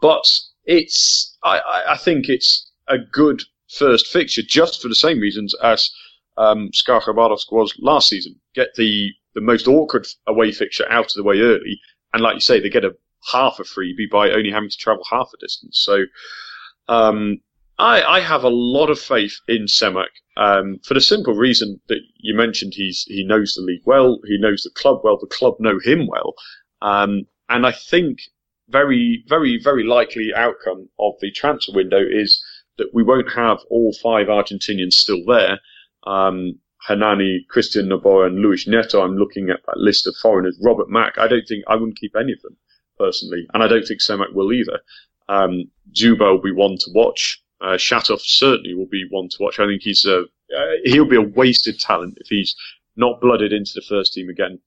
but 0.00 0.24
it's 0.64 1.36
I, 1.42 1.82
I, 1.88 1.96
think 1.96 2.28
it's 2.28 2.70
a 2.86 2.98
good 2.98 3.42
first 3.68 4.06
fixture 4.06 4.42
just 4.46 4.80
for 4.80 4.88
the 4.88 4.94
same 4.94 5.18
reasons 5.18 5.54
as 5.62 5.90
um, 6.36 6.70
was 6.86 7.74
last 7.80 8.08
season. 8.08 8.36
Get 8.54 8.74
the 8.76 9.12
the 9.34 9.40
most 9.40 9.66
awkward 9.66 10.06
away 10.26 10.52
fixture 10.52 10.90
out 10.90 11.06
of 11.06 11.14
the 11.14 11.22
way 11.22 11.40
early, 11.40 11.80
and 12.12 12.22
like 12.22 12.34
you 12.34 12.40
say, 12.40 12.60
they 12.60 12.68
get 12.68 12.84
a 12.84 12.94
half 13.32 13.58
a 13.58 13.62
freebie 13.62 14.10
by 14.10 14.30
only 14.30 14.50
having 14.50 14.70
to 14.70 14.76
travel 14.76 15.04
half 15.10 15.30
a 15.34 15.38
distance. 15.38 15.80
So. 15.82 16.04
Um, 16.88 17.40
I, 17.78 18.02
I 18.02 18.20
have 18.20 18.44
a 18.44 18.50
lot 18.50 18.90
of 18.90 19.00
faith 19.00 19.40
in 19.48 19.64
Semak 19.64 20.10
um, 20.36 20.78
for 20.84 20.94
the 20.94 21.00
simple 21.00 21.34
reason 21.34 21.80
that 21.88 22.00
you 22.16 22.34
mentioned 22.34 22.72
he's 22.74 23.04
he 23.08 23.24
knows 23.24 23.54
the 23.54 23.62
league 23.62 23.82
well, 23.84 24.18
he 24.24 24.38
knows 24.38 24.62
the 24.62 24.70
club 24.70 25.00
well, 25.04 25.18
the 25.18 25.26
club 25.26 25.56
know 25.58 25.78
him 25.82 26.06
well, 26.06 26.34
um, 26.80 27.26
and 27.48 27.66
I 27.66 27.72
think 27.72 28.18
very 28.68 29.24
very 29.28 29.60
very 29.62 29.84
likely 29.84 30.32
outcome 30.34 30.88
of 30.98 31.14
the 31.20 31.30
transfer 31.30 31.72
window 31.74 32.00
is 32.00 32.42
that 32.78 32.94
we 32.94 33.02
won't 33.02 33.32
have 33.32 33.58
all 33.68 33.94
five 34.02 34.28
Argentinians 34.28 34.92
still 34.92 35.22
there. 35.26 35.60
Um, 36.04 36.58
Hernani, 36.86 37.46
Christian 37.48 37.88
Noboa, 37.88 38.26
and 38.26 38.38
Luis 38.38 38.66
Neto. 38.66 39.02
I'm 39.02 39.16
looking 39.16 39.50
at 39.50 39.64
that 39.66 39.78
list 39.78 40.06
of 40.06 40.16
foreigners. 40.16 40.58
Robert 40.62 40.88
Mak. 40.88 41.18
I 41.18 41.28
don't 41.28 41.46
think 41.46 41.64
I 41.68 41.76
wouldn't 41.76 41.98
keep 41.98 42.16
any 42.16 42.32
of 42.32 42.42
them 42.42 42.56
personally, 42.98 43.46
and 43.54 43.62
I 43.62 43.68
don't 43.68 43.86
think 43.86 44.00
Semak 44.00 44.32
will 44.32 44.52
either. 44.52 44.80
Um, 45.28 45.70
Dzyuba 45.92 46.32
will 46.32 46.42
be 46.42 46.52
one 46.52 46.76
to 46.78 46.90
watch. 46.92 47.42
Uh, 47.60 47.76
Shatov 47.76 48.20
certainly 48.20 48.74
will 48.74 48.86
be 48.86 49.06
one 49.08 49.28
to 49.28 49.36
watch. 49.40 49.60
I 49.60 49.66
think 49.66 49.82
he's 49.82 50.04
a, 50.04 50.22
uh, 50.22 50.72
he'll 50.84 51.04
be 51.04 51.16
a 51.16 51.22
wasted 51.22 51.78
talent 51.78 52.18
if 52.20 52.26
he's 52.26 52.54
not 52.96 53.20
blooded 53.20 53.52
into 53.52 53.72
the 53.74 53.82
first 53.88 54.12
team 54.12 54.28
again. 54.28 54.58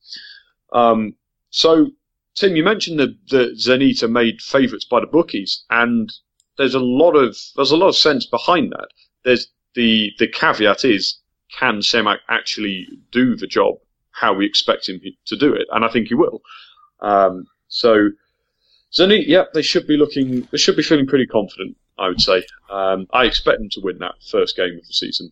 Um, 0.71 1.15
so, 1.49 1.87
Tim, 2.35 2.55
you 2.55 2.63
mentioned 2.63 2.99
that 2.99 3.27
Zenit 3.29 4.03
are 4.03 4.07
made 4.07 4.41
favourites 4.41 4.85
by 4.85 5.01
the 5.01 5.07
bookies, 5.07 5.63
and 5.69 6.11
there's 6.57 6.75
a 6.75 6.79
lot 6.79 7.15
of 7.15 7.37
there's 7.55 7.71
a 7.71 7.77
lot 7.77 7.89
of 7.89 7.95
sense 7.95 8.25
behind 8.25 8.71
that. 8.71 8.87
There's 9.23 9.47
the 9.73 10.11
the 10.19 10.27
caveat 10.27 10.85
is 10.85 11.19
can 11.59 11.79
Semak 11.79 12.19
actually 12.29 12.87
do 13.11 13.35
the 13.35 13.47
job 13.47 13.75
how 14.11 14.33
we 14.33 14.45
expect 14.45 14.87
him 14.87 15.01
to 15.25 15.35
do 15.35 15.53
it, 15.53 15.67
and 15.71 15.83
I 15.83 15.89
think 15.89 16.07
he 16.07 16.15
will. 16.15 16.41
Um, 17.01 17.47
so 17.67 18.09
Zenit, 18.97 19.25
yeah, 19.27 19.43
they 19.53 19.61
should 19.61 19.87
be 19.87 19.97
looking, 19.97 20.47
they 20.51 20.57
should 20.57 20.77
be 20.77 20.83
feeling 20.83 21.07
pretty 21.07 21.25
confident. 21.25 21.75
I 21.97 22.09
would 22.09 22.21
say. 22.21 22.43
Um, 22.69 23.07
I 23.13 23.25
expect 23.25 23.59
them 23.59 23.69
to 23.71 23.81
win 23.81 23.99
that 23.99 24.15
first 24.29 24.55
game 24.55 24.77
of 24.77 24.87
the 24.87 24.93
season. 24.93 25.31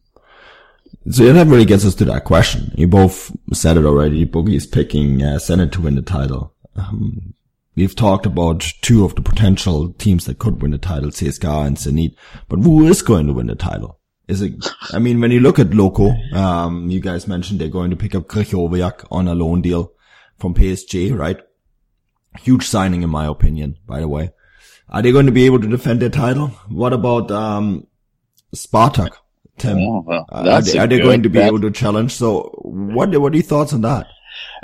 So 1.09 1.31
that 1.31 1.47
really 1.47 1.65
gets 1.65 1.85
us 1.85 1.95
to 1.95 2.05
that 2.05 2.23
question. 2.23 2.71
You 2.77 2.87
both 2.87 3.31
said 3.53 3.77
it 3.77 3.85
already. 3.85 4.25
Boogie 4.25 4.55
is 4.55 4.67
picking 4.67 5.21
uh, 5.21 5.37
Zenit 5.37 5.71
to 5.73 5.81
win 5.81 5.95
the 5.95 6.01
title. 6.01 6.53
Um, 6.75 7.33
we've 7.75 7.95
talked 7.95 8.25
about 8.25 8.61
two 8.81 9.03
of 9.03 9.15
the 9.15 9.21
potential 9.21 9.91
teams 9.93 10.25
that 10.25 10.39
could 10.39 10.61
win 10.61 10.71
the 10.71 10.77
title, 10.77 11.09
CSKA 11.09 11.67
and 11.67 11.77
Zenit. 11.77 12.15
But 12.47 12.59
who 12.59 12.85
is 12.87 13.01
going 13.01 13.27
to 13.27 13.33
win 13.33 13.47
the 13.47 13.55
title? 13.55 13.99
Is 14.27 14.41
it? 14.41 14.65
I 14.91 14.99
mean, 14.99 15.19
when 15.19 15.31
you 15.31 15.39
look 15.39 15.59
at 15.59 15.73
Loco, 15.73 16.11
um, 16.33 16.89
you 16.89 16.99
guys 16.99 17.27
mentioned 17.27 17.59
they're 17.59 17.67
going 17.67 17.89
to 17.89 17.97
pick 17.97 18.15
up 18.15 18.27
Krychowiak 18.27 19.05
on 19.11 19.27
a 19.27 19.35
loan 19.35 19.61
deal 19.61 19.91
from 20.37 20.53
PSG, 20.53 21.17
right? 21.17 21.39
Huge 22.39 22.65
signing, 22.65 23.03
in 23.03 23.09
my 23.09 23.25
opinion. 23.25 23.77
By 23.85 23.99
the 23.99 24.07
way. 24.07 24.31
Are 24.89 25.01
they 25.01 25.11
going 25.11 25.25
to 25.25 25.31
be 25.31 25.45
able 25.45 25.59
to 25.59 25.67
defend 25.67 26.01
their 26.01 26.09
title? 26.09 26.47
What 26.69 26.93
about 26.93 27.31
um, 27.31 27.87
Spartak? 28.55 29.11
Tim, 29.57 29.77
oh, 29.77 30.03
well, 30.05 30.25
are 30.29 30.61
they, 30.61 30.79
are 30.79 30.87
they 30.87 30.99
going 30.99 31.23
to 31.23 31.29
be 31.29 31.39
able 31.39 31.61
to 31.61 31.69
challenge? 31.69 32.11
So, 32.11 32.49
what 32.63 33.15
what 33.19 33.33
are 33.33 33.35
your 33.35 33.43
thoughts 33.43 33.71
on 33.73 33.81
that? 33.81 34.07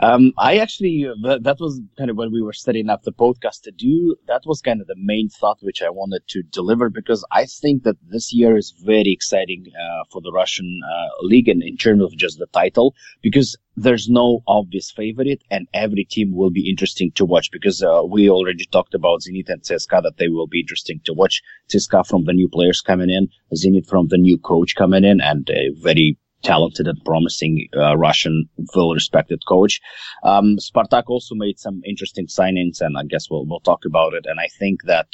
Um, 0.02 0.32
I 0.38 0.58
actually 0.58 1.06
that, 1.24 1.44
that, 1.44 1.58
was 1.60 1.82
kind 1.98 2.10
of 2.10 2.16
when 2.16 2.32
we 2.32 2.42
were 2.42 2.54
setting 2.54 2.90
up 2.90 3.04
the 3.04 3.12
podcast 3.12 3.64
to 3.64 3.72
do. 3.72 4.16
That 4.28 4.44
was 4.46 4.62
kind 4.62 4.80
of 4.80 4.88
the 4.88 4.96
main 4.98 5.30
thought 5.30 5.58
which 5.62 5.82
I 5.82 5.90
wanted 5.90 6.22
to 6.30 6.44
deliver 6.44 6.90
because 6.90 7.26
I 7.32 7.46
think 7.46 7.84
that 7.84 7.98
this 8.08 8.34
year 8.34 8.56
is 8.56 8.74
very 8.86 9.12
exciting 9.12 9.66
uh, 9.68 10.04
for 10.12 10.22
the 10.22 10.32
Russian 10.32 10.80
uh, 10.86 11.26
league 11.26 11.50
and 11.50 11.62
in 11.62 11.76
terms 11.76 12.04
of 12.04 12.16
just 12.16 12.40
the 12.40 12.46
title 12.48 12.96
because 13.22 13.58
there's 13.76 14.08
no 14.08 14.42
obvious 14.48 14.92
favorite 14.92 15.42
and 15.52 15.68
every 15.74 16.06
team 16.06 16.34
will 16.34 16.50
be 16.50 16.70
interesting 16.70 17.12
to 17.16 17.26
watch 17.26 17.52
because 17.52 17.84
uh, 17.84 18.02
we 18.08 18.30
already 18.30 18.66
talked 18.72 18.94
about 18.94 19.22
Zenit 19.22 19.50
and 19.50 19.64
CSKA 19.64 20.04
that 20.04 20.18
they 20.18 20.30
will 20.30 20.48
be 20.48 20.62
interesting 20.62 21.02
to 21.06 21.14
watch. 21.14 21.42
CSKA 21.74 22.08
from 22.08 22.24
the 22.24 22.34
new 22.34 22.48
players 22.48 22.82
coming 22.82 23.10
in, 23.10 23.28
Zenit 23.54 23.88
from 23.88 24.08
the 24.08 24.18
new 24.18 24.38
coach 24.38 24.76
coming 24.76 25.04
in 25.04 25.20
and 25.20 25.50
a 25.50 25.72
very 25.82 26.18
talented 26.44 26.88
and 26.88 27.04
promising 27.06 27.68
uh, 27.76 27.98
Russian, 27.98 28.50
well-respected 28.76 29.42
coach. 29.48 29.82
Um, 30.24 30.58
Spartak 30.58 31.04
also 31.08 31.36
made 31.36 31.60
some 31.60 31.82
interesting 31.86 32.28
signings, 32.28 32.82
and 32.82 32.98
I 32.98 33.04
guess 33.04 33.30
we'll 33.30 33.46
we'll 33.46 33.60
talk 33.62 33.86
about 33.86 34.14
it. 34.14 34.26
And 34.26 34.40
I 34.40 34.48
think 34.60 34.84
that 34.86 35.08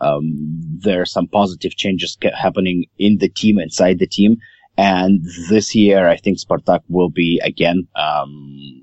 um, 0.00 0.60
there 0.78 1.00
are 1.00 1.06
some 1.06 1.28
positive 1.28 1.72
changes 1.72 2.16
happening 2.34 2.86
in 2.98 3.18
the 3.18 3.28
team, 3.28 3.58
inside 3.58 3.98
the 3.98 4.06
team. 4.06 4.36
And 4.76 5.22
this 5.50 5.74
year, 5.74 6.08
I 6.08 6.16
think 6.16 6.38
Spartak 6.38 6.80
will 6.88 7.10
be 7.10 7.40
again 7.44 7.86
um, 7.94 8.82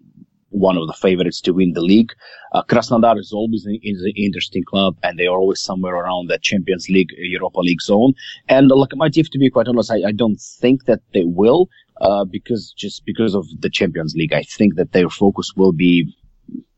one 0.49 0.77
of 0.77 0.87
the 0.87 0.93
favorites 0.93 1.41
to 1.41 1.51
win 1.51 1.73
the 1.73 1.81
league. 1.81 2.11
Uh, 2.53 2.63
Krasnodar 2.63 3.19
is 3.19 3.31
always 3.33 3.65
an, 3.65 3.79
is 3.83 4.01
an 4.03 4.13
interesting 4.15 4.63
club, 4.63 4.97
and 5.03 5.17
they 5.17 5.27
are 5.27 5.37
always 5.37 5.61
somewhere 5.61 5.95
around 5.95 6.29
that 6.29 6.41
Champions 6.41 6.89
League, 6.89 7.09
Europa 7.17 7.59
League 7.59 7.81
zone. 7.81 8.13
And 8.47 8.69
Lokomotiv, 8.69 9.29
to 9.31 9.39
be 9.39 9.49
quite 9.49 9.67
honest, 9.67 9.91
I, 9.91 10.07
I 10.07 10.11
don't 10.11 10.39
think 10.39 10.85
that 10.85 11.01
they 11.13 11.23
will 11.25 11.69
uh, 11.99 12.25
because 12.25 12.73
just 12.77 13.05
because 13.05 13.35
of 13.35 13.45
the 13.59 13.69
Champions 13.69 14.13
League. 14.15 14.33
I 14.33 14.43
think 14.43 14.75
that 14.75 14.91
their 14.91 15.09
focus 15.09 15.53
will 15.55 15.73
be 15.73 16.15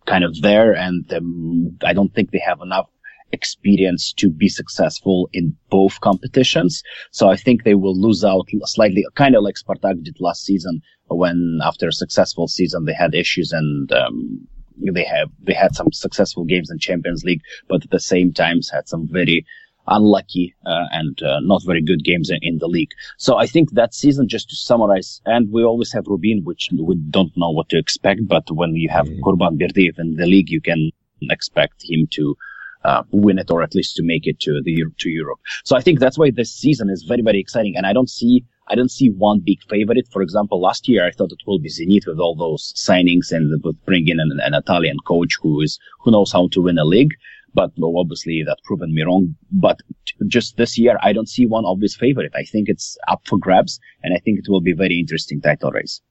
kind 0.06 0.24
of 0.24 0.42
there, 0.42 0.74
and 0.74 1.12
um, 1.14 1.78
I 1.84 1.94
don't 1.94 2.14
think 2.14 2.32
they 2.32 2.42
have 2.46 2.62
enough 2.62 2.90
experience 3.32 4.14
to 4.14 4.30
be 4.30 4.50
successful 4.50 5.30
in 5.32 5.56
both 5.70 6.02
competitions. 6.02 6.84
So 7.12 7.30
I 7.30 7.38
think 7.38 7.64
they 7.64 7.76
will 7.76 7.98
lose 7.98 8.26
out 8.26 8.48
slightly, 8.64 9.06
kind 9.16 9.36
of 9.36 9.44
like 9.44 9.56
Spartak 9.56 10.04
did 10.04 10.18
last 10.20 10.44
season 10.44 10.82
when 11.08 11.60
after 11.64 11.88
a 11.88 11.94
successful 11.94 12.48
season 12.48 12.86
they 12.86 12.94
had 12.94 13.14
issues 13.14 13.52
and 13.52 13.92
um, 13.92 14.48
they 14.94 15.04
have 15.04 15.30
they 15.42 15.54
had 15.54 15.76
some 15.76 15.92
successful 15.92 16.46
games 16.46 16.70
in 16.72 16.80
Champions 16.80 17.24
League, 17.24 17.42
but 17.68 17.84
at 17.84 17.92
the 17.92 18.00
same 18.00 18.34
times 18.34 18.70
had 18.70 18.88
some 18.88 19.08
very 19.10 19.46
unlucky 19.92 20.56
uh, 20.66 20.86
and 20.92 21.22
uh, 21.22 21.40
not 21.42 21.62
very 21.66 21.82
good 21.82 22.04
games 22.04 22.30
in, 22.30 22.40
in, 22.42 22.58
the 22.58 22.68
league. 22.68 22.92
So 23.18 23.38
I 23.38 23.46
think 23.46 23.72
that 23.72 23.94
season, 23.94 24.28
just 24.28 24.50
to 24.50 24.56
summarize, 24.56 25.22
and 25.26 25.52
we 25.52 25.64
always 25.64 25.92
have 25.94 26.08
Rubin, 26.08 26.42
which 26.44 26.70
we 26.72 26.96
don't 27.10 27.36
know 27.36 27.52
what 27.52 27.70
to 27.70 27.78
expect, 27.78 28.28
but 28.28 28.50
when 28.50 28.76
you 28.76 28.90
have 28.90 29.08
mm. 29.08 29.20
Kurban 29.20 29.60
Berdiyev 29.60 30.00
in 30.00 30.16
the 30.16 30.26
league, 30.26 30.50
you 30.50 30.62
can 30.62 30.92
expect 31.30 31.84
him 31.84 32.08
to 32.12 32.36
uh, 32.84 33.04
win 33.12 33.38
it 33.38 33.52
or 33.52 33.62
at 33.62 33.76
least 33.76 33.96
to 33.96 34.04
make 34.04 34.26
it 34.26 34.40
to 34.40 34.62
the 34.64 34.84
to 34.98 35.10
Europe. 35.10 35.40
So 35.64 35.76
I 35.76 35.82
think 35.82 36.00
that's 36.00 36.18
why 36.18 36.32
this 36.32 36.52
season 36.54 36.90
is 36.90 37.04
very 37.04 37.22
very 37.22 37.40
exciting, 37.40 37.76
and 37.78 37.86
I 37.86 37.94
don't 37.94 38.10
see 38.10 38.46
I 38.68 38.76
don't 38.76 38.92
see 38.92 39.10
one 39.10 39.42
big 39.44 39.60
favorite. 39.70 40.08
For 40.12 40.22
example, 40.22 40.62
last 40.62 40.88
year 40.88 41.06
I 41.06 41.12
thought 41.12 41.32
it 41.32 41.46
will 41.46 41.60
be 41.60 41.70
Zenit 41.70 42.08
with 42.08 42.20
all 42.20 42.36
those 42.36 42.74
signings 42.74 43.32
and 43.32 43.62
with 43.64 43.86
bringing 43.86 44.20
in 44.20 44.20
an, 44.20 44.40
an 44.42 44.54
Italian 44.54 44.98
coach 45.06 45.38
who 45.42 45.62
is 45.62 45.80
who 46.00 46.12
knows 46.12 46.32
how 46.32 46.48
to 46.50 46.62
win 46.62 46.78
a 46.78 46.86
league. 46.86 47.14
But 47.54 47.72
well, 47.78 47.98
obviously 47.98 48.44
that 48.46 48.58
proven 48.64 48.94
me 48.94 49.04
wrong. 49.04 49.36
But 49.52 49.80
just 50.28 50.58
this 50.58 50.78
year, 50.78 50.98
I 51.02 51.14
don't 51.14 51.30
see 51.30 51.46
one 51.46 51.66
obvious 51.66 51.96
favorite. 51.96 52.32
I 52.36 52.44
think 52.44 52.70
it's 52.70 52.98
up 53.08 53.22
for 53.26 53.38
grabs, 53.38 53.80
and 54.04 54.14
I 54.14 54.20
think 54.20 54.40
it 54.40 54.46
will 54.50 54.62
be 54.62 54.74
very 54.74 55.00
interesting 55.00 55.42
title 55.42 55.72
race. 55.72 56.02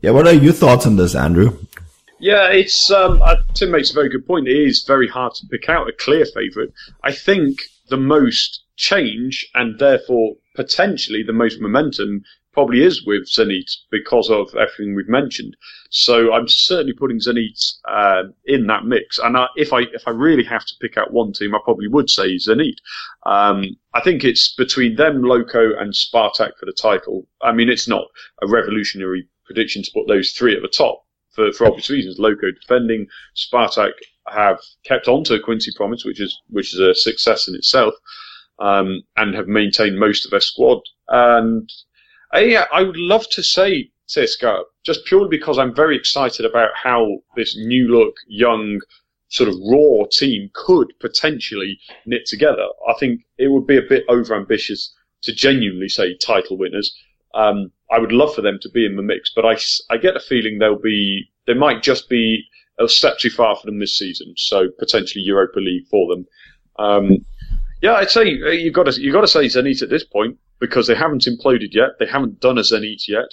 Yeah, 0.00 0.10
what 0.10 0.26
are 0.26 0.32
your 0.32 0.52
thoughts 0.52 0.86
on 0.86 0.96
this, 0.96 1.14
Andrew? 1.14 1.58
Yeah, 2.18 2.48
it's 2.48 2.90
um, 2.90 3.20
uh, 3.22 3.36
Tim 3.54 3.70
makes 3.70 3.90
a 3.90 3.94
very 3.94 4.08
good 4.08 4.26
point. 4.26 4.48
It 4.48 4.56
is 4.56 4.84
very 4.86 5.08
hard 5.08 5.34
to 5.34 5.46
pick 5.46 5.68
out 5.68 5.88
a 5.88 5.92
clear 5.92 6.24
favourite. 6.24 6.70
I 7.02 7.12
think 7.12 7.58
the 7.88 7.96
most 7.96 8.64
change 8.76 9.48
and 9.54 9.78
therefore 9.78 10.34
potentially 10.54 11.22
the 11.22 11.32
most 11.32 11.60
momentum 11.60 12.22
probably 12.56 12.82
is 12.82 13.04
with 13.04 13.28
Zenit 13.28 13.70
because 13.90 14.30
of 14.30 14.48
everything 14.54 14.94
we've 14.94 15.10
mentioned. 15.10 15.54
So 15.90 16.32
I'm 16.32 16.48
certainly 16.48 16.94
putting 16.94 17.18
Zenit 17.18 17.74
uh, 17.86 18.22
in 18.46 18.66
that 18.68 18.86
mix. 18.86 19.18
And 19.18 19.36
I, 19.36 19.48
if 19.56 19.74
I 19.74 19.82
if 19.92 20.08
I 20.08 20.10
really 20.12 20.44
have 20.44 20.64
to 20.64 20.74
pick 20.80 20.96
out 20.96 21.12
one 21.12 21.34
team, 21.34 21.54
I 21.54 21.58
probably 21.62 21.86
would 21.88 22.08
say 22.08 22.36
Zenit. 22.36 22.76
Um, 23.26 23.76
I 23.92 24.00
think 24.00 24.24
it's 24.24 24.54
between 24.54 24.96
them, 24.96 25.22
Loco, 25.22 25.76
and 25.78 25.92
Spartak 25.92 26.52
for 26.58 26.64
the 26.64 26.72
title. 26.72 27.26
I 27.42 27.52
mean, 27.52 27.68
it's 27.68 27.86
not 27.86 28.06
a 28.40 28.48
revolutionary 28.48 29.28
prediction 29.44 29.82
to 29.82 29.90
put 29.92 30.08
those 30.08 30.32
three 30.32 30.56
at 30.56 30.62
the 30.62 30.68
top 30.68 31.04
for, 31.32 31.52
for 31.52 31.66
obvious 31.66 31.90
reasons. 31.90 32.18
Loco 32.18 32.50
defending, 32.50 33.06
Spartak 33.36 33.92
have 34.28 34.60
kept 34.82 35.08
on 35.08 35.24
to 35.24 35.38
Quincy 35.40 35.72
Promes, 35.76 36.06
which 36.06 36.22
is 36.22 36.40
which 36.48 36.72
is 36.72 36.80
a 36.80 36.94
success 36.94 37.48
in 37.48 37.54
itself, 37.54 37.92
um, 38.60 39.02
and 39.18 39.34
have 39.34 39.46
maintained 39.46 39.98
most 39.98 40.24
of 40.24 40.30
their 40.30 40.40
squad. 40.40 40.80
And 41.08 41.70
I, 42.32 42.66
I 42.72 42.82
would 42.82 42.96
love 42.96 43.28
to 43.30 43.42
say 43.42 43.90
CSKA 44.08 44.62
just 44.84 45.04
purely 45.04 45.28
because 45.28 45.58
I'm 45.58 45.74
very 45.74 45.96
excited 45.96 46.46
about 46.46 46.70
how 46.80 47.18
this 47.34 47.56
new 47.56 47.88
look, 47.88 48.14
young, 48.28 48.80
sort 49.28 49.48
of 49.48 49.56
raw 49.70 50.04
team 50.12 50.50
could 50.54 50.92
potentially 51.00 51.78
knit 52.06 52.26
together. 52.26 52.66
I 52.88 52.94
think 52.98 53.22
it 53.38 53.48
would 53.48 53.66
be 53.66 53.76
a 53.76 53.82
bit 53.82 54.06
overambitious 54.08 54.90
to 55.22 55.34
genuinely 55.34 55.88
say 55.88 56.16
title 56.16 56.56
winners. 56.56 56.96
Um, 57.34 57.72
I 57.90 57.98
would 57.98 58.12
love 58.12 58.34
for 58.34 58.42
them 58.42 58.58
to 58.62 58.70
be 58.70 58.86
in 58.86 58.96
the 58.96 59.02
mix, 59.02 59.32
but 59.34 59.44
I, 59.44 59.56
I 59.92 59.98
get 59.98 60.16
a 60.16 60.20
feeling 60.20 60.58
they'll 60.58 60.80
be, 60.80 61.30
they 61.46 61.54
might 61.54 61.82
just 61.82 62.08
be 62.08 62.44
a 62.78 62.88
step 62.88 63.18
too 63.18 63.30
far 63.30 63.56
for 63.56 63.66
them 63.66 63.78
this 63.78 63.98
season. 63.98 64.34
So 64.36 64.68
potentially 64.78 65.24
Europa 65.24 65.58
League 65.58 65.86
for 65.88 66.08
them. 66.08 66.26
Um, 66.78 67.24
yeah, 67.82 67.94
I'd 67.94 68.10
say 68.10 68.40
uh, 68.42 68.50
you've 68.50 68.74
got 68.74 68.86
to, 68.86 69.00
you've 69.00 69.14
got 69.14 69.22
to 69.22 69.28
say 69.28 69.46
Zenit 69.46 69.82
at 69.82 69.90
this 69.90 70.04
point 70.04 70.38
because 70.58 70.86
they 70.86 70.94
haven't 70.94 71.26
imploded 71.26 71.72
yet. 71.72 71.90
They 71.98 72.06
haven't 72.06 72.40
done 72.40 72.58
a 72.58 72.62
Zenit 72.62 73.06
yet. 73.08 73.28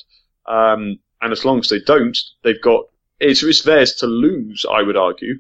Um, 0.48 1.00
and 1.22 1.32
as 1.32 1.46
long 1.46 1.60
as 1.60 1.70
they 1.70 1.80
don't, 1.80 2.18
they've 2.44 2.62
got, 2.62 2.86
it's, 3.20 3.44
it's 3.44 3.64
theirs 3.64 3.94
to 3.96 4.08
lose, 4.08 4.66
I 4.70 4.82
would 4.82 4.98
argue. 4.98 5.40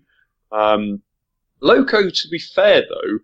Um, 0.51 1.01
Loko, 1.61 2.09
to 2.09 2.27
be 2.29 2.39
fair 2.39 2.81
though, 2.81 3.19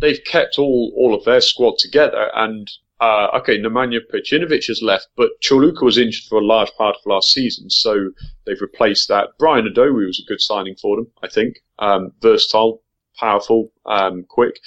they've 0.00 0.22
kept 0.24 0.58
all, 0.58 0.92
all 0.96 1.14
of 1.14 1.24
their 1.24 1.40
squad 1.40 1.74
together 1.78 2.30
and 2.34 2.70
uh, 3.00 3.28
okay, 3.36 3.58
Nemanja 3.58 4.00
Pejcinovic 4.12 4.66
has 4.66 4.82
left, 4.82 5.08
but 5.16 5.30
Ćorluka 5.42 5.82
was 5.82 5.98
injured 5.98 6.24
for 6.28 6.40
a 6.40 6.44
large 6.44 6.70
part 6.76 6.96
of 6.96 7.06
last 7.06 7.30
season, 7.32 7.70
so 7.70 8.10
they've 8.44 8.60
replaced 8.60 9.08
that. 9.08 9.28
Brian 9.38 9.66
Idowu 9.66 10.06
was 10.06 10.20
a 10.20 10.28
good 10.28 10.40
signing 10.40 10.74
for 10.80 10.96
them, 10.96 11.06
I 11.22 11.28
think. 11.28 11.58
Um, 11.78 12.10
versatile, 12.20 12.82
powerful, 13.16 13.72
um, 13.86 14.24
quick. 14.28 14.58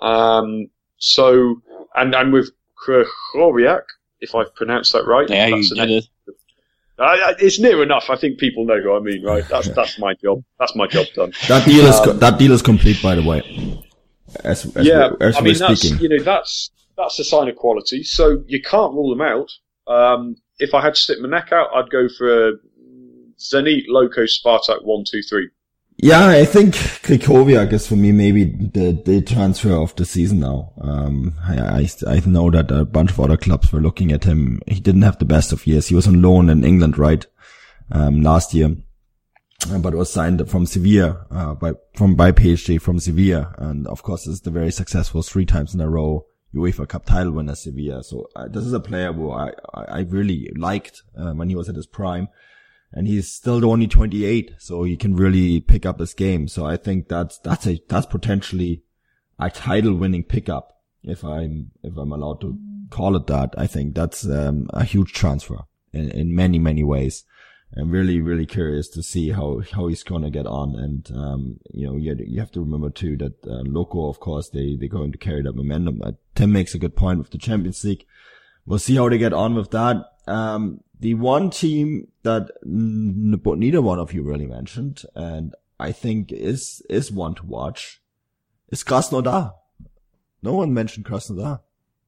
Um, 0.00 0.68
so, 0.98 1.60
and, 1.94 2.14
and 2.14 2.32
with 2.32 2.50
Krychowiak, 2.86 3.82
if 4.20 4.34
I've 4.34 4.54
pronounced 4.54 4.92
that 4.92 5.06
right. 5.06 5.28
Yeah, 5.28 5.46
you 5.48 5.74
did 5.74 5.90
it. 5.90 6.08
Uh, 6.98 7.34
it's 7.38 7.58
near 7.58 7.82
enough. 7.82 8.08
I 8.08 8.16
think 8.16 8.38
people 8.38 8.64
know 8.64 8.80
who 8.80 8.96
I 8.96 9.00
mean, 9.00 9.22
right? 9.22 9.46
That's 9.50 9.68
that's 9.68 9.98
my 9.98 10.14
job. 10.14 10.42
That's 10.58 10.74
my 10.74 10.86
job 10.86 11.06
done. 11.14 11.32
That 11.46 11.66
deal 11.66 11.84
is 11.84 11.96
um, 11.96 12.18
that 12.20 12.38
deal 12.38 12.52
is 12.52 12.62
complete, 12.62 13.02
by 13.02 13.14
the 13.14 13.22
way. 13.22 13.84
As, 14.44 14.64
as 14.76 14.86
yeah, 14.86 15.10
as 15.20 15.36
I 15.36 15.40
mean 15.40 15.58
that's 15.58 15.80
speaking. 15.80 16.00
you 16.00 16.08
know 16.08 16.24
that's 16.24 16.70
that's 16.96 17.18
a 17.18 17.24
sign 17.24 17.48
of 17.48 17.56
quality. 17.56 18.02
So 18.02 18.42
you 18.46 18.62
can't 18.62 18.94
rule 18.94 19.14
them 19.14 19.20
out. 19.20 19.50
Um, 19.86 20.36
if 20.58 20.72
I 20.72 20.80
had 20.80 20.94
to 20.94 21.00
stick 21.00 21.20
my 21.20 21.28
neck 21.28 21.52
out, 21.52 21.68
I'd 21.74 21.90
go 21.90 22.08
for 22.16 22.52
Zenit, 23.38 23.84
Loko, 23.90 24.26
Spartak, 24.26 24.82
one, 24.82 25.04
two, 25.08 25.20
three. 25.22 25.50
Yeah, 25.98 26.28
I 26.28 26.44
think 26.44 26.74
Krychowiak 26.74 27.72
is 27.72 27.86
for 27.86 27.96
me 27.96 28.12
maybe 28.12 28.44
the, 28.44 29.00
the 29.02 29.22
transfer 29.22 29.72
of 29.72 29.96
the 29.96 30.04
season 30.04 30.40
now. 30.40 30.72
Um, 30.78 31.34
I, 31.42 31.58
I, 31.58 31.88
I, 32.06 32.20
know 32.26 32.50
that 32.50 32.70
a 32.70 32.84
bunch 32.84 33.12
of 33.12 33.20
other 33.20 33.38
clubs 33.38 33.72
were 33.72 33.80
looking 33.80 34.12
at 34.12 34.24
him. 34.24 34.60
He 34.66 34.78
didn't 34.78 35.02
have 35.02 35.18
the 35.18 35.24
best 35.24 35.52
of 35.52 35.66
years. 35.66 35.88
He 35.88 35.94
was 35.94 36.06
on 36.06 36.20
loan 36.20 36.50
in 36.50 36.64
England, 36.64 36.98
right? 36.98 37.24
Um, 37.90 38.20
last 38.20 38.52
year, 38.52 38.76
uh, 39.70 39.78
but 39.78 39.94
was 39.94 40.12
signed 40.12 40.50
from 40.50 40.66
Sevilla, 40.66 41.26
uh, 41.30 41.54
by, 41.54 41.72
from, 41.94 42.14
by 42.14 42.30
PSG 42.30 42.78
from 42.80 42.98
Sevilla. 43.00 43.54
And 43.56 43.86
of 43.86 44.02
course, 44.02 44.26
it's 44.26 44.40
the 44.40 44.50
very 44.50 44.72
successful 44.72 45.22
three 45.22 45.46
times 45.46 45.74
in 45.74 45.80
a 45.80 45.88
row 45.88 46.26
UEFA 46.54 46.88
Cup 46.88 47.06
title 47.06 47.32
winner 47.32 47.54
Sevilla. 47.54 48.04
So 48.04 48.28
uh, 48.36 48.48
this 48.48 48.64
is 48.64 48.72
a 48.74 48.80
player 48.80 49.12
who 49.14 49.30
I, 49.30 49.52
I, 49.74 50.00
really 50.00 50.50
liked 50.56 51.02
uh, 51.16 51.32
when 51.32 51.48
he 51.48 51.56
was 51.56 51.68
at 51.68 51.76
his 51.76 51.86
prime 51.86 52.28
and 52.96 53.06
he's 53.06 53.30
still 53.30 53.70
only 53.70 53.86
28, 53.86 54.54
so 54.58 54.82
he 54.82 54.96
can 54.96 55.14
really 55.14 55.60
pick 55.60 55.84
up 55.84 56.00
his 56.00 56.14
game. 56.14 56.48
So 56.48 56.64
I 56.64 56.78
think 56.78 57.08
that's 57.08 57.38
that's 57.38 57.66
a 57.66 57.78
that's 57.88 58.06
potentially 58.06 58.82
a 59.38 59.50
title 59.50 59.94
winning 59.94 60.24
pickup 60.24 60.80
if 61.02 61.22
I'm 61.22 61.72
if 61.82 61.94
I'm 61.98 62.10
allowed 62.10 62.40
to 62.40 62.58
call 62.88 63.14
it 63.14 63.26
that. 63.26 63.54
I 63.58 63.66
think 63.66 63.94
that's 63.94 64.26
um, 64.26 64.70
a 64.72 64.82
huge 64.82 65.12
transfer 65.12 65.58
in, 65.92 66.10
in 66.10 66.34
many 66.34 66.58
many 66.58 66.82
ways. 66.82 67.24
I'm 67.76 67.90
really 67.90 68.18
really 68.22 68.46
curious 68.46 68.88
to 68.90 69.02
see 69.02 69.30
how 69.30 69.60
how 69.72 69.88
he's 69.88 70.02
gonna 70.02 70.30
get 70.30 70.46
on. 70.46 70.74
And 70.74 71.10
um, 71.14 71.60
you 71.74 71.86
know 71.86 71.98
you 71.98 72.16
you 72.26 72.40
have 72.40 72.52
to 72.52 72.60
remember 72.60 72.88
too 72.88 73.18
that 73.18 73.44
uh, 73.44 73.62
Loko, 73.64 74.08
of 74.08 74.20
course, 74.20 74.48
they 74.48 74.74
they're 74.80 74.88
going 74.88 75.12
to 75.12 75.18
carry 75.18 75.42
that 75.42 75.54
momentum. 75.54 76.00
Uh, 76.02 76.12
Tim 76.34 76.50
makes 76.50 76.74
a 76.74 76.78
good 76.78 76.96
point 76.96 77.18
with 77.18 77.30
the 77.30 77.36
Champions 77.36 77.84
League. 77.84 78.06
We'll 78.64 78.78
see 78.78 78.96
how 78.96 79.10
they 79.10 79.18
get 79.18 79.34
on 79.34 79.54
with 79.54 79.70
that. 79.72 79.96
Um, 80.26 80.80
the 81.00 81.14
one 81.14 81.50
team 81.50 82.08
that 82.22 82.50
neither 82.64 83.82
one 83.82 83.98
of 83.98 84.12
you 84.12 84.22
really 84.22 84.46
mentioned, 84.46 85.02
and 85.14 85.54
I 85.78 85.92
think 85.92 86.32
is 86.32 86.82
is 86.88 87.12
one 87.12 87.34
to 87.36 87.46
watch, 87.46 88.00
is 88.68 88.82
Krasnodar. 88.82 89.54
No 90.42 90.54
one 90.54 90.72
mentioned 90.72 91.06
Krasnodar. 91.06 91.60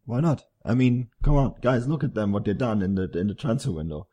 Why 0.04 0.20
not? 0.20 0.44
I 0.64 0.74
mean, 0.74 1.08
come 1.22 1.36
on, 1.36 1.54
guys, 1.60 1.86
look 1.86 2.04
at 2.04 2.14
them, 2.14 2.32
what 2.32 2.44
they've 2.44 2.56
done 2.56 2.82
in 2.82 2.94
the 2.94 3.10
in 3.18 3.28
the 3.28 3.34
transfer 3.34 3.72
window. 3.72 4.08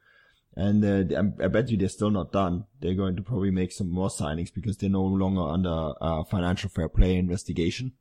And 0.58 0.86
uh, 0.86 1.32
I, 1.40 1.46
I 1.46 1.48
bet 1.50 1.70
you 1.70 1.78
they're 1.78 1.90
still 1.90 2.12
not 2.12 2.32
done. 2.32 2.66
They're 2.80 2.94
going 2.94 3.18
to 3.18 3.22
probably 3.22 3.52
make 3.52 3.74
some 3.74 3.90
more 3.90 4.08
signings 4.08 4.54
because 4.54 4.78
they're 4.78 4.90
no 4.90 5.04
longer 5.04 5.42
under 5.42 5.94
uh, 6.00 6.24
financial 6.24 6.70
fair 6.70 6.88
play 6.88 7.16
investigation, 7.18 7.94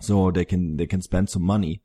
so 0.00 0.30
they 0.30 0.44
can 0.44 0.76
they 0.76 0.86
can 0.86 1.02
spend 1.02 1.30
some 1.30 1.42
money. 1.42 1.82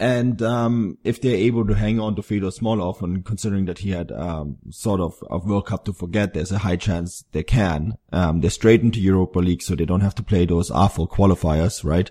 And 0.00 0.40
um, 0.40 0.96
if 1.04 1.20
they're 1.20 1.36
able 1.36 1.66
to 1.66 1.74
hang 1.74 2.00
on 2.00 2.16
to 2.16 2.22
Fedor 2.22 2.46
Smolov, 2.46 3.02
and 3.02 3.22
considering 3.22 3.66
that 3.66 3.80
he 3.80 3.90
had 3.90 4.10
um, 4.10 4.56
sort 4.70 4.98
of 4.98 5.22
a 5.30 5.36
World 5.36 5.66
Cup 5.66 5.84
to 5.84 5.92
forget, 5.92 6.32
there's 6.32 6.50
a 6.50 6.58
high 6.58 6.76
chance 6.76 7.26
they 7.32 7.42
can. 7.42 7.98
Um, 8.10 8.40
they're 8.40 8.48
straight 8.48 8.80
into 8.80 8.98
Europa 8.98 9.40
League, 9.40 9.60
so 9.60 9.74
they 9.74 9.84
don't 9.84 10.00
have 10.00 10.14
to 10.14 10.22
play 10.22 10.46
those 10.46 10.70
awful 10.70 11.06
qualifiers, 11.06 11.84
right? 11.84 12.10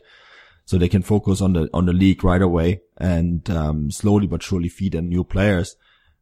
So 0.65 0.77
they 0.77 0.87
can 0.87 1.01
focus 1.01 1.41
on 1.41 1.53
the 1.53 1.67
on 1.73 1.87
the 1.87 1.93
league 1.93 2.23
right 2.23 2.43
away 2.43 2.81
and 2.95 3.49
um, 3.49 3.89
slowly 3.89 4.27
but 4.27 4.43
surely 4.43 4.69
feed 4.69 4.93
in 4.93 5.09
new 5.09 5.23
players. 5.23 5.75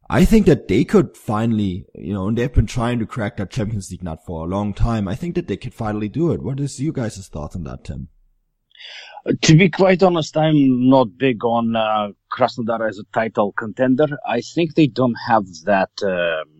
I 0.08 0.24
think 0.24 0.46
that 0.46 0.68
they 0.68 0.86
could 0.86 1.18
finally, 1.18 1.84
you 1.94 2.14
know, 2.14 2.28
and 2.28 2.38
they've 2.38 2.50
been 2.50 2.66
trying 2.66 2.98
to 3.00 3.06
crack 3.06 3.36
that 3.36 3.50
Champions 3.50 3.90
League 3.90 4.02
nut 4.02 4.20
for 4.24 4.42
a 4.42 4.48
long 4.48 4.72
time. 4.72 5.06
I 5.06 5.14
think 5.14 5.34
that 5.34 5.48
they 5.48 5.58
could 5.58 5.74
finally 5.74 6.08
do 6.08 6.32
it. 6.32 6.42
What 6.42 6.60
is 6.60 6.80
you 6.80 6.92
guys' 6.94 7.28
thoughts 7.28 7.56
on 7.56 7.64
that, 7.64 7.84
Tim? 7.84 8.08
To 9.42 9.56
be 9.56 9.68
quite 9.68 10.02
honest, 10.02 10.36
I'm 10.36 10.88
not 10.88 11.18
big 11.18 11.44
on 11.44 11.76
uh, 11.76 12.08
Krasnodar 12.32 12.88
as 12.88 12.98
a 12.98 13.04
title 13.12 13.52
contender. 13.52 14.06
I 14.26 14.40
think 14.40 14.74
they 14.74 14.86
don't 14.86 15.16
have 15.26 15.44
that. 15.64 15.90
Um, 16.02 16.54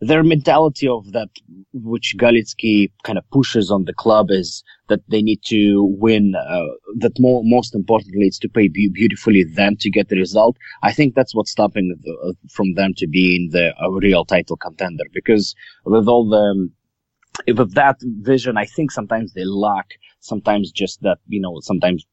their 0.00 0.22
mentality 0.22 0.86
of 0.86 1.12
that, 1.12 1.28
which 1.72 2.14
Galitsky 2.18 2.90
kind 3.04 3.16
of 3.16 3.24
pushes 3.30 3.70
on 3.70 3.84
the 3.84 3.94
club, 3.94 4.30
is 4.30 4.62
that 4.88 5.00
they 5.08 5.22
need 5.22 5.40
to 5.46 5.84
win. 5.98 6.34
Uh, 6.34 6.66
that 6.98 7.18
more, 7.18 7.42
most 7.44 7.74
importantly, 7.74 8.26
it's 8.26 8.38
to 8.40 8.48
play 8.48 8.68
be- 8.68 8.90
beautifully 8.90 9.44
then 9.44 9.76
to 9.78 9.90
get 9.90 10.08
the 10.08 10.18
result. 10.18 10.56
I 10.82 10.92
think 10.92 11.14
that's 11.14 11.34
what's 11.34 11.50
stopping 11.50 11.96
the, 12.02 12.12
uh, 12.28 12.32
from 12.50 12.74
them 12.74 12.92
to 12.98 13.06
being 13.06 13.50
the 13.52 13.72
a 13.80 13.90
real 13.90 14.26
title 14.26 14.56
contender. 14.56 15.04
Because 15.14 15.54
with 15.86 16.08
all 16.08 16.28
the 16.28 16.68
with 17.46 17.74
that 17.74 17.96
vision, 18.02 18.56
I 18.56 18.64
think 18.64 18.90
sometimes 18.90 19.32
they 19.32 19.44
lack. 19.44 19.98
Sometimes 20.20 20.72
just 20.72 21.02
that 21.02 21.18
you 21.28 21.40
know, 21.40 21.60
sometimes 21.60 22.04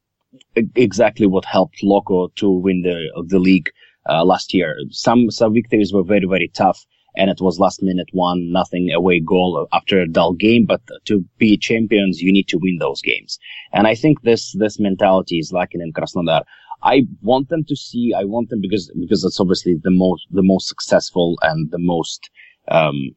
exactly 0.75 1.27
what 1.27 1.45
helped 1.45 1.83
Loco 1.83 2.27
to 2.35 2.49
win 2.49 2.81
the 2.81 3.25
the 3.27 3.39
league 3.39 3.69
uh, 4.09 4.23
last 4.23 4.53
year. 4.53 4.75
Some 4.89 5.31
some 5.31 5.53
victories 5.53 5.93
were 5.93 6.03
very 6.03 6.27
very 6.27 6.49
tough 6.53 6.85
and 7.15 7.29
it 7.29 7.41
was 7.41 7.59
last 7.59 7.81
minute 7.83 8.09
one 8.11 8.51
nothing 8.51 8.91
away 8.91 9.19
goal 9.19 9.67
after 9.71 9.99
a 9.99 10.07
dull 10.07 10.33
game. 10.33 10.65
But 10.65 10.81
to 11.05 11.23
be 11.37 11.57
champions, 11.57 12.21
you 12.21 12.31
need 12.31 12.47
to 12.49 12.57
win 12.57 12.77
those 12.79 13.01
games. 13.01 13.37
And 13.71 13.87
I 13.87 13.95
think 13.95 14.21
this, 14.21 14.53
this 14.57 14.79
mentality 14.79 15.37
is 15.37 15.53
lacking 15.53 15.81
in 15.81 15.93
Krasnodar. 15.93 16.43
I 16.81 17.07
want 17.21 17.49
them 17.49 17.63
to 17.65 17.75
see, 17.75 18.13
I 18.17 18.25
want 18.25 18.49
them 18.49 18.59
because, 18.61 18.91
because 18.99 19.23
it's 19.23 19.39
obviously 19.39 19.75
the 19.81 19.91
most, 19.91 20.25
the 20.31 20.43
most 20.43 20.67
successful 20.67 21.37
and 21.41 21.71
the 21.71 21.79
most, 21.79 22.29
um, 22.67 23.11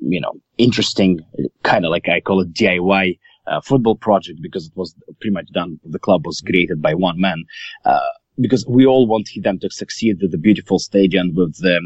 you 0.00 0.20
know, 0.20 0.32
interesting 0.58 1.20
kind 1.62 1.84
of 1.84 1.90
like 1.90 2.08
I 2.08 2.20
call 2.20 2.40
it 2.40 2.52
DIY 2.52 3.18
uh, 3.46 3.60
football 3.60 3.96
project 3.96 4.40
because 4.42 4.66
it 4.66 4.72
was 4.76 4.94
pretty 5.20 5.34
much 5.34 5.48
done. 5.52 5.78
The 5.84 5.98
club 5.98 6.26
was 6.26 6.40
created 6.40 6.80
by 6.80 6.94
one 6.94 7.20
man. 7.20 7.44
Uh, 7.84 8.00
because 8.40 8.66
we 8.66 8.84
all 8.84 9.06
want 9.06 9.28
them 9.42 9.58
to 9.60 9.70
succeed 9.70 10.18
with 10.20 10.32
the 10.32 10.38
beautiful 10.38 10.78
stadium 10.78 11.34
with 11.34 11.56
the 11.58 11.80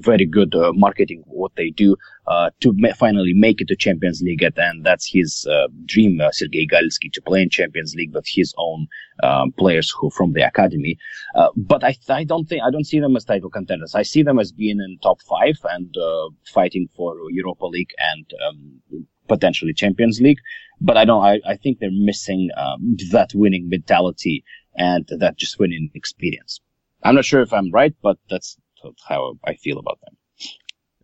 very 0.00 0.26
good 0.26 0.54
uh, 0.54 0.72
marketing 0.72 1.22
what 1.26 1.52
they 1.56 1.70
do 1.70 1.96
uh, 2.26 2.50
to 2.60 2.72
ma- 2.76 2.92
finally 2.94 3.34
make 3.34 3.60
it 3.60 3.68
to 3.68 3.76
Champions 3.76 4.22
League 4.22 4.42
and 4.56 4.84
that's 4.84 5.06
his 5.10 5.46
uh, 5.46 5.68
dream 5.86 6.20
uh, 6.20 6.30
Sergei 6.30 6.66
Galitsky 6.66 7.12
to 7.12 7.22
play 7.22 7.42
in 7.42 7.50
Champions 7.50 7.94
League 7.94 8.14
with 8.14 8.26
his 8.28 8.54
own 8.58 8.86
um, 9.22 9.52
players 9.52 9.90
who 9.90 10.10
from 10.10 10.32
the 10.32 10.46
academy. 10.46 10.98
Uh, 11.34 11.48
but 11.56 11.82
I, 11.82 11.96
I 12.08 12.24
don't 12.24 12.48
think 12.48 12.62
I 12.62 12.70
don't 12.70 12.86
see 12.86 13.00
them 13.00 13.16
as 13.16 13.24
title 13.24 13.50
contenders. 13.50 13.94
I 13.94 14.02
see 14.02 14.22
them 14.22 14.38
as 14.38 14.52
being 14.52 14.80
in 14.80 14.98
top 15.02 15.20
five 15.22 15.58
and 15.64 15.96
uh, 15.96 16.28
fighting 16.52 16.88
for 16.96 17.16
Europa 17.30 17.66
League 17.66 17.92
and 17.98 18.30
um, 18.48 19.02
potentially 19.28 19.72
Champions 19.72 20.20
League. 20.20 20.38
But 20.80 20.96
I 20.96 21.04
don't 21.04 21.24
I, 21.24 21.40
I 21.46 21.56
think 21.56 21.78
they're 21.78 21.90
missing 21.90 22.50
um, 22.56 22.96
that 23.10 23.30
winning 23.34 23.68
mentality 23.68 24.44
and 24.76 25.08
that 25.18 25.36
just 25.36 25.58
winning 25.58 25.90
experience. 25.94 26.60
I'm 27.02 27.16
not 27.16 27.24
sure 27.24 27.42
if 27.42 27.52
I'm 27.52 27.70
right 27.72 27.94
but 28.02 28.18
that's 28.30 28.56
how 29.08 29.34
I 29.44 29.54
feel 29.54 29.78
about 29.78 29.98
them. 30.02 30.16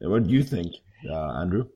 What 0.01 0.27
do 0.27 0.33
you 0.33 0.43
think, 0.45 0.75
uh, 1.09 1.41
Andrew? 1.41 1.67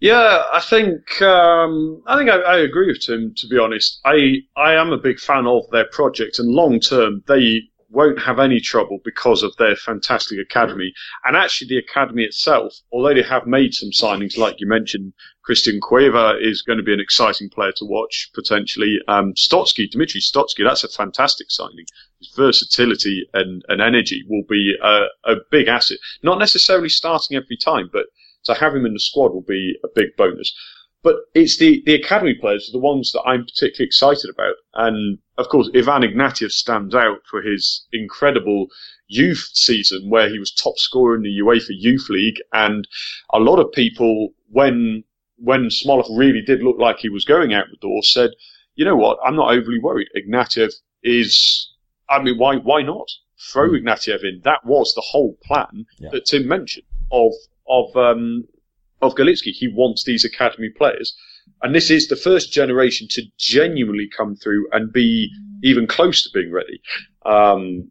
Yeah, 0.00 0.44
I 0.52 0.60
think 0.60 1.20
um, 1.20 2.02
I 2.06 2.16
think 2.16 2.30
I, 2.30 2.36
I, 2.36 2.58
agree 2.60 2.86
with 2.86 3.02
Tim. 3.04 3.34
To 3.36 3.46
be 3.46 3.58
honest, 3.58 4.00
I 4.04 4.38
I 4.56 4.72
am 4.74 4.92
a 4.92 4.98
big 4.98 5.20
fan 5.20 5.46
of 5.46 5.68
their 5.70 5.84
project, 5.84 6.38
and 6.38 6.48
long 6.48 6.80
term 6.80 7.22
they 7.26 7.62
won't 7.90 8.20
have 8.20 8.38
any 8.38 8.60
trouble 8.60 8.98
because 9.04 9.42
of 9.42 9.54
their 9.56 9.76
fantastic 9.76 10.38
academy. 10.38 10.92
And 11.24 11.36
actually, 11.36 11.68
the 11.68 11.78
academy 11.78 12.22
itself, 12.22 12.74
although 12.92 13.14
they 13.14 13.22
have 13.22 13.46
made 13.46 13.74
some 13.74 13.90
signings, 13.90 14.38
like 14.38 14.60
you 14.60 14.68
mentioned, 14.68 15.12
Christian 15.42 15.80
Cueva 15.80 16.36
is 16.40 16.62
going 16.62 16.76
to 16.76 16.82
be 16.84 16.92
an 16.92 17.00
exciting 17.00 17.50
player 17.50 17.72
to 17.76 17.84
watch 17.84 18.30
potentially. 18.34 18.98
Um, 19.08 19.32
Stotsky, 19.34 19.90
Dimitri 19.90 20.20
Stotsky, 20.20 20.64
that's 20.64 20.84
a 20.84 20.88
fantastic 20.88 21.50
signing. 21.50 21.86
His 22.18 22.32
versatility 22.36 23.26
and, 23.34 23.64
and 23.68 23.80
energy 23.80 24.22
will 24.28 24.44
be 24.48 24.76
a, 24.82 25.06
a 25.24 25.36
big 25.50 25.68
asset. 25.68 25.98
Not 26.22 26.38
necessarily 26.38 26.88
starting 26.88 27.36
every 27.36 27.56
time, 27.56 27.90
but 27.92 28.06
to 28.44 28.54
have 28.54 28.74
him 28.74 28.86
in 28.86 28.94
the 28.94 29.00
squad 29.00 29.32
will 29.32 29.42
be 29.42 29.76
a 29.84 29.88
big 29.94 30.16
bonus. 30.16 30.54
But 31.02 31.16
it's 31.34 31.56
the, 31.56 31.82
the 31.86 31.94
academy 31.94 32.34
players 32.34 32.68
are 32.68 32.72
the 32.72 32.78
ones 32.78 33.12
that 33.12 33.22
I'm 33.22 33.44
particularly 33.44 33.86
excited 33.86 34.28
about. 34.28 34.56
And 34.74 35.18
of 35.38 35.48
course, 35.48 35.70
Ivan 35.74 36.02
Ignatiev 36.02 36.50
stands 36.50 36.94
out 36.94 37.20
for 37.30 37.40
his 37.40 37.86
incredible 37.92 38.66
youth 39.08 39.50
season 39.54 40.10
where 40.10 40.28
he 40.28 40.38
was 40.38 40.52
top 40.52 40.74
scorer 40.76 41.16
in 41.16 41.22
the 41.22 41.40
UEFA 41.42 41.70
Youth 41.70 42.08
League. 42.10 42.40
And 42.52 42.86
a 43.32 43.38
lot 43.38 43.58
of 43.58 43.72
people, 43.72 44.34
when, 44.50 45.04
when 45.36 45.68
Smolov 45.68 46.06
really 46.16 46.42
did 46.42 46.62
look 46.62 46.78
like 46.78 46.98
he 46.98 47.08
was 47.08 47.24
going 47.24 47.54
out 47.54 47.64
the 47.70 47.76
door, 47.76 48.02
said, 48.02 48.30
you 48.74 48.84
know 48.84 48.96
what? 48.96 49.18
I'm 49.24 49.36
not 49.36 49.52
overly 49.52 49.78
worried. 49.78 50.08
Ignatiev 50.14 50.74
is, 51.02 51.72
I 52.10 52.22
mean, 52.22 52.36
why, 52.36 52.56
why 52.56 52.82
not? 52.82 53.08
Throw 53.50 53.70
mm. 53.70 53.82
Ignatiev 53.82 54.22
in. 54.22 54.42
That 54.44 54.66
was 54.66 54.92
the 54.94 55.00
whole 55.04 55.38
plan 55.44 55.86
yeah. 55.98 56.10
that 56.12 56.26
Tim 56.26 56.46
mentioned 56.46 56.86
of, 57.10 57.32
of, 57.66 57.96
um, 57.96 58.44
of 59.02 59.14
Galitsky. 59.14 59.52
He 59.52 59.68
wants 59.68 60.04
these 60.04 60.24
academy 60.24 60.70
players. 60.70 61.14
And 61.62 61.74
this 61.74 61.90
is 61.90 62.08
the 62.08 62.16
first 62.16 62.52
generation 62.52 63.06
to 63.10 63.22
genuinely 63.38 64.08
come 64.16 64.36
through 64.36 64.68
and 64.72 64.92
be 64.92 65.30
even 65.62 65.86
close 65.86 66.22
to 66.22 66.30
being 66.32 66.52
ready. 66.52 66.80
Um, 67.26 67.90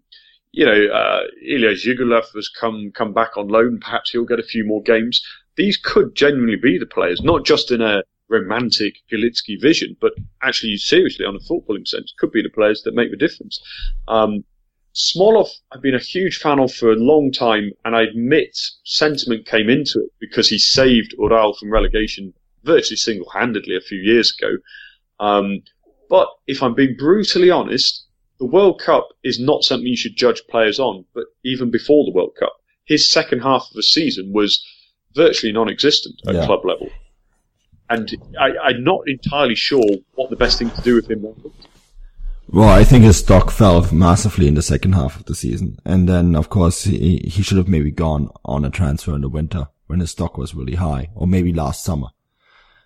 you 0.51 0.66
know, 0.66 0.88
uh, 0.88 1.22
Ilya 1.45 1.76
Zhigulov 1.76 2.34
has 2.34 2.49
come, 2.49 2.91
come 2.95 3.14
back 3.14 3.38
on 3.38 3.47
loan. 3.47 3.80
Perhaps 3.80 4.12
he'll 4.12 4.26
get 4.26 4.39
a 4.39 4.43
few 4.43 4.66
more 4.66 4.82
games. 4.82 5.22
These 5.55 5.78
could 5.78 6.16
genuinely 6.16 6.55
be 6.55 6.78
the 6.78 6.86
players, 6.86 7.22
not 7.22 7.45
just 7.45 7.72
in 7.72 7.82
a 7.82 8.03
romantic 8.30 8.95
Galitsky 9.12 9.60
vision, 9.60 9.95
but 9.99 10.14
actually 10.41 10.78
seriously 10.78 11.26
on 11.26 11.36
a 11.36 11.39
footballing 11.39 11.88
sense, 11.88 12.14
could 12.18 12.32
be 12.32 12.41
the 12.41 12.49
players 12.49 12.82
that 12.84 12.95
make 12.95 13.12
the 13.12 13.18
difference. 13.18 13.60
Um, 14.07 14.43
Smolov, 14.96 15.50
I've 15.72 15.82
been 15.82 15.96
a 15.96 16.00
huge 16.00 16.38
fan 16.38 16.60
of 16.60 16.74
for 16.74 16.92
a 16.92 16.96
long 16.96 17.32
time, 17.32 17.72
and 17.86 17.96
I 17.96 18.04
admit 18.04 18.58
sentiment 18.84 19.46
came 19.46 19.70
into 19.70 20.00
it 20.00 20.10
because 20.20 20.50
he 20.50 20.58
saved 20.58 21.14
Ural 21.18 21.54
from 21.54 21.72
relegation 21.72 22.34
virtually 22.64 22.98
single-handedly 22.98 23.76
a 23.76 23.82
few 23.82 24.00
years 24.00 24.36
ago. 24.38 24.58
Um, 25.20 25.62
but 26.10 26.28
if 26.48 26.64
I'm 26.64 26.74
being 26.74 26.96
brutally 26.98 27.52
honest, 27.52 28.06
the 28.40 28.46
World 28.46 28.82
Cup 28.82 29.10
is 29.24 29.40
not 29.40 29.64
something 29.64 29.88
you 29.88 29.98
should 29.98 30.16
judge 30.16 30.42
players 30.50 30.80
on. 30.80 31.06
But 31.14 31.26
even 31.44 31.70
before 31.70 32.06
the 32.06 32.12
World 32.12 32.36
Cup, 32.40 32.54
his 32.86 33.10
second 33.12 33.42
half 33.42 33.68
of 33.70 33.74
the 33.76 33.84
season 33.84 34.32
was 34.34 34.66
virtually 35.14 35.52
non-existent 35.52 36.22
at 36.28 36.36
yeah. 36.36 36.46
club 36.46 36.66
level, 36.66 36.90
and 37.90 38.16
I, 38.40 38.70
am 38.70 38.84
not 38.84 39.02
entirely 39.08 39.56
sure 39.56 39.98
what 40.16 40.30
the 40.30 40.36
best 40.36 40.60
thing 40.60 40.70
to 40.72 40.82
do 40.82 40.96
with 40.96 41.10
him 41.10 41.22
was. 41.22 41.38
Well, 42.52 42.70
I 42.70 42.84
think 42.84 43.04
his 43.04 43.18
stock 43.18 43.52
fell 43.52 43.88
massively 43.93 44.47
in 44.47 44.56
the 44.56 44.64
second 44.64 44.93
half 44.93 45.16
of 45.16 45.26
the 45.26 45.36
season. 45.36 45.78
And 45.86 46.10
then, 46.10 46.36
of 46.36 46.50
course, 46.50 46.84
he, 46.84 47.18
he 47.18 47.43
should 47.43 47.58
have 47.58 47.68
maybe 47.68 47.91
gone 47.91 48.30
on 48.43 48.66
a 48.66 48.72
transfer 48.72 49.14
in 49.14 49.22
the 49.22 49.30
winter 49.30 49.68
when 49.86 50.00
his 50.00 50.10
stock 50.12 50.36
was 50.36 50.56
really 50.56 50.76
high, 50.76 51.10
or 51.14 51.28
maybe 51.28 51.54
last 51.54 51.84
summer. 51.84 52.08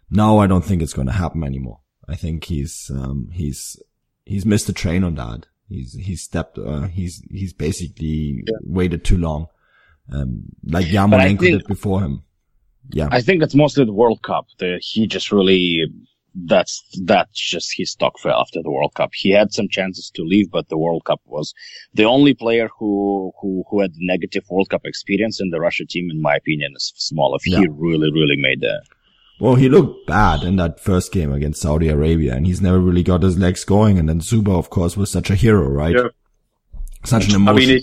Now 0.09 0.39
I 0.39 0.47
don't 0.47 0.65
think 0.65 0.81
it's 0.81 0.93
going 0.93 1.07
to 1.07 1.13
happen 1.13 1.43
anymore. 1.43 1.79
I 2.09 2.15
think 2.15 2.43
he's, 2.43 2.91
um, 2.93 3.29
he's, 3.31 3.81
he's 4.25 4.45
missed 4.45 4.67
the 4.67 4.73
train 4.73 5.03
on 5.05 5.15
that. 5.15 5.45
He's, 5.69 5.93
he's 5.93 6.21
stepped, 6.21 6.57
uh, 6.57 6.87
he's, 6.87 7.23
he's 7.31 7.53
basically 7.53 8.43
yeah. 8.45 8.57
waited 8.63 9.05
too 9.05 9.17
long. 9.17 9.47
Um, 10.11 10.43
like 10.65 10.87
Yarmolenko 10.87 11.39
did 11.39 11.67
before 11.67 12.01
him. 12.01 12.23
Yeah. 12.89 13.07
I 13.11 13.21
think 13.21 13.41
it's 13.41 13.55
mostly 13.55 13.85
the 13.85 13.93
World 13.93 14.21
Cup. 14.23 14.47
The, 14.59 14.77
he 14.81 15.07
just 15.07 15.31
really 15.31 15.85
that's 16.35 16.83
that's 17.03 17.39
just 17.39 17.73
his 17.75 17.91
stock 17.91 18.19
fell 18.19 18.39
after 18.39 18.61
the 18.61 18.71
World 18.71 18.93
Cup. 18.95 19.11
He 19.13 19.31
had 19.31 19.53
some 19.53 19.67
chances 19.69 20.09
to 20.15 20.23
leave, 20.23 20.49
but 20.51 20.69
the 20.69 20.77
World 20.77 21.05
Cup 21.05 21.21
was 21.25 21.53
the 21.93 22.05
only 22.05 22.33
player 22.33 22.69
who 22.79 23.31
who 23.39 23.63
who 23.69 23.81
had 23.81 23.91
negative 23.97 24.43
World 24.49 24.69
Cup 24.69 24.81
experience 24.85 25.39
in 25.39 25.49
the 25.49 25.59
Russia 25.59 25.85
team, 25.85 26.09
in 26.09 26.21
my 26.21 26.35
opinion, 26.35 26.73
is 26.75 26.93
Smolov. 26.97 27.41
Yeah. 27.45 27.59
He 27.59 27.67
really 27.69 28.11
really 28.11 28.37
made 28.37 28.61
that. 28.61 28.83
Well, 29.39 29.55
he 29.55 29.67
looked 29.67 30.07
bad 30.07 30.43
in 30.43 30.55
that 30.57 30.79
first 30.79 31.11
game 31.11 31.31
against 31.31 31.61
Saudi 31.61 31.89
Arabia, 31.89 32.35
and 32.35 32.45
he's 32.45 32.61
never 32.61 32.79
really 32.79 33.03
got 33.03 33.23
his 33.23 33.37
legs 33.37 33.65
going. 33.65 33.97
And 33.97 34.07
then 34.07 34.19
Dzyuba, 34.19 34.57
of 34.57 34.69
course, 34.69 34.95
was 34.95 35.11
such 35.11 35.29
a 35.29 35.35
hero, 35.35 35.67
right? 35.67 35.95
Yeah. 35.95 36.09
Such 37.03 37.27
an 37.29 37.35
emotion. 37.35 37.69
I 37.69 37.73
mean, 37.73 37.81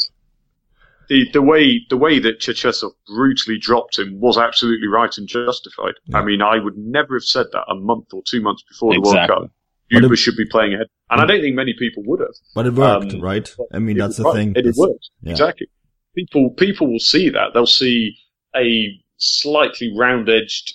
the, 1.10 1.28
the 1.32 1.42
way 1.42 1.84
the 1.90 1.96
way 1.96 2.20
that 2.20 2.38
Cherchesov 2.38 2.92
brutally 3.06 3.58
dropped 3.58 3.98
him 3.98 4.20
was 4.20 4.38
absolutely 4.38 4.86
right 4.86 5.14
and 5.18 5.26
justified. 5.26 5.94
Yeah. 6.06 6.18
I 6.18 6.24
mean, 6.24 6.40
I 6.40 6.58
would 6.58 6.78
never 6.78 7.16
have 7.16 7.24
said 7.24 7.46
that 7.52 7.64
a 7.68 7.74
month 7.74 8.14
or 8.14 8.22
two 8.26 8.40
months 8.40 8.62
before 8.62 8.94
exactly. 8.94 9.26
the 9.26 9.40
World 9.40 9.50
Cup. 9.50 9.50
Dzyuba 9.92 10.16
should 10.16 10.36
be 10.36 10.46
playing 10.48 10.74
ahead, 10.74 10.86
and 11.10 11.20
I 11.20 11.26
don't 11.26 11.40
think 11.40 11.56
many 11.56 11.74
people 11.76 12.04
would 12.06 12.20
have. 12.20 12.34
But 12.54 12.66
it 12.66 12.74
worked, 12.74 13.12
um, 13.12 13.20
right? 13.20 13.52
I 13.74 13.80
mean, 13.80 13.98
that's 13.98 14.18
the 14.18 14.22
right. 14.22 14.34
thing. 14.36 14.52
It, 14.54 14.64
it 14.64 14.76
worked 14.76 15.10
yeah. 15.22 15.32
exactly. 15.32 15.66
People 16.14 16.50
people 16.50 16.86
will 16.86 17.00
see 17.00 17.28
that. 17.28 17.48
They'll 17.52 17.66
see 17.66 18.16
a 18.54 18.88
slightly 19.16 19.92
round-edged, 19.96 20.74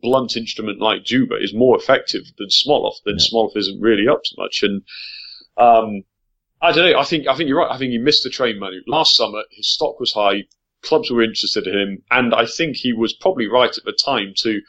blunt 0.00 0.34
instrument 0.38 0.80
like 0.80 1.04
Dzyuba 1.04 1.44
is 1.44 1.52
more 1.54 1.76
effective 1.76 2.22
than 2.38 2.48
Smolov. 2.48 2.94
Then 3.04 3.16
yeah. 3.18 3.26
Smolov 3.30 3.54
isn't 3.54 3.80
really 3.82 4.08
up 4.08 4.22
to 4.24 4.34
much, 4.38 4.62
and 4.62 4.80
um, 5.58 6.04
I 6.64 6.72
don't 6.72 6.90
know. 6.90 6.98
I 6.98 7.04
think 7.04 7.28
I 7.28 7.36
think 7.36 7.48
you're 7.48 7.58
right. 7.58 7.70
I 7.70 7.76
think 7.76 7.90
he 7.92 7.98
missed 7.98 8.24
the 8.24 8.30
train, 8.30 8.58
Manu. 8.58 8.80
Last 8.86 9.16
summer, 9.16 9.42
his 9.50 9.72
stock 9.72 10.00
was 10.00 10.12
high. 10.12 10.44
Clubs 10.82 11.10
were 11.10 11.22
interested 11.22 11.66
in 11.66 11.78
him, 11.78 11.98
and 12.10 12.34
I 12.34 12.46
think 12.46 12.76
he 12.76 12.92
was 12.92 13.12
probably 13.12 13.46
right 13.46 13.76
at 13.76 13.84
the 13.84 13.92
time 13.92 14.32
to 14.38 14.60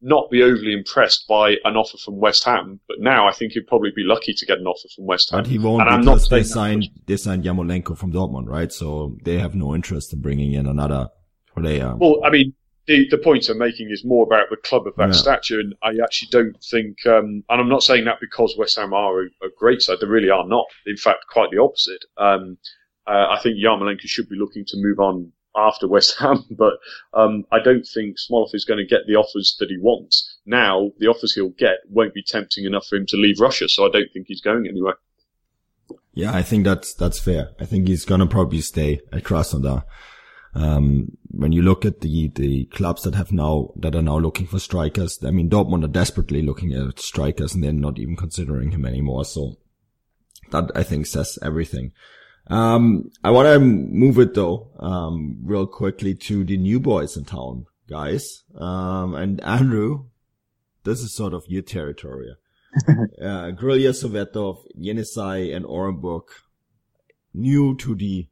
not 0.00 0.30
be 0.30 0.42
overly 0.42 0.72
impressed 0.72 1.24
by 1.28 1.54
an 1.64 1.76
offer 1.76 1.96
from 1.96 2.18
West 2.18 2.44
Ham. 2.44 2.80
But 2.88 2.96
now 3.00 3.26
I 3.28 3.32
think 3.32 3.52
he'd 3.52 3.66
probably 3.66 3.90
be 3.94 4.02
lucky 4.02 4.34
to 4.34 4.46
get 4.46 4.58
an 4.58 4.66
offer 4.66 4.88
from 4.94 5.06
West 5.06 5.30
Ham. 5.30 5.42
But 5.42 5.48
he 5.48 5.58
won't 5.58 5.82
and 5.82 5.90
I'm 5.90 6.00
because 6.00 6.30
not 6.30 6.36
they 6.36 6.42
signed 6.42 6.88
they 7.06 7.16
signed 7.16 7.44
Yarmolenko 7.44 7.96
from 7.96 8.12
Dortmund, 8.12 8.48
right? 8.48 8.72
So 8.72 9.16
they 9.24 9.38
have 9.38 9.54
no 9.54 9.74
interest 9.74 10.12
in 10.12 10.20
bringing 10.20 10.54
in 10.54 10.66
another 10.66 11.08
player. 11.54 11.94
Well, 11.96 12.16
I 12.24 12.30
mean, 12.30 12.52
the, 12.86 13.08
the 13.10 13.18
point 13.18 13.48
I'm 13.48 13.58
making 13.58 13.90
is 13.90 14.04
more 14.04 14.24
about 14.24 14.50
the 14.50 14.56
club 14.56 14.86
of 14.86 14.94
that 14.96 15.14
stature, 15.14 15.58
and 15.58 15.74
I 15.82 15.90
actually 16.02 16.28
don't 16.30 16.62
think, 16.62 17.06
um, 17.06 17.42
and 17.48 17.60
I'm 17.60 17.68
not 17.68 17.82
saying 17.82 18.04
that 18.04 18.20
because 18.20 18.56
West 18.58 18.76
Ham 18.76 18.92
are 18.92 19.22
a, 19.22 19.24
a, 19.42 19.48
great 19.56 19.80
side, 19.80 19.98
they 20.00 20.06
really 20.06 20.30
are 20.30 20.46
not. 20.46 20.66
In 20.86 20.96
fact, 20.96 21.26
quite 21.30 21.50
the 21.50 21.62
opposite. 21.62 22.04
Um, 22.18 22.58
uh, 23.06 23.28
I 23.30 23.40
think 23.42 23.56
Yarmolenko 23.56 24.02
should 24.02 24.28
be 24.28 24.36
looking 24.36 24.64
to 24.66 24.76
move 24.76 24.98
on 24.98 25.32
after 25.56 25.88
West 25.88 26.16
Ham, 26.18 26.44
but 26.50 26.74
um, 27.14 27.44
I 27.50 27.58
don't 27.58 27.86
think 27.86 28.16
Smolov 28.18 28.54
is 28.54 28.64
going 28.64 28.78
to 28.78 28.86
get 28.86 29.06
the 29.06 29.14
offers 29.14 29.56
that 29.60 29.70
he 29.70 29.78
wants. 29.78 30.38
Now, 30.44 30.90
the 30.98 31.06
offers 31.06 31.34
he'll 31.34 31.50
get 31.50 31.78
won't 31.88 32.14
be 32.14 32.22
tempting 32.22 32.64
enough 32.64 32.86
for 32.86 32.96
him 32.96 33.06
to 33.06 33.16
leave 33.16 33.40
Russia, 33.40 33.68
so 33.68 33.86
I 33.86 33.90
don't 33.90 34.12
think 34.12 34.26
he's 34.28 34.42
going 34.42 34.66
anywhere. 34.66 34.96
Yeah, 36.12 36.34
I 36.34 36.42
think 36.42 36.64
that's 36.64 36.94
that's 36.94 37.18
fair. 37.18 37.50
I 37.58 37.64
think 37.64 37.88
he's 37.88 38.04
gonna 38.04 38.26
probably 38.26 38.60
stay 38.60 39.00
at 39.12 39.24
Krasnodar. 39.24 39.82
Um, 40.54 41.16
when 41.30 41.52
you 41.52 41.62
look 41.62 41.84
at 41.84 42.00
the, 42.00 42.28
the 42.28 42.66
clubs 42.66 43.02
that 43.02 43.14
have 43.16 43.32
now, 43.32 43.72
that 43.76 43.96
are 43.96 44.02
now 44.02 44.18
looking 44.18 44.46
for 44.46 44.58
strikers, 44.60 45.18
I 45.24 45.30
mean, 45.30 45.50
Dortmund 45.50 45.84
are 45.84 45.88
desperately 45.88 46.42
looking 46.42 46.72
at 46.72 47.00
strikers 47.00 47.54
and 47.54 47.64
they're 47.64 47.72
not 47.72 47.98
even 47.98 48.16
considering 48.16 48.70
him 48.70 48.84
anymore. 48.84 49.24
So 49.24 49.56
that 50.50 50.70
I 50.74 50.82
think 50.82 51.06
says 51.06 51.38
everything. 51.42 51.92
Um, 52.48 53.10
I 53.22 53.30
want 53.30 53.46
to 53.46 53.58
move 53.58 54.18
it 54.18 54.34
though, 54.34 54.70
um, 54.78 55.38
real 55.42 55.66
quickly 55.66 56.14
to 56.14 56.44
the 56.44 56.56
new 56.56 56.78
boys 56.78 57.16
in 57.16 57.24
town, 57.24 57.66
guys. 57.88 58.44
Um, 58.56 59.14
and 59.14 59.42
Andrew, 59.42 60.06
this 60.84 61.00
is 61.00 61.14
sort 61.14 61.34
of 61.34 61.44
your 61.48 61.62
territory. 61.62 62.36
uh, 62.88 63.52
Krylia 63.56 63.92
Sovetov, 63.92 64.64
Yenisei 64.78 65.54
and 65.54 65.64
Orenburg, 65.64 66.24
new 67.32 67.76
to 67.76 67.94
the 67.94 68.28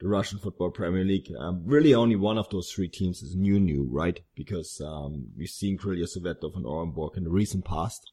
the 0.00 0.08
Russian 0.08 0.38
Football 0.38 0.70
Premier 0.70 1.04
League. 1.04 1.30
Um, 1.38 1.62
really 1.64 1.94
only 1.94 2.16
one 2.16 2.38
of 2.38 2.48
those 2.50 2.72
three 2.72 2.88
teams 2.88 3.22
is 3.22 3.36
new 3.36 3.60
new, 3.60 3.86
right? 3.90 4.18
Because 4.34 4.80
um, 4.84 5.26
we've 5.36 5.48
seen 5.48 5.78
Krylia 5.78 6.08
Sovetov 6.08 6.56
and 6.56 6.64
Orenburg 6.64 7.16
in 7.16 7.24
the 7.24 7.30
recent 7.30 7.64
past. 7.64 8.10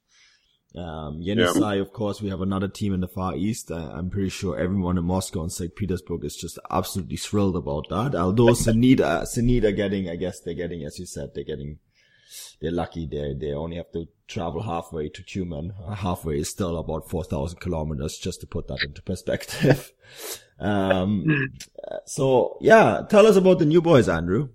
Um, 0.75 1.21
Yenisei, 1.21 1.75
yeah. 1.75 1.81
of 1.81 1.93
course, 1.93 2.21
we 2.21 2.29
have 2.29 2.41
another 2.41 2.67
team 2.67 2.93
in 2.93 2.99
the 2.99 3.07
Far 3.07 3.35
East. 3.35 3.71
Uh, 3.71 3.89
I'm 3.93 4.09
pretty 4.09 4.29
sure 4.29 4.59
everyone 4.59 4.97
in 4.97 5.05
Moscow 5.05 5.41
and 5.41 5.51
St. 5.51 5.73
Petersburg 5.75 6.25
is 6.25 6.35
just 6.35 6.59
absolutely 6.69 7.17
thrilled 7.17 7.55
about 7.55 7.87
that. 7.89 8.15
Although 8.15 8.47
Zenit, 8.53 8.99
uh, 8.99 9.21
Zenit 9.21 9.63
are 9.63 9.71
getting, 9.71 10.09
I 10.09 10.17
guess 10.17 10.41
they're 10.41 10.53
getting, 10.53 10.83
as 10.83 10.99
you 10.99 11.05
said, 11.05 11.29
they're 11.33 11.45
getting, 11.45 11.79
they're 12.61 12.71
lucky. 12.71 13.05
They 13.05 13.35
they 13.39 13.53
only 13.53 13.77
have 13.77 13.91
to 13.91 14.07
travel 14.27 14.61
halfway 14.61 15.09
to 15.09 15.23
Tyumen. 15.23 15.73
Uh, 15.85 15.95
halfway 15.95 16.39
is 16.39 16.49
still 16.49 16.77
about 16.77 17.09
4,000 17.09 17.59
kilometers, 17.59 18.17
just 18.17 18.41
to 18.41 18.47
put 18.47 18.67
that 18.67 18.83
into 18.83 19.01
perspective. 19.01 19.91
Um, 20.59 21.51
so 22.05 22.57
yeah, 22.61 23.03
tell 23.07 23.27
us 23.27 23.35
about 23.35 23.59
the 23.59 23.65
new 23.65 23.79
boys, 23.79 24.09
Andrew. 24.09 24.49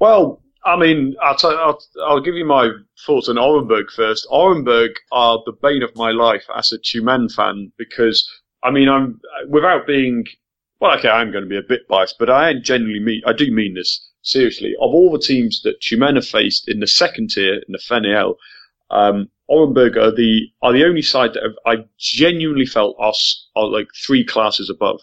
Well, 0.00 0.42
I 0.64 0.76
mean, 0.76 1.14
I'll, 1.22 1.36
t- 1.36 1.46
I'll, 1.46 1.80
I'll 2.04 2.20
give 2.20 2.34
you 2.34 2.44
my 2.44 2.70
thoughts 3.06 3.28
on 3.28 3.36
Orenburg 3.36 3.90
first. 3.94 4.26
Orenburg 4.30 4.96
are 5.12 5.40
the 5.46 5.52
bane 5.52 5.84
of 5.84 5.94
my 5.94 6.10
life 6.10 6.44
as 6.56 6.72
a 6.72 6.78
Tyumen 6.78 7.32
fan 7.32 7.70
because, 7.78 8.28
I 8.64 8.72
mean, 8.72 8.88
I'm, 8.88 9.20
without 9.48 9.86
being, 9.86 10.24
well, 10.80 10.98
okay, 10.98 11.08
I'm 11.08 11.30
going 11.30 11.44
to 11.44 11.48
be 11.48 11.56
a 11.56 11.62
bit 11.62 11.86
biased, 11.88 12.16
but 12.18 12.28
I 12.28 12.54
genuinely 12.54 13.00
mean, 13.00 13.22
I 13.24 13.32
do 13.32 13.52
mean 13.52 13.74
this 13.74 14.10
seriously. 14.26 14.74
Of 14.80 14.94
all 14.94 15.10
the 15.10 15.18
teams 15.18 15.62
that 15.62 15.80
Tyumen 15.80 16.16
have 16.16 16.26
faced 16.26 16.68
in 16.68 16.80
the 16.80 16.86
second 16.86 17.30
tier, 17.30 17.54
in 17.54 17.72
the 17.72 17.78
FNL, 17.78 18.34
um, 18.90 19.28
Orenburg 19.50 19.96
are 19.96 20.14
the, 20.14 20.48
are 20.62 20.72
the 20.72 20.84
only 20.84 21.02
side 21.02 21.34
that 21.34 21.42
have, 21.42 21.54
I 21.64 21.84
genuinely 21.98 22.66
felt 22.66 22.96
are, 22.98 23.12
are 23.54 23.66
like 23.66 23.88
three 24.04 24.24
classes 24.24 24.68
above 24.70 25.00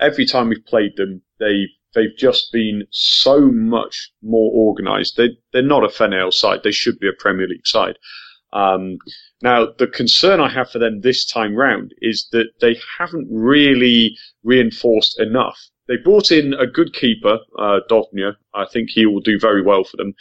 every 0.00 0.26
time 0.26 0.48
we've 0.48 0.64
played 0.66 0.96
them, 0.96 1.22
they've 1.38 1.68
they've 1.94 2.16
just 2.16 2.52
been 2.52 2.84
so 2.90 3.40
much 3.50 4.10
more 4.22 4.50
organised. 4.52 5.16
They 5.16 5.30
they're 5.52 5.62
not 5.62 5.84
a 5.84 5.88
FNL 5.88 6.32
side. 6.32 6.60
They 6.62 6.72
should 6.72 6.98
be 6.98 7.08
a 7.08 7.12
Premier 7.12 7.46
League 7.46 7.66
side. 7.66 7.98
Um, 8.52 8.98
now, 9.42 9.68
the 9.78 9.86
concern 9.86 10.40
I 10.40 10.48
have 10.48 10.70
for 10.70 10.78
them 10.78 11.00
this 11.00 11.24
time 11.24 11.54
round 11.54 11.94
is 12.00 12.28
that 12.32 12.48
they 12.60 12.76
haven't 12.98 13.28
really 13.30 14.16
reinforced 14.42 15.20
enough. 15.20 15.58
They 15.90 15.96
brought 15.96 16.30
in 16.30 16.54
a 16.54 16.68
good 16.68 16.94
keeper, 16.94 17.40
uh, 17.58 17.80
Dovnya. 17.90 18.36
I 18.54 18.64
think 18.64 18.90
he 18.90 19.06
will 19.06 19.18
do 19.18 19.40
very 19.40 19.60
well 19.60 19.82
for 19.82 19.96
them. 19.96 20.14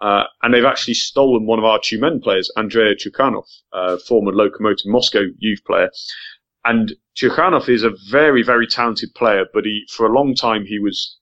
Uh, 0.00 0.24
and 0.42 0.52
they've 0.52 0.64
actually 0.64 0.94
stolen 0.94 1.46
one 1.46 1.60
of 1.60 1.64
our 1.64 1.78
Tyumen 1.78 2.20
players, 2.20 2.50
Andrei 2.56 2.96
Chukhanov, 2.96 3.46
uh, 3.72 3.98
former 3.98 4.32
Lokomotiv 4.32 4.86
Moscow 4.86 5.22
youth 5.38 5.64
player. 5.64 5.90
And 6.64 6.94
Chukhanov 7.16 7.68
is 7.68 7.84
a 7.84 7.92
very, 8.10 8.42
very 8.42 8.66
talented 8.66 9.14
player, 9.14 9.44
but 9.54 9.64
he, 9.64 9.86
for 9.88 10.06
a 10.06 10.12
long 10.12 10.34
time, 10.34 10.66
he 10.66 10.80
was, 10.80 11.16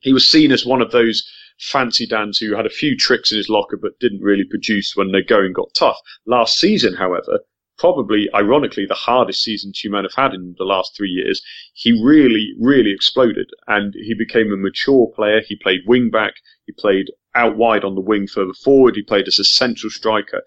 he 0.00 0.14
was 0.14 0.26
seen 0.26 0.50
as 0.50 0.64
one 0.64 0.80
of 0.80 0.92
those 0.92 1.30
fancy 1.58 2.06
Dans 2.06 2.38
who 2.38 2.56
had 2.56 2.64
a 2.64 2.70
few 2.70 2.96
tricks 2.96 3.30
in 3.30 3.36
his 3.36 3.50
locker, 3.50 3.76
but 3.76 4.00
didn't 4.00 4.22
really 4.22 4.44
produce 4.44 4.96
when 4.96 5.12
the 5.12 5.20
going 5.20 5.52
got 5.52 5.68
tough. 5.74 5.98
Last 6.24 6.58
season, 6.58 6.94
however, 6.94 7.40
probably 7.78 8.28
ironically 8.34 8.86
the 8.86 8.94
hardest 8.94 9.42
season 9.42 9.72
Tyumen 9.72 10.04
have 10.04 10.14
had 10.14 10.34
in 10.34 10.54
the 10.58 10.64
last 10.64 10.96
three 10.96 11.10
years, 11.10 11.42
he 11.74 11.92
really, 11.92 12.54
really 12.60 12.92
exploded 12.92 13.50
and 13.66 13.94
he 13.94 14.14
became 14.14 14.52
a 14.52 14.56
mature 14.56 15.08
player. 15.14 15.40
He 15.40 15.56
played 15.56 15.80
wing 15.86 16.10
back. 16.10 16.34
He 16.66 16.72
played 16.72 17.10
out 17.34 17.56
wide 17.56 17.84
on 17.84 17.94
the 17.94 18.00
wing 18.00 18.26
further 18.26 18.52
forward. 18.52 18.96
He 18.96 19.02
played 19.02 19.28
as 19.28 19.38
a 19.38 19.44
central 19.44 19.90
striker. 19.90 20.42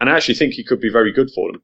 And 0.00 0.10
I 0.10 0.16
actually 0.16 0.34
think 0.34 0.54
he 0.54 0.64
could 0.64 0.80
be 0.80 0.90
very 0.90 1.12
good 1.12 1.30
for 1.34 1.52
them. 1.52 1.62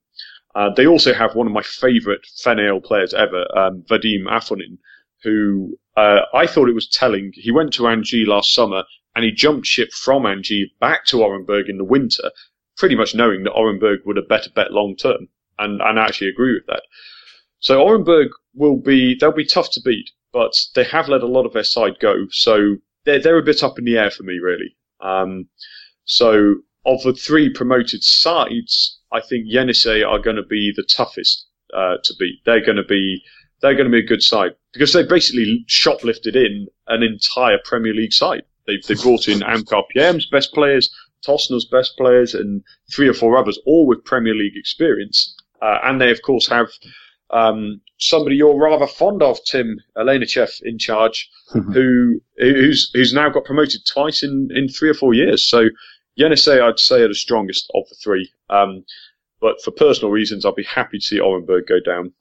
Uh, 0.55 0.71
they 0.75 0.87
also 0.87 1.13
have 1.13 1.35
one 1.35 1.47
of 1.47 1.53
my 1.53 1.63
favourite 1.63 2.21
FNL 2.45 2.83
players 2.83 3.13
ever, 3.15 3.45
um, 3.57 3.83
Vadim 3.89 4.25
Afonin, 4.29 4.79
who 5.23 5.77
uh, 5.97 6.21
I 6.33 6.47
thought 6.47 6.69
it 6.69 6.75
was 6.75 6.89
telling. 6.89 7.33
He 7.35 7.51
went 7.51 7.73
to 7.75 7.83
Anji 7.83 8.27
last 8.27 8.55
summer 8.55 8.85
and 9.15 9.25
he 9.25 9.33
jumped 9.33 9.67
ship 9.67 9.91
from 9.93 10.23
Anji 10.23 10.71
back 10.81 11.05
to 11.07 11.17
Orenburg 11.17 11.69
in 11.69 11.77
the 11.77 11.85
winter, 11.85 12.31
pretty 12.79 12.95
much 12.95 13.15
knowing 13.15 13.43
that 13.45 13.53
Orenburg 13.53 14.07
would 14.07 14.17
have 14.17 14.29
better 14.29 14.51
bet 14.51 14.73
long 14.73 14.97
term. 14.97 15.29
And, 15.59 15.81
and 15.83 15.99
I 15.99 16.07
actually 16.07 16.29
agree 16.29 16.55
with 16.55 16.67
that. 16.69 16.83
So 17.59 17.85
Orenburg 17.85 18.29
will 18.55 18.77
be, 18.77 19.17
they'll 19.17 19.33
be 19.33 19.45
tough 19.45 19.71
to 19.73 19.81
beat, 19.85 20.11
but 20.33 20.53
they 20.75 20.85
have 20.85 21.09
let 21.09 21.23
a 21.23 21.27
lot 21.27 21.45
of 21.45 21.53
their 21.53 21.65
side 21.65 21.99
go. 22.01 22.27
So 22.31 22.77
they're, 23.05 23.21
they're 23.21 23.39
a 23.39 23.43
bit 23.43 23.65
up 23.65 23.79
in 23.79 23.85
the 23.85 23.99
air 23.99 24.11
for 24.11 24.23
me, 24.23 24.39
really. 24.39 24.77
Um, 25.01 25.49
so 26.05 26.57
of 26.87 27.03
the 27.03 27.13
three 27.13 27.51
promoted 27.51 28.03
sides, 28.03 28.99
I 29.13 29.21
think 29.21 29.47
Yenisei 29.47 30.07
are 30.07 30.19
going 30.19 30.37
to 30.37 30.43
be 30.43 30.73
the 30.75 30.85
toughest 30.85 31.47
uh, 31.75 31.97
to 32.03 32.15
beat. 32.19 32.41
They're 32.45 32.65
going 32.65 32.77
to 32.77 32.85
be 32.85 33.23
they're 33.61 33.75
going 33.75 33.87
to 33.87 33.93
be 33.93 34.05
a 34.05 34.07
good 34.07 34.23
side 34.23 34.53
because 34.73 34.93
they 34.93 35.03
basically 35.03 35.65
shoplifted 35.69 36.37
in 36.37 36.69
an 36.87 37.03
entire 37.03 37.59
Premier 37.65 37.93
League 37.93 38.13
side. 38.13 38.43
They've 38.67 38.83
they 38.85 38.95
brought 38.95 39.29
in 39.29 39.41
Amkar 39.41 39.83
Perm's 39.95 40.29
best 40.31 40.53
players, 40.53 40.91
Tosna's 41.27 41.65
best 41.65 41.97
players, 41.97 42.35
and 42.35 42.63
three 42.93 43.09
or 43.09 43.15
four 43.15 43.37
others, 43.37 43.59
all 43.67 43.87
with 43.87 44.05
Premier 44.05 44.35
League 44.35 44.57
experience. 44.57 45.35
Uh, 45.61 45.79
and 45.83 46.01
they 46.01 46.11
of 46.11 46.23
course 46.23 46.49
have 46.49 46.69
um, 47.31 47.81
somebody 47.99 48.37
you're 48.37 48.59
rather 48.59 48.87
fond 48.87 49.23
of, 49.23 49.39
Tim 49.45 49.81
Alenichev, 49.97 50.61
in 50.63 50.79
charge, 50.79 51.29
who 51.53 52.21
who's 52.39 52.91
who's 52.95 53.13
now 53.13 53.29
got 53.29 53.45
promoted 53.45 53.81
twice 53.87 54.23
in, 54.23 54.49
in 54.55 54.69
three 54.69 54.89
or 54.89 54.95
four 54.95 55.15
years. 55.15 55.45
So 55.49 55.69
Yenisei, 56.19 56.61
I'd 56.61 56.79
say, 56.79 57.03
are 57.03 57.09
the 57.09 57.15
strongest 57.15 57.71
of 57.75 57.89
the 57.89 57.97
three. 58.03 58.31
Um, 58.51 58.85
but 59.41 59.63
for 59.63 59.71
personal 59.71 60.11
reasons, 60.11 60.45
I'd 60.45 60.55
be 60.57 60.65
happy 60.65 60.99
to 60.99 61.05
see 61.05 61.21
Orenburg 61.21 61.69
go 61.69 61.81
down. 61.85 62.13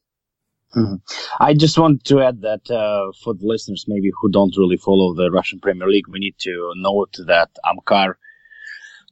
Mm-hmm. 0.76 0.95
I 1.39 1.54
just 1.54 1.78
want 1.78 2.04
to 2.06 2.22
add 2.22 2.41
that 2.41 2.70
uh, 2.70 3.12
for 3.24 3.34
the 3.34 3.45
listeners 3.45 3.86
maybe 3.88 4.12
who 4.22 4.30
don't 4.30 4.56
really 4.58 4.78
follow 4.78 5.14
the 5.14 5.32
Russian 5.32 5.60
Premier 5.60 5.88
League, 5.88 6.10
we 6.10 6.20
need 6.20 6.36
to 6.39 6.74
note 6.76 7.16
that 7.26 7.50
Amkar 7.66 8.16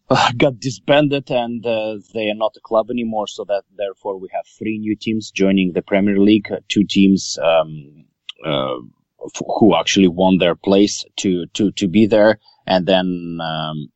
uh, 0.09 0.31
got 0.37 0.59
disbanded 0.59 1.29
and 1.31 1.65
uh, 1.65 1.97
they 2.13 2.29
are 2.29 2.35
not 2.35 2.55
a 2.57 2.61
club 2.61 2.89
anymore. 2.89 3.27
So 3.27 3.43
that 3.45 3.63
therefore 3.77 4.19
we 4.19 4.29
have 4.31 4.45
three 4.57 4.77
new 4.77 4.95
teams 4.95 5.31
joining 5.31 5.73
the 5.73 5.81
Premier 5.81 6.17
League. 6.19 6.49
Two 6.69 6.83
teams 6.83 7.37
um, 7.41 8.05
uh, 8.45 8.77
f- 9.25 9.41
who 9.59 9.75
actually 9.75 10.07
won 10.07 10.37
their 10.37 10.55
place 10.55 11.03
to 11.17 11.45
to 11.53 11.71
to 11.71 11.87
be 11.87 12.05
there, 12.05 12.39
and 12.67 12.85
then 12.85 13.39
um, 13.41 13.87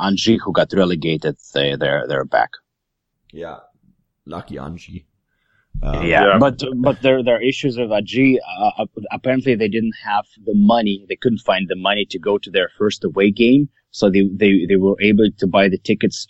Anji, 0.00 0.38
who 0.42 0.52
got 0.52 0.72
relegated, 0.72 1.36
they 1.54 1.76
they're 1.76 2.06
they're 2.08 2.24
back. 2.24 2.50
Yeah, 3.32 3.60
lucky 4.26 4.56
Anji. 4.56 5.04
Um, 5.82 6.06
yeah, 6.06 6.26
yeah, 6.26 6.38
but 6.38 6.62
but 6.76 7.02
there 7.02 7.22
there 7.22 7.36
are 7.36 7.42
issues 7.42 7.76
with 7.76 7.90
Anji. 7.90 8.36
Uh, 8.58 8.86
apparently, 9.10 9.54
they 9.54 9.68
didn't 9.68 9.94
have 10.04 10.26
the 10.44 10.54
money. 10.54 11.04
They 11.08 11.16
couldn't 11.16 11.38
find 11.40 11.68
the 11.68 11.76
money 11.76 12.06
to 12.10 12.18
go 12.18 12.38
to 12.38 12.50
their 12.50 12.70
first 12.78 13.04
away 13.04 13.30
game, 13.30 13.68
so 13.90 14.10
they 14.10 14.28
they 14.34 14.66
they 14.68 14.76
were 14.76 15.00
able 15.00 15.28
to 15.38 15.46
buy 15.46 15.68
the 15.68 15.78
tickets 15.78 16.26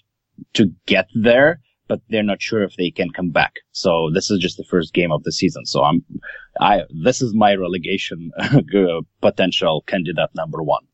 to 0.54 0.72
get 0.86 1.06
there, 1.14 1.60
but 1.88 2.00
they're 2.08 2.22
not 2.22 2.40
sure 2.40 2.62
if 2.62 2.76
they 2.76 2.90
can 2.90 3.10
come 3.10 3.30
back. 3.30 3.56
So 3.72 4.10
this 4.12 4.30
is 4.30 4.38
just 4.38 4.56
the 4.56 4.64
first 4.64 4.94
game 4.94 5.12
of 5.12 5.22
the 5.24 5.32
season. 5.32 5.66
So 5.66 5.82
I'm, 5.82 6.04
I 6.60 6.82
this 7.04 7.20
is 7.20 7.34
my 7.34 7.54
relegation 7.54 8.30
potential 9.20 9.84
candidate 9.86 10.30
number 10.34 10.62
one. 10.62 10.84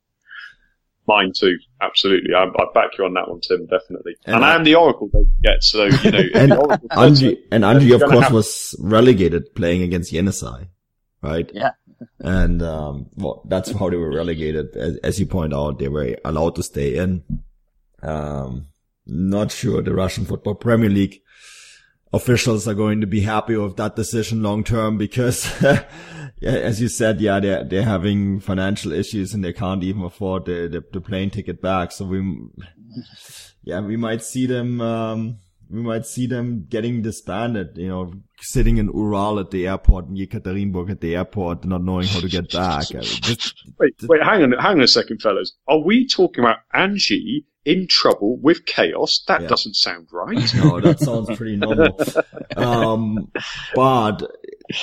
Mine 1.08 1.32
too, 1.34 1.58
absolutely. 1.80 2.34
I, 2.34 2.44
I 2.44 2.64
back 2.74 2.90
you 2.98 3.04
on 3.04 3.14
that 3.14 3.28
one, 3.28 3.40
Tim, 3.40 3.66
definitely. 3.66 4.16
And, 4.26 4.36
and 4.36 4.44
I, 4.44 4.54
am 4.54 4.64
the 4.64 4.74
Oracle 4.74 5.08
don't 5.08 5.26
forget, 5.36 5.64
so 5.64 5.84
you 5.86 6.10
know. 6.10 6.18
and 6.34 6.52
Anji, 6.90 7.38
and 7.50 7.64
Anji, 7.64 7.94
of 7.94 8.08
course, 8.08 8.30
was 8.30 8.76
relegated 8.78 9.54
playing 9.54 9.82
against 9.82 10.12
Yenisei, 10.12 10.68
right? 11.22 11.50
Yeah. 11.54 11.70
and 12.20 12.62
um, 12.62 13.06
well, 13.16 13.42
that's 13.46 13.72
how 13.72 13.88
they 13.88 13.96
were 13.96 14.14
relegated. 14.14 14.76
As, 14.76 14.98
as, 14.98 15.18
you 15.18 15.26
point 15.26 15.54
out, 15.54 15.78
they 15.78 15.88
were 15.88 16.16
allowed 16.24 16.54
to 16.56 16.62
stay 16.62 16.96
in. 16.96 17.24
Um, 18.02 18.68
not 19.06 19.50
sure 19.50 19.80
the 19.80 19.94
Russian 19.94 20.26
Football 20.26 20.56
Premier 20.56 20.90
League 20.90 21.22
officials 22.12 22.68
are 22.68 22.74
going 22.74 23.00
to 23.00 23.06
be 23.06 23.20
happy 23.20 23.56
with 23.56 23.76
that 23.76 23.96
decision 23.96 24.42
long 24.42 24.62
term 24.62 24.98
because, 24.98 25.50
as 26.42 26.80
you 26.80 26.88
said, 26.88 27.20
yeah, 27.20 27.40
they're, 27.40 27.64
they're 27.64 27.82
having 27.82 28.40
financial 28.40 28.92
issues 28.92 29.34
and 29.34 29.44
they 29.44 29.52
can't 29.52 29.82
even 29.82 30.02
afford 30.04 30.44
the, 30.44 30.68
the, 30.68 30.84
the 30.92 31.00
plane 31.00 31.30
ticket 31.30 31.60
back. 31.60 31.92
So 31.92 32.04
we, 32.04 32.36
yeah, 33.62 33.80
we 33.80 33.96
might 33.96 34.22
see 34.22 34.46
them, 34.46 34.80
um, 34.80 35.38
we 35.70 35.82
might 35.82 36.06
see 36.06 36.26
them 36.26 36.66
getting 36.68 37.02
disbanded, 37.02 37.76
you 37.76 37.88
know, 37.88 38.12
sitting 38.40 38.78
in 38.78 38.86
Ural 38.86 39.38
at 39.38 39.50
the 39.50 39.66
airport 39.66 40.06
and 40.06 40.16
Yekaterinburg 40.16 40.90
at 40.90 41.00
the 41.00 41.16
airport, 41.16 41.64
not 41.64 41.82
knowing 41.82 42.06
how 42.06 42.20
to 42.20 42.28
get 42.28 42.50
back. 42.50 42.88
Just, 42.88 43.64
wait, 43.78 43.94
wait, 44.02 44.22
hang 44.22 44.42
on, 44.42 44.52
hang 44.52 44.78
on 44.78 44.80
a 44.80 44.88
second, 44.88 45.20
fellas. 45.20 45.52
Are 45.66 45.78
we 45.78 46.06
talking 46.06 46.42
about 46.44 46.58
Anji 46.74 47.44
in 47.64 47.86
trouble 47.86 48.38
with 48.38 48.64
chaos? 48.64 49.22
That 49.26 49.42
yeah. 49.42 49.48
doesn't 49.48 49.74
sound 49.74 50.08
right. 50.12 50.54
No, 50.54 50.80
that 50.80 51.00
sounds 51.00 51.36
pretty 51.36 51.56
normal. 51.56 51.98
um, 52.56 53.30
but 53.74 54.22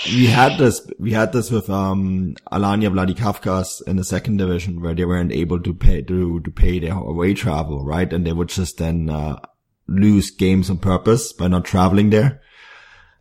we 0.07 0.27
had 0.27 0.57
this, 0.57 0.86
we 0.99 1.11
had 1.11 1.31
this 1.31 1.51
with, 1.51 1.69
um, 1.69 2.36
Alania 2.51 2.91
Vladikavkaz 2.91 3.88
in 3.88 3.97
the 3.97 4.03
second 4.03 4.38
division 4.38 4.81
where 4.81 4.95
they 4.95 5.05
weren't 5.05 5.31
able 5.31 5.59
to 5.61 5.73
pay, 5.73 6.01
to, 6.01 6.39
to 6.39 6.51
pay 6.51 6.79
their 6.79 6.93
away 6.93 7.33
travel, 7.33 7.83
right? 7.83 8.11
And 8.11 8.25
they 8.25 8.33
would 8.33 8.49
just 8.49 8.77
then, 8.77 9.09
uh, 9.09 9.39
lose 9.88 10.31
games 10.31 10.69
on 10.69 10.79
purpose 10.79 11.33
by 11.33 11.47
not 11.47 11.65
traveling 11.65 12.09
there. 12.09 12.41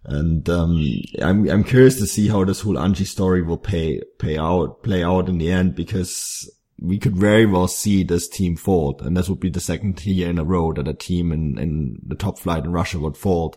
And 0.04 0.48
um, 0.50 0.84
I'm 1.22 1.48
I'm 1.48 1.64
curious 1.64 1.98
to 1.98 2.06
see 2.06 2.28
how 2.28 2.44
this 2.44 2.60
whole 2.60 2.74
Anji 2.74 3.06
story 3.06 3.42
will 3.42 3.58
pay 3.58 4.02
pay 4.18 4.36
out 4.36 4.82
play 4.82 5.02
out 5.02 5.30
in 5.30 5.38
the 5.38 5.50
end 5.50 5.74
because 5.74 6.50
we 6.78 6.98
could 6.98 7.16
very 7.16 7.46
well 7.46 7.68
see 7.68 8.04
this 8.04 8.28
team 8.28 8.56
fold, 8.56 9.00
and 9.00 9.16
this 9.16 9.30
would 9.30 9.40
be 9.40 9.48
the 9.48 9.60
second 9.60 10.04
year 10.04 10.28
in 10.28 10.38
a 10.38 10.44
row 10.44 10.74
that 10.74 10.88
a 10.88 10.92
team 10.92 11.32
in 11.32 11.58
in 11.58 11.98
the 12.06 12.16
top 12.16 12.38
flight 12.38 12.64
in 12.64 12.72
Russia 12.72 12.98
would 12.98 13.16
fold. 13.16 13.56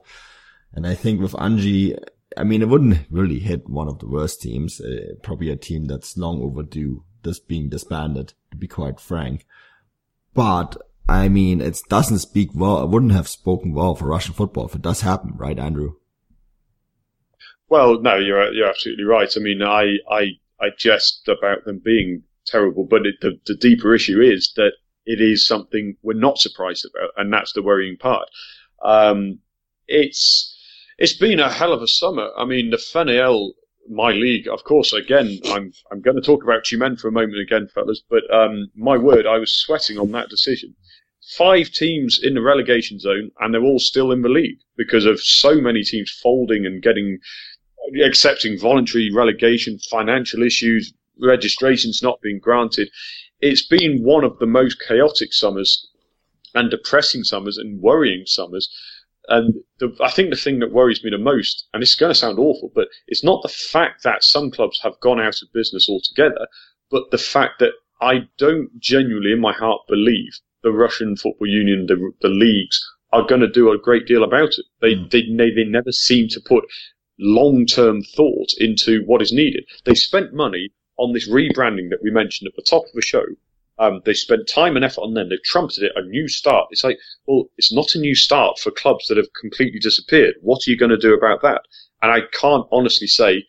And 0.71 0.87
I 0.87 0.95
think 0.95 1.19
with 1.19 1.33
Anji, 1.33 1.97
I 2.38 2.43
mean, 2.43 2.61
it 2.61 2.69
wouldn't 2.69 2.99
really 3.09 3.39
hit 3.39 3.67
one 3.69 3.88
of 3.88 3.99
the 3.99 4.07
worst 4.07 4.41
teams. 4.41 4.79
Uh, 4.79 5.15
probably 5.23 5.49
a 5.49 5.55
team 5.55 5.85
that's 5.85 6.17
long 6.17 6.41
overdue, 6.41 7.03
this 7.23 7.39
being 7.39 7.69
disbanded, 7.69 8.33
to 8.51 8.57
be 8.57 8.67
quite 8.67 8.99
frank. 8.99 9.45
But 10.33 10.77
I 11.09 11.29
mean, 11.29 11.61
it 11.61 11.79
doesn't 11.89 12.19
speak 12.19 12.49
well. 12.53 12.83
It 12.83 12.89
wouldn't 12.89 13.13
have 13.13 13.27
spoken 13.27 13.73
well 13.73 13.95
for 13.95 14.07
Russian 14.07 14.33
football 14.33 14.65
if 14.67 14.75
it 14.75 14.81
does 14.81 15.01
happen, 15.01 15.33
right, 15.35 15.57
Andrew? 15.57 15.95
Well, 17.69 18.01
no, 18.01 18.15
you're 18.17 18.53
you're 18.53 18.69
absolutely 18.69 19.05
right. 19.05 19.31
I 19.35 19.39
mean, 19.39 19.61
I 19.61 19.97
I 20.09 20.31
I 20.59 20.69
jest 20.77 21.27
about 21.27 21.65
them 21.65 21.79
being 21.83 22.23
terrible, 22.45 22.85
but 22.85 23.05
it, 23.05 23.15
the 23.21 23.39
the 23.45 23.55
deeper 23.55 23.93
issue 23.93 24.21
is 24.21 24.53
that 24.55 24.73
it 25.05 25.21
is 25.21 25.47
something 25.47 25.95
we're 26.01 26.13
not 26.13 26.38
surprised 26.38 26.85
about, 26.85 27.11
and 27.17 27.31
that's 27.31 27.53
the 27.53 27.63
worrying 27.63 27.97
part. 27.97 28.29
Um, 28.83 29.39
it's 29.88 30.56
it's 30.97 31.17
been 31.17 31.39
a 31.39 31.51
hell 31.51 31.73
of 31.73 31.81
a 31.81 31.87
summer. 31.87 32.29
I 32.37 32.45
mean, 32.45 32.71
the 32.71 32.77
FNL 32.77 33.51
my 33.89 34.11
league, 34.11 34.47
of 34.47 34.63
course, 34.63 34.93
again, 34.93 35.39
I'm 35.45 35.71
I'm 35.91 36.01
going 36.01 36.17
to 36.17 36.21
talk 36.21 36.43
about 36.43 36.63
Tyumen 36.63 36.99
for 36.99 37.07
a 37.07 37.11
moment 37.11 37.39
again, 37.39 37.67
fellas. 37.73 38.01
But 38.09 38.23
um, 38.33 38.69
my 38.75 38.97
word, 38.97 39.25
I 39.25 39.37
was 39.37 39.53
sweating 39.53 39.97
on 39.97 40.11
that 40.11 40.29
decision. 40.29 40.75
Five 41.37 41.71
teams 41.71 42.19
in 42.21 42.33
the 42.33 42.41
relegation 42.41 42.99
zone, 42.99 43.31
and 43.39 43.53
they're 43.53 43.63
all 43.63 43.79
still 43.79 44.11
in 44.11 44.21
the 44.21 44.29
league 44.29 44.59
because 44.77 45.05
of 45.05 45.21
so 45.21 45.55
many 45.55 45.83
teams 45.83 46.11
folding 46.11 46.65
and 46.65 46.81
getting 46.81 47.19
accepting 48.03 48.59
voluntary 48.59 49.09
relegation, 49.13 49.79
financial 49.89 50.43
issues, 50.43 50.93
registrations 51.21 52.01
not 52.03 52.21
being 52.21 52.39
granted. 52.39 52.89
It's 53.39 53.65
been 53.65 54.03
one 54.03 54.23
of 54.23 54.39
the 54.39 54.47
most 54.47 54.81
chaotic 54.85 55.31
summers 55.31 55.87
and 56.55 56.71
depressing 56.71 57.23
summers 57.23 57.57
and 57.57 57.81
worrying 57.81 58.25
summers 58.25 58.69
and 59.28 59.53
the, 59.80 59.95
I 60.01 60.09
think 60.09 60.30
the 60.30 60.36
thing 60.36 60.59
that 60.59 60.71
worries 60.71 61.03
me 61.03 61.09
the 61.09 61.17
most, 61.17 61.67
and 61.73 61.84
it's 61.84 61.95
going 61.95 62.11
to 62.11 62.19
sound 62.19 62.39
awful, 62.39 62.71
but 62.73 62.88
it's 63.07 63.23
not 63.23 63.43
the 63.43 63.49
fact 63.49 64.03
that 64.03 64.23
some 64.23 64.51
clubs 64.51 64.80
have 64.84 64.99
gone 65.01 65.19
out 65.19 65.41
of 65.41 65.53
business 65.53 65.89
altogether, 65.89 66.47
but 66.89 67.11
the 67.11 67.17
fact 67.17 67.59
that 67.59 67.73
I 68.01 68.28
don't 68.38 68.69
genuinely, 68.80 69.32
in 69.32 69.39
my 69.39 69.53
heart, 69.53 69.82
believe 69.88 70.39
the 70.63 70.71
Russian 70.71 71.15
Football 71.15 71.47
Union, 71.47 71.88
the, 71.88 72.11
the 72.21 72.30
leagues, 72.30 72.80
are 73.11 73.25
going 73.25 73.41
to 73.41 73.47
do 73.47 73.71
a 73.71 73.78
great 73.78 74.05
deal 74.05 74.23
about 74.23 74.49
it. 74.49 74.65
They, 74.82 74.95
mm. 74.95 75.09
they, 75.11 75.21
they, 75.21 75.51
they 75.51 75.63
never 75.63 75.91
seem 75.91 76.28
to 76.30 76.41
put 76.41 76.65
long-term 77.19 78.03
thought 78.15 78.49
into 78.59 79.03
what 79.05 79.21
is 79.21 79.32
needed. 79.32 79.65
They 79.86 79.95
spent 79.95 80.34
money 80.34 80.69
on 80.97 81.13
this 81.13 81.30
rebranding 81.30 81.89
that 81.89 82.03
we 82.03 82.11
mentioned 82.11 82.47
at 82.47 82.55
the 82.55 82.67
top 82.67 82.84
of 82.86 82.93
the 82.93 83.01
show, 83.01 83.23
um, 83.80 84.01
they 84.05 84.13
spent 84.13 84.47
time 84.47 84.75
and 84.75 84.84
effort 84.84 85.01
on 85.01 85.13
them. 85.13 85.30
They've 85.30 85.43
trumpeted 85.43 85.84
it 85.86 85.91
a 85.95 86.01
new 86.07 86.28
start. 86.28 86.67
It's 86.71 86.84
like, 86.84 86.97
well, 87.28 87.45
it's 87.57 87.71
not 87.71 87.95
a 87.95 87.99
new 87.99 88.15
start 88.15 88.59
for 88.59 88.71
clubs 88.71 89.07
that 89.07 89.17
have 89.17 89.28
completely 89.39 89.80
disappeared. 89.80 90.36
What 90.41 90.61
are 90.67 90.71
you 90.71 90.78
going 90.78 90.89
to 90.89 90.97
do 90.97 91.13
about 91.13 91.41
that? 91.43 91.61
And 92.01 92.11
I 92.11 92.21
can't 92.32 92.65
honestly 92.71 93.07
say 93.07 93.45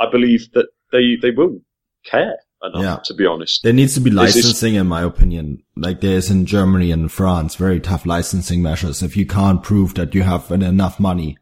I 0.00 0.10
believe 0.10 0.50
that 0.52 0.66
they, 0.92 1.16
they 1.20 1.30
will 1.30 1.60
care 2.04 2.38
enough, 2.62 2.82
yeah. 2.82 2.96
to 3.04 3.14
be 3.14 3.26
honest. 3.26 3.62
There 3.62 3.72
needs 3.72 3.94
to 3.94 4.00
be 4.00 4.10
licensing, 4.10 4.74
in 4.74 4.86
my 4.86 5.02
opinion. 5.02 5.62
Like 5.76 6.00
there 6.00 6.16
is 6.16 6.30
in 6.30 6.46
Germany 6.46 6.90
and 6.90 7.10
France, 7.10 7.54
very 7.54 7.78
tough 7.78 8.04
licensing 8.04 8.62
measures. 8.62 9.02
If 9.02 9.16
you 9.16 9.26
can't 9.26 9.62
prove 9.62 9.94
that 9.94 10.14
you 10.14 10.22
have 10.22 10.50
enough 10.50 10.98
money, 10.98 11.36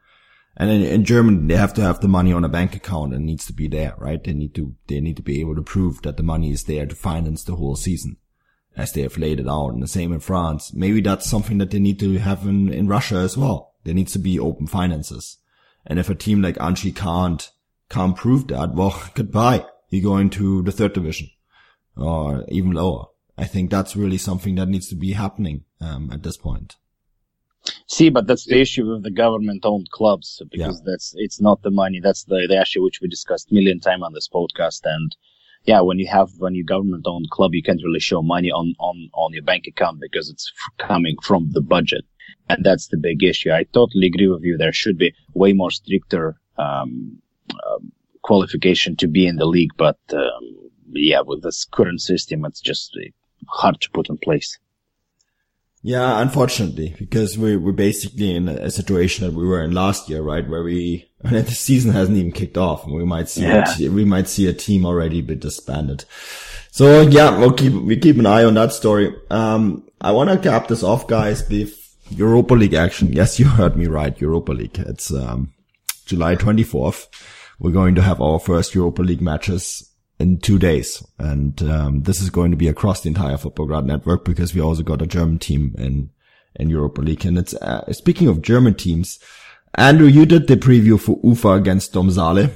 and 0.59 0.71
in, 0.71 0.83
in 0.83 1.05
Germany, 1.05 1.47
they 1.47 1.57
have 1.57 1.75
to 1.75 1.83
have 1.83 2.01
the 2.01 2.09
money 2.09 2.33
on 2.33 2.45
a 2.45 2.49
bank 2.49 2.75
account 2.75 3.15
and 3.15 3.25
needs 3.25 3.47
to 3.47 3.53
be 3.53 3.69
there, 3.69 3.95
right? 3.99 4.23
They 4.23 4.33
need 4.33 4.55
to, 4.57 4.75
they 4.89 5.01
need 5.01 5.17
to 5.17 5.23
be 5.23 5.41
able 5.41 5.55
to 5.57 5.63
prove 5.63 6.03
that 6.03 6.17
the 6.17 6.23
money 6.23 6.51
is 6.51 6.65
there 6.65 6.87
to 6.87 6.95
finance 6.95 7.45
the 7.45 7.57
whole 7.57 7.77
season 7.77 8.17
as 8.77 8.93
they 8.93 9.03
have 9.03 9.17
laid 9.17 9.41
it 9.41 9.49
out. 9.49 9.71
And 9.71 9.83
the 9.83 9.89
same 9.89 10.13
in 10.13 10.21
France. 10.21 10.73
Maybe 10.73 11.01
that's 11.01 11.29
something 11.29 11.59
that 11.59 11.71
they 11.71 11.79
need 11.79 11.99
to 12.01 12.19
have 12.19 12.47
in, 12.47 12.73
in 12.73 12.89
Russia 12.89 13.17
as 13.17 13.37
well. 13.37 13.75
There 13.85 13.95
needs 13.95 14.13
to 14.13 14.19
be 14.19 14.39
open 14.39 14.67
finances. 14.67 15.39
And 15.87 15.99
if 15.99 16.11
a 16.11 16.15
team 16.15 16.43
like 16.43 16.57
Anji 16.57 16.95
can't, 16.95 17.51
can't 17.89 18.17
prove 18.17 18.49
that, 18.49 18.75
well, 18.75 19.03
goodbye. 19.15 19.67
You 19.89 20.03
go 20.03 20.17
into 20.17 20.63
the 20.63 20.73
third 20.73 20.93
division 20.93 21.31
or 21.97 22.45
even 22.49 22.73
lower. 22.73 23.07
I 23.39 23.45
think 23.45 23.71
that's 23.71 23.97
really 23.97 24.19
something 24.19 24.57
that 24.57 24.69
needs 24.69 24.89
to 24.89 24.97
be 24.97 25.13
happening, 25.13 25.65
um, 25.81 26.11
at 26.13 26.23
this 26.23 26.37
point. 26.37 26.77
See, 27.87 28.11
but 28.11 28.27
that's 28.27 28.47
the 28.47 28.61
issue 28.61 28.89
with 28.89 29.03
the 29.03 29.11
government-owned 29.11 29.91
clubs 29.91 30.43
because 30.51 30.79
yeah. 30.79 30.93
that's 30.93 31.15
it's 31.17 31.41
not 31.41 31.63
the 31.63 31.71
money. 31.71 32.01
That's 32.01 32.25
the 32.25 32.47
the 32.49 32.61
issue 32.61 32.83
which 32.83 33.01
we 33.01 33.09
discussed 33.09 33.51
a 33.51 33.55
million 33.55 33.81
times 33.81 34.03
on 34.05 34.13
this 34.13 34.29
podcast, 34.29 34.83
and 34.85 35.17
yeah, 35.67 35.81
when 35.81 35.99
you 35.99 36.07
have 36.07 36.31
when 36.39 36.55
you 36.55 36.65
government 36.65 37.05
owned 37.07 37.31
club, 37.31 37.55
you 37.55 37.63
can't 37.63 37.83
really 37.83 38.01
show 38.01 38.23
money 38.23 38.51
on 38.51 38.75
on 38.79 39.11
on 39.15 39.33
your 39.33 39.43
bank 39.43 39.67
account 39.67 40.01
because 40.01 40.31
it's 40.31 40.53
coming 40.79 41.17
from 41.23 41.49
the 41.51 41.61
budget, 41.61 42.05
and 42.49 42.65
that's 42.65 42.89
the 42.89 42.97
big 42.97 43.23
issue. 43.23 43.51
I 43.51 43.65
totally 43.65 44.07
agree 44.07 44.29
with 44.29 44.43
you. 44.43 44.57
There 44.57 44.73
should 44.73 44.97
be 44.97 45.15
way 45.35 45.53
more 45.53 45.71
stricter 45.71 46.41
um, 46.57 47.19
um, 47.67 47.93
qualification 48.23 48.97
to 48.97 49.09
be 49.09 49.27
in 49.27 49.37
the 49.37 49.47
league, 49.47 49.73
but 49.77 49.99
um, 50.13 50.71
yeah, 50.93 51.21
with 51.21 51.43
this 51.43 51.65
current 51.65 52.01
system, 52.01 52.45
it's 52.45 52.61
just 52.61 52.97
hard 53.49 53.81
to 53.81 53.91
put 53.91 54.09
in 54.09 54.19
place. 54.19 54.59
Yeah, 55.83 56.21
unfortunately, 56.21 56.97
because 56.99 57.39
we, 57.39 57.57
we're 57.57 57.71
basically 57.71 58.35
in 58.35 58.49
a 58.49 58.73
situation 58.73 59.25
that 59.25 59.35
we 59.35 59.47
were 59.47 59.63
in 59.63 59.71
last 59.71 60.09
year, 60.09 60.21
right? 60.21 60.49
Where 60.49 60.65
we, 60.65 61.09
the 61.31 61.45
season 61.47 61.93
hasn't 61.93 62.17
even 62.17 62.33
kicked 62.33 62.57
off 62.57 62.85
and 62.85 62.95
we 62.95 63.05
might 63.05 63.29
see, 63.29 63.43
yeah. 63.43 63.65
a, 63.81 63.89
we 63.89 64.05
might 64.05 64.29
see 64.29 64.47
a 64.47 64.53
team 64.53 64.85
already 64.85 65.21
be 65.21 65.35
disbanded. 65.35 66.05
So 66.71 67.03
yeah, 67.03 67.39
we'll 67.39 67.53
keep, 67.53 67.73
we 67.73 67.97
keep 67.97 68.19
an 68.19 68.27
eye 68.27 68.45
on 68.45 68.55
that 68.55 68.73
story. 68.73 69.15
Um, 69.31 69.89
I 70.01 70.13
want 70.13 70.31
to 70.31 70.39
cap 70.39 70.69
this 70.69 70.83
off, 70.83 71.07
guys, 71.07 71.47
The 71.49 71.73
Europa 72.11 72.55
League 72.55 72.75
action. 72.75 73.13
Yes, 73.13 73.39
you 73.41 73.47
heard 73.47 73.77
me 73.77 73.87
right. 73.87 74.21
Europa 74.21 74.53
League. 74.53 74.79
It's, 74.79 75.13
um, 75.13 75.53
July 76.05 76.37
24th. 76.37 77.09
We're 77.59 77.73
going 77.73 77.95
to 77.97 78.03
have 78.03 78.21
our 78.21 78.39
first 78.39 78.75
Europa 78.75 79.03
League 79.03 79.21
matches 79.21 79.91
in 80.19 80.39
two 80.39 80.59
days. 80.59 81.05
And 81.19 81.63
um, 81.63 82.03
this 82.03 82.21
is 82.21 82.31
going 82.31 82.51
to 82.51 82.57
be 82.57 82.69
across 82.69 83.03
the 83.03 83.09
entire 83.09 83.37
Futbolgrad 83.37 83.85
network 83.85 84.25
because 84.25 84.55
we 84.55 84.61
also 84.61 84.83
got 84.83 85.03
a 85.03 85.07
German 85.07 85.39
team 85.39 85.75
in 85.79 86.11
in 86.59 86.71
Europa 86.71 87.03
League. 87.03 87.27
And 87.27 87.37
it's 87.37 87.55
uh, 87.55 87.93
speaking 87.93 88.29
of 88.29 88.41
German 88.41 88.75
teams, 88.75 89.19
Andrew, 89.77 90.07
you 90.07 90.25
did 90.25 90.47
the 90.47 90.57
preview 90.57 90.99
for 90.99 91.21
Ufa 91.23 91.51
against 91.51 91.93
Domžale. 91.93 92.51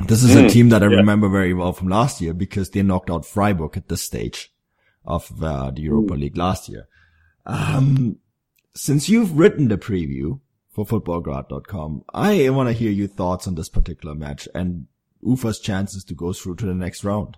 This 0.00 0.24
is 0.24 0.34
mm, 0.34 0.46
a 0.46 0.50
team 0.50 0.70
that 0.70 0.82
I 0.82 0.88
yeah. 0.88 0.96
remember 0.96 1.28
very 1.28 1.54
well 1.54 1.72
from 1.72 1.88
last 1.88 2.20
year 2.20 2.34
because 2.34 2.70
they 2.70 2.82
knocked 2.82 3.08
out 3.08 3.24
Freiburg 3.24 3.76
at 3.76 3.88
this 3.88 4.02
stage 4.02 4.52
of 5.04 5.42
uh, 5.42 5.70
the 5.70 5.82
Europa 5.82 6.14
mm. 6.14 6.20
League 6.20 6.36
last 6.36 6.68
year. 6.68 6.88
Um, 7.46 8.16
since 8.74 9.08
you've 9.08 9.38
written 9.38 9.68
the 9.68 9.78
preview 9.78 10.40
for 10.70 10.84
futbolgrad.com, 10.84 12.04
I 12.12 12.48
want 12.50 12.68
to 12.68 12.72
hear 12.72 12.90
your 12.90 13.06
thoughts 13.06 13.46
on 13.46 13.54
this 13.54 13.68
particular 13.68 14.16
match 14.16 14.48
and 14.52 14.88
Ufa's 15.24 15.60
chances 15.60 16.02
to 16.04 16.14
go 16.14 16.32
through 16.32 16.56
to 16.56 16.66
the 16.66 16.74
next 16.74 17.04
round? 17.04 17.36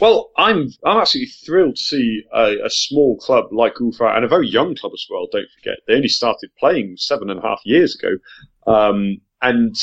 Well, 0.00 0.30
I'm 0.36 0.70
I'm 0.84 0.98
absolutely 0.98 1.32
thrilled 1.44 1.76
to 1.76 1.82
see 1.82 2.24
a, 2.32 2.56
a, 2.64 2.70
small 2.70 3.16
club 3.18 3.46
like 3.52 3.78
Ufa 3.78 4.06
and 4.06 4.24
a 4.24 4.28
very 4.28 4.48
young 4.48 4.74
club 4.74 4.92
as 4.92 5.06
well. 5.08 5.28
Don't 5.30 5.50
forget 5.56 5.78
they 5.86 5.94
only 5.94 6.08
started 6.08 6.50
playing 6.58 6.96
seven 6.96 7.30
and 7.30 7.38
a 7.38 7.42
half 7.42 7.60
years 7.64 7.94
ago, 7.94 8.16
um, 8.66 9.18
and 9.40 9.76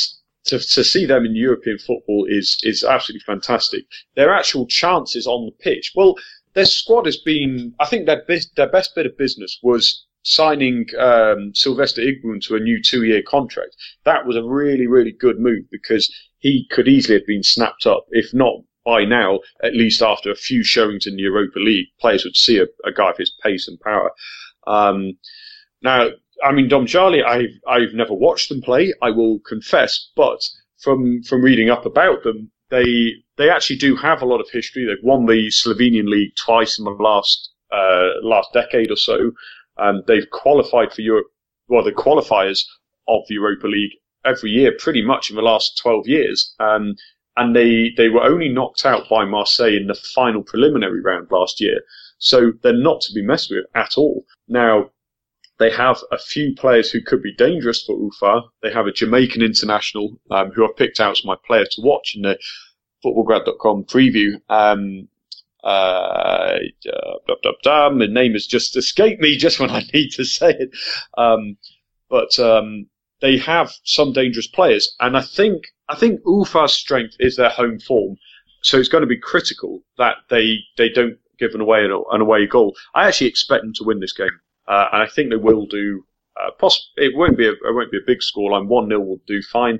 to, 0.45 0.59
to 0.59 0.83
see 0.83 1.05
them 1.05 1.25
in 1.25 1.35
European 1.35 1.77
football 1.77 2.25
is 2.27 2.57
is 2.63 2.83
absolutely 2.83 3.23
fantastic. 3.25 3.85
Their 4.15 4.33
actual 4.33 4.67
chances 4.67 5.27
on 5.27 5.45
the 5.45 5.63
pitch, 5.63 5.93
well, 5.95 6.15
their 6.53 6.65
squad 6.65 7.05
has 7.05 7.17
been. 7.17 7.73
I 7.79 7.85
think 7.85 8.05
their 8.05 8.23
best 8.25 8.55
their 8.57 8.69
best 8.69 8.93
bit 8.95 9.05
of 9.05 9.17
business 9.17 9.59
was 9.63 10.05
signing 10.23 10.87
um, 10.99 11.51
Sylvester 11.55 12.01
Igboun 12.01 12.41
to 12.47 12.55
a 12.55 12.59
new 12.59 12.81
two 12.83 13.03
year 13.03 13.21
contract. 13.21 13.77
That 14.03 14.25
was 14.25 14.35
a 14.35 14.43
really 14.43 14.87
really 14.87 15.13
good 15.13 15.39
move 15.39 15.69
because 15.71 16.13
he 16.39 16.67
could 16.69 16.87
easily 16.87 17.19
have 17.19 17.27
been 17.27 17.43
snapped 17.43 17.85
up, 17.85 18.07
if 18.11 18.33
not 18.33 18.55
by 18.85 19.05
now, 19.05 19.39
at 19.63 19.75
least 19.75 20.01
after 20.01 20.31
a 20.31 20.35
few 20.35 20.63
showings 20.63 21.05
in 21.05 21.15
the 21.15 21.23
Europa 21.23 21.59
League, 21.59 21.87
players 21.99 22.23
would 22.23 22.35
see 22.35 22.57
a, 22.57 22.65
a 22.85 22.91
guy 22.91 23.09
of 23.11 23.17
his 23.17 23.31
pace 23.43 23.67
and 23.67 23.79
power. 23.79 24.11
Um, 24.67 25.17
now, 25.81 26.09
I 26.43 26.51
mean, 26.51 26.69
Domžale, 26.69 27.23
I've, 27.25 27.59
I've 27.67 27.93
never 27.93 28.13
watched 28.13 28.49
them 28.49 28.61
play, 28.61 28.93
I 29.01 29.11
will 29.11 29.39
confess, 29.39 30.09
but 30.15 30.39
from, 30.79 31.21
from 31.23 31.41
reading 31.41 31.69
up 31.69 31.85
about 31.85 32.23
them, 32.23 32.51
they, 32.69 33.13
they 33.37 33.49
actually 33.49 33.77
do 33.77 33.95
have 33.95 34.21
a 34.21 34.25
lot 34.25 34.39
of 34.39 34.49
history. 34.49 34.85
They've 34.85 35.03
won 35.03 35.25
the 35.25 35.49
Slovenian 35.49 36.07
league 36.07 36.33
twice 36.35 36.79
in 36.79 36.85
the 36.85 36.91
last, 36.91 37.51
uh, 37.71 38.21
last 38.23 38.49
decade 38.53 38.89
or 38.89 38.95
so. 38.95 39.31
And 39.77 40.03
they've 40.07 40.29
qualified 40.31 40.93
for 40.93 41.01
Europe, 41.01 41.27
well, 41.67 41.83
the 41.83 41.91
qualifiers 41.91 42.63
of 43.07 43.21
the 43.27 43.35
Europa 43.35 43.67
League 43.67 43.91
every 44.25 44.51
year 44.51 44.71
pretty 44.77 45.01
much 45.01 45.29
in 45.29 45.35
the 45.35 45.41
last 45.41 45.79
12 45.81 46.07
years. 46.07 46.53
Um, 46.59 46.95
and 47.37 47.55
they, 47.55 47.91
they 47.97 48.09
were 48.09 48.23
only 48.23 48.49
knocked 48.49 48.85
out 48.85 49.09
by 49.09 49.25
Marseille 49.25 49.75
in 49.75 49.87
the 49.87 49.95
final 49.95 50.43
preliminary 50.43 51.01
round 51.01 51.27
last 51.31 51.61
year. 51.61 51.81
So 52.17 52.51
they're 52.61 52.73
not 52.73 53.01
to 53.01 53.13
be 53.13 53.21
messed 53.21 53.49
with 53.49 53.65
at 53.73 53.97
all. 53.97 54.25
Now, 54.47 54.91
they 55.57 55.71
have 55.71 55.99
a 56.11 56.17
few 56.17 56.55
players 56.55 56.89
who 56.91 57.01
could 57.01 57.21
be 57.21 57.33
dangerous 57.35 57.83
for 57.83 57.95
UFA. 57.95 58.41
They 58.63 58.71
have 58.71 58.87
a 58.87 58.91
Jamaican 58.91 59.41
international 59.41 60.19
um, 60.31 60.51
who 60.51 60.65
I've 60.65 60.75
picked 60.75 60.99
out 60.99 61.11
as 61.11 61.25
my 61.25 61.35
player 61.45 61.65
to 61.65 61.81
watch 61.81 62.15
in 62.15 62.23
the 62.23 62.37
futbolgrad.com 63.05 63.85
preview. 63.85 64.41
Um, 64.49 65.07
uh, 65.63 66.57
blah, 67.27 67.35
blah, 67.43 67.51
blah, 67.63 67.89
the 67.89 68.07
name 68.07 68.33
has 68.33 68.47
just 68.47 68.75
escaped 68.75 69.21
me 69.21 69.37
just 69.37 69.59
when 69.59 69.69
I 69.69 69.83
need 69.93 70.09
to 70.13 70.25
say 70.25 70.49
it. 70.49 70.71
Um, 71.17 71.57
but 72.09 72.37
um, 72.39 72.87
they 73.21 73.37
have 73.37 73.71
some 73.83 74.13
dangerous 74.13 74.47
players, 74.47 74.95
and 74.99 75.15
I 75.15 75.21
think 75.21 75.63
I 75.87 75.95
think 75.95 76.21
Ufa's 76.25 76.73
strength 76.73 77.15
is 77.19 77.35
their 77.35 77.49
home 77.49 77.79
form, 77.79 78.17
so 78.63 78.77
it's 78.77 78.89
going 78.89 79.03
to 79.03 79.07
be 79.07 79.19
critical 79.19 79.83
that 79.97 80.15
they 80.29 80.59
they 80.77 80.89
don't 80.89 81.17
give 81.39 81.53
an 81.53 81.61
away 81.61 81.85
an 81.85 82.21
away 82.21 82.47
goal. 82.47 82.75
I 82.95 83.07
actually 83.07 83.27
expect 83.27 83.63
them 83.63 83.73
to 83.75 83.83
win 83.83 83.99
this 83.99 84.13
game, 84.13 84.39
uh, 84.67 84.87
and 84.91 85.01
I 85.01 85.07
think 85.07 85.29
they 85.29 85.35
will 85.37 85.65
do. 85.65 86.03
Uh, 86.39 86.51
poss- 86.59 86.91
it 86.95 87.15
won't 87.15 87.37
be 87.37 87.47
a, 87.47 87.51
it 87.51 87.75
won't 87.75 87.91
be 87.91 87.97
a 87.97 88.07
big 88.07 88.21
score 88.21 88.51
line. 88.51 88.67
One 88.67 88.87
0 88.87 89.01
will 89.01 89.21
do 89.27 89.41
fine, 89.41 89.79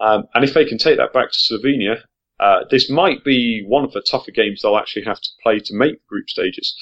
um, 0.00 0.24
and 0.34 0.44
if 0.44 0.54
they 0.54 0.64
can 0.64 0.78
take 0.78 0.98
that 0.98 1.12
back 1.12 1.30
to 1.32 1.38
Slovenia, 1.38 2.02
uh, 2.40 2.64
this 2.70 2.90
might 2.90 3.24
be 3.24 3.64
one 3.66 3.84
of 3.84 3.92
the 3.92 4.02
tougher 4.02 4.30
games 4.30 4.62
they'll 4.62 4.76
actually 4.76 5.04
have 5.04 5.20
to 5.20 5.30
play 5.42 5.58
to 5.60 5.74
make 5.74 6.06
group 6.06 6.28
stages. 6.28 6.74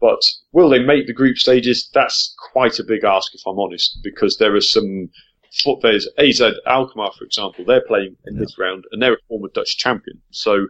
But 0.00 0.22
will 0.52 0.70
they 0.70 0.78
make 0.78 1.06
the 1.06 1.12
group 1.12 1.36
stages? 1.36 1.90
That's 1.92 2.34
quite 2.52 2.78
a 2.78 2.84
big 2.84 3.04
ask, 3.04 3.34
if 3.34 3.42
I'm 3.46 3.58
honest, 3.58 3.98
because 4.02 4.38
there 4.38 4.54
are 4.56 4.60
some 4.60 5.10
there's 5.82 6.08
AZ 6.18 6.40
Alkmaar, 6.66 7.12
for 7.16 7.24
example, 7.24 7.64
they're 7.64 7.84
playing 7.86 8.16
in 8.26 8.34
yeah. 8.34 8.40
this 8.40 8.58
round 8.58 8.84
and 8.92 9.02
they're 9.02 9.14
a 9.14 9.22
former 9.28 9.48
Dutch 9.52 9.76
champion. 9.76 10.20
So 10.30 10.68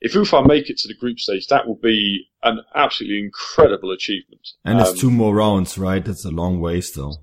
if 0.00 0.14
UFA 0.14 0.44
make 0.46 0.68
it 0.68 0.78
to 0.78 0.88
the 0.88 0.94
group 0.94 1.20
stage, 1.20 1.46
that 1.46 1.66
will 1.66 1.76
be 1.76 2.26
an 2.42 2.60
absolutely 2.74 3.20
incredible 3.20 3.92
achievement. 3.92 4.48
And 4.64 4.80
um, 4.80 4.86
it's 4.86 5.00
two 5.00 5.10
more 5.10 5.34
rounds, 5.34 5.78
right? 5.78 6.06
It's 6.06 6.24
a 6.24 6.30
long 6.30 6.60
way 6.60 6.80
still. 6.80 7.22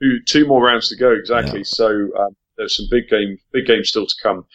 Two, 0.00 0.18
two 0.26 0.46
more 0.46 0.64
rounds 0.64 0.88
to 0.90 0.96
go, 0.96 1.12
exactly. 1.12 1.60
Yeah. 1.60 1.64
So 1.66 1.88
um, 2.18 2.36
there's 2.56 2.76
some 2.76 2.86
big 2.90 3.08
game, 3.08 3.38
big 3.52 3.66
games 3.66 3.88
still 3.88 4.06
to 4.06 4.14
come. 4.22 4.46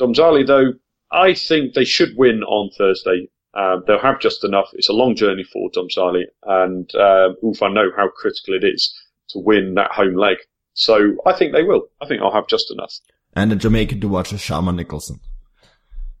Domžale, 0.00 0.46
though, 0.46 0.72
I 1.12 1.34
think 1.34 1.74
they 1.74 1.84
should 1.84 2.16
win 2.16 2.42
on 2.44 2.70
Thursday. 2.76 3.28
Um, 3.54 3.84
they'll 3.86 4.00
have 4.00 4.20
just 4.20 4.44
enough. 4.44 4.70
It's 4.72 4.88
a 4.88 4.94
long 4.94 5.14
journey 5.14 5.44
for 5.44 5.70
Domžale, 5.70 6.24
and 6.44 6.94
um, 6.94 7.36
Ufa 7.42 7.68
know 7.68 7.90
how 7.94 8.08
critical 8.08 8.54
it 8.54 8.64
is 8.64 8.94
to 9.30 9.38
win 9.38 9.74
that 9.74 9.92
home 9.92 10.16
leg. 10.16 10.38
So 10.74 11.16
I 11.26 11.32
think 11.32 11.52
they 11.52 11.62
will. 11.62 11.88
I 12.00 12.06
think 12.06 12.22
I'll 12.22 12.32
have 12.32 12.48
just 12.48 12.70
enough. 12.70 12.94
And 13.34 13.52
a 13.52 13.56
Jamaican 13.56 14.00
to 14.00 14.08
watch 14.08 14.32
is 14.32 14.40
Shamar 14.40 14.74
Nicholson. 14.74 15.20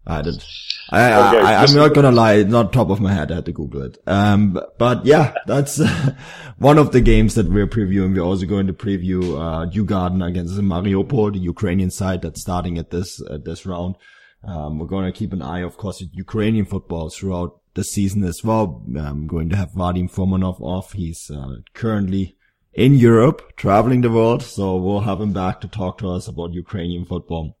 I 0.06 0.22
did. 0.22 0.42
I, 0.90 1.28
okay, 1.28 1.46
I, 1.46 1.62
am 1.62 1.74
not 1.74 1.94
gonna 1.94 2.10
lie, 2.10 2.42
not 2.42 2.72
top 2.72 2.90
of 2.90 3.00
my 3.00 3.12
head. 3.12 3.30
I 3.30 3.36
had 3.36 3.46
to 3.46 3.52
Google 3.52 3.82
it. 3.82 3.98
Um, 4.06 4.60
but 4.78 5.06
yeah, 5.06 5.34
that's 5.46 5.80
uh, 5.80 6.14
one 6.58 6.76
of 6.76 6.90
the 6.90 7.00
games 7.00 7.36
that 7.36 7.48
we're 7.48 7.68
previewing. 7.68 8.14
We're 8.14 8.22
also 8.22 8.46
going 8.46 8.66
to 8.66 8.72
preview, 8.72 9.38
uh, 9.38 9.84
Garden 9.84 10.22
against 10.22 10.54
Mariupol, 10.54 11.34
the 11.34 11.38
Ukrainian 11.38 11.90
side 11.90 12.22
that's 12.22 12.40
starting 12.40 12.78
at 12.78 12.90
this, 12.90 13.22
at 13.30 13.44
this 13.44 13.64
round. 13.64 13.96
Um, 14.44 14.80
we're 14.80 14.86
going 14.86 15.04
to 15.10 15.16
keep 15.16 15.32
an 15.32 15.40
eye, 15.40 15.60
of 15.60 15.76
course, 15.76 16.02
at 16.02 16.12
Ukrainian 16.12 16.64
football 16.64 17.08
throughout 17.08 17.60
the 17.74 17.84
season 17.84 18.24
as 18.24 18.42
well. 18.42 18.84
I'm 18.98 19.28
going 19.28 19.50
to 19.50 19.56
have 19.56 19.70
Vadim 19.70 20.12
Fomanov 20.12 20.60
off. 20.60 20.94
He's, 20.94 21.30
uh, 21.30 21.58
currently 21.74 22.36
in 22.72 22.94
Europe, 22.94 23.56
traveling 23.56 24.00
the 24.00 24.10
world. 24.10 24.42
So 24.42 24.76
we'll 24.76 25.00
have 25.00 25.20
him 25.20 25.32
back 25.32 25.60
to 25.60 25.68
talk 25.68 25.98
to 25.98 26.10
us 26.10 26.28
about 26.28 26.54
Ukrainian 26.54 27.04
football 27.04 27.56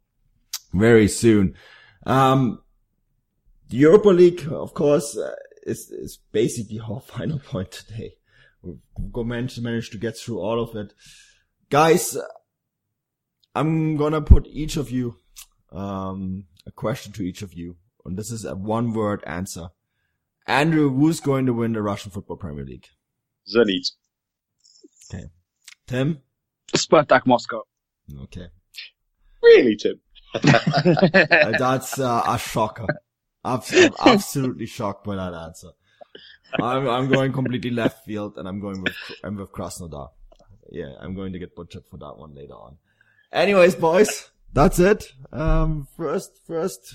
very 0.72 1.08
soon. 1.08 1.54
Um, 2.06 2.62
the 3.68 3.76
Europa 3.78 4.08
League, 4.08 4.46
of 4.50 4.74
course, 4.74 5.16
uh, 5.16 5.34
is, 5.64 5.90
is 5.90 6.18
basically 6.32 6.80
our 6.88 7.00
final 7.00 7.38
point 7.38 7.70
today. 7.70 8.14
We've 8.62 9.26
managed, 9.26 9.62
managed 9.62 9.92
to 9.92 9.98
get 9.98 10.16
through 10.16 10.40
all 10.40 10.62
of 10.62 10.76
it. 10.76 10.92
Guys, 11.68 12.16
I'm 13.54 13.96
gonna 13.96 14.20
put 14.22 14.46
each 14.46 14.76
of 14.76 14.90
you, 14.90 15.16
um, 15.72 16.44
a 16.66 16.70
question 16.70 17.12
to 17.14 17.22
each 17.22 17.42
of 17.42 17.54
you. 17.54 17.76
And 18.04 18.16
this 18.16 18.30
is 18.30 18.44
a 18.44 18.54
one 18.54 18.92
word 18.92 19.22
answer. 19.26 19.68
Andrew, 20.46 20.92
who's 20.92 21.20
going 21.20 21.46
to 21.46 21.54
win 21.54 21.72
the 21.72 21.82
Russian 21.82 22.10
Football 22.10 22.36
Premier 22.36 22.64
League? 22.64 22.88
Zenit. 23.48 23.92
Okay. 25.10 25.24
Tim? 25.86 26.22
Spartak 26.74 27.26
Moscow. 27.26 27.62
Okay. 28.24 28.48
Really, 29.42 29.76
Tim? 29.76 30.00
That's 30.42 31.98
uh, 31.98 32.22
a 32.26 32.38
shocker. 32.38 32.86
I'm 33.44 33.60
absolutely 34.04 34.66
shocked 34.66 35.04
by 35.04 35.16
that 35.16 35.34
answer. 35.34 35.68
I'm, 36.60 36.88
I'm 36.88 37.08
going 37.08 37.32
completely 37.32 37.70
left 37.70 38.04
field 38.04 38.38
and 38.38 38.46
I'm 38.46 38.60
going 38.60 38.82
with, 38.82 38.94
I'm 39.24 39.36
with 39.36 39.52
Krasnodar. 39.52 40.10
Yeah, 40.70 40.94
I'm 41.00 41.14
going 41.14 41.32
to 41.32 41.38
get 41.38 41.54
butchered 41.54 41.84
for 41.90 41.96
that 41.98 42.16
one 42.16 42.34
later 42.34 42.54
on. 42.54 42.78
Anyways, 43.32 43.74
boys, 43.74 44.30
that's 44.52 44.78
it. 44.78 45.12
Um, 45.32 45.88
first, 45.96 46.40
first 46.46 46.94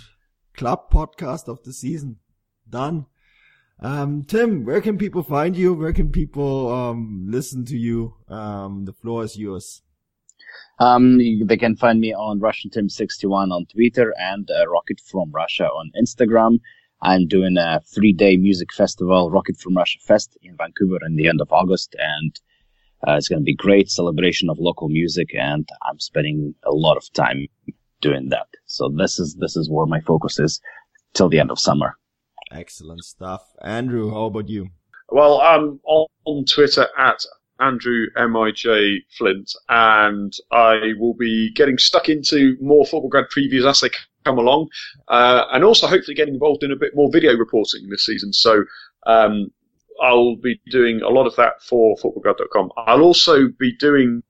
club 0.55 0.89
podcast 0.91 1.47
of 1.47 1.63
the 1.63 1.73
season. 1.73 2.17
Done. 2.69 3.07
Um, 3.79 4.23
Tim, 4.23 4.65
where 4.65 4.81
can 4.81 4.97
people 4.97 5.21
find 5.21 5.55
you? 5.55 5.73
Where 5.73 5.93
can 5.93 6.11
people 6.11 6.73
um, 6.73 7.27
listen 7.29 7.63
to 7.65 7.77
you? 7.77 8.15
Um, 8.27 8.85
the 8.85 8.93
floor 8.93 9.23
is 9.23 9.37
yours. 9.37 9.83
Um, 10.79 11.19
they 11.45 11.57
can 11.57 11.75
find 11.75 11.99
me 11.99 12.13
on 12.13 12.39
Russian 12.39 12.71
Tim 12.71 12.89
61 12.89 13.51
on 13.51 13.65
Twitter 13.65 14.13
and 14.19 14.49
uh, 14.49 14.67
Rocket 14.67 14.99
from 14.99 15.31
Russia 15.31 15.65
on 15.65 15.91
Instagram. 15.99 16.59
I'm 17.01 17.27
doing 17.27 17.57
a 17.57 17.81
three 17.81 18.13
day 18.13 18.37
music 18.37 18.73
festival, 18.73 19.29
Rocket 19.29 19.57
from 19.57 19.77
Russia 19.77 19.99
Fest 20.01 20.37
in 20.41 20.57
Vancouver 20.57 20.97
in 21.05 21.15
the 21.15 21.27
end 21.27 21.41
of 21.41 21.51
August. 21.51 21.95
And 21.99 22.39
uh, 23.07 23.15
it's 23.15 23.27
going 23.27 23.41
to 23.41 23.45
be 23.45 23.55
great 23.55 23.91
celebration 23.91 24.49
of 24.49 24.57
local 24.59 24.89
music. 24.89 25.35
And 25.35 25.67
I'm 25.87 25.99
spending 25.99 26.55
a 26.63 26.71
lot 26.71 26.97
of 26.97 27.11
time 27.13 27.47
doing 28.01 28.29
that. 28.29 28.47
So 28.65 28.89
this 28.89 29.19
is, 29.19 29.35
this 29.35 29.55
is 29.55 29.69
where 29.69 29.85
my 29.85 30.01
focus 30.01 30.39
is 30.39 30.61
till 31.13 31.29
the 31.29 31.39
end 31.39 31.51
of 31.51 31.59
summer. 31.59 31.95
Excellent 32.51 33.03
stuff. 33.03 33.41
Andrew, 33.61 34.11
how 34.11 34.25
about 34.25 34.49
you? 34.49 34.69
Well, 35.09 35.41
I'm 35.41 35.79
on, 35.85 36.45
Twitter 36.45 36.87
at 36.97 37.23
Andrew 37.59 38.07
MIJ 38.17 39.03
Flint, 39.17 39.53
and 39.69 40.33
I 40.51 40.93
will 40.99 41.13
be 41.13 41.51
getting 41.53 41.77
stuck 41.77 42.09
into 42.09 42.57
more 42.61 42.85
Futbolgrad 42.85 43.27
previews 43.35 43.67
as 43.67 43.81
they 43.81 43.89
come 44.25 44.37
along, 44.37 44.67
uh, 45.07 45.45
and 45.51 45.63
also 45.63 45.87
hopefully 45.87 46.15
getting 46.15 46.33
involved 46.33 46.63
in 46.63 46.71
a 46.71 46.75
bit 46.75 46.95
more 46.95 47.09
video 47.11 47.35
reporting 47.35 47.89
this 47.89 48.05
season. 48.05 48.33
So 48.33 48.65
um, 49.05 49.51
I'll 50.01 50.35
be 50.35 50.59
doing 50.69 51.01
a 51.01 51.09
lot 51.09 51.25
of 51.25 51.35
that 51.37 51.61
for 51.63 51.95
futbolgrad.com. 51.97 52.71
I'll 52.77 53.01
also 53.01 53.47
be 53.59 53.75
doing 53.77 54.23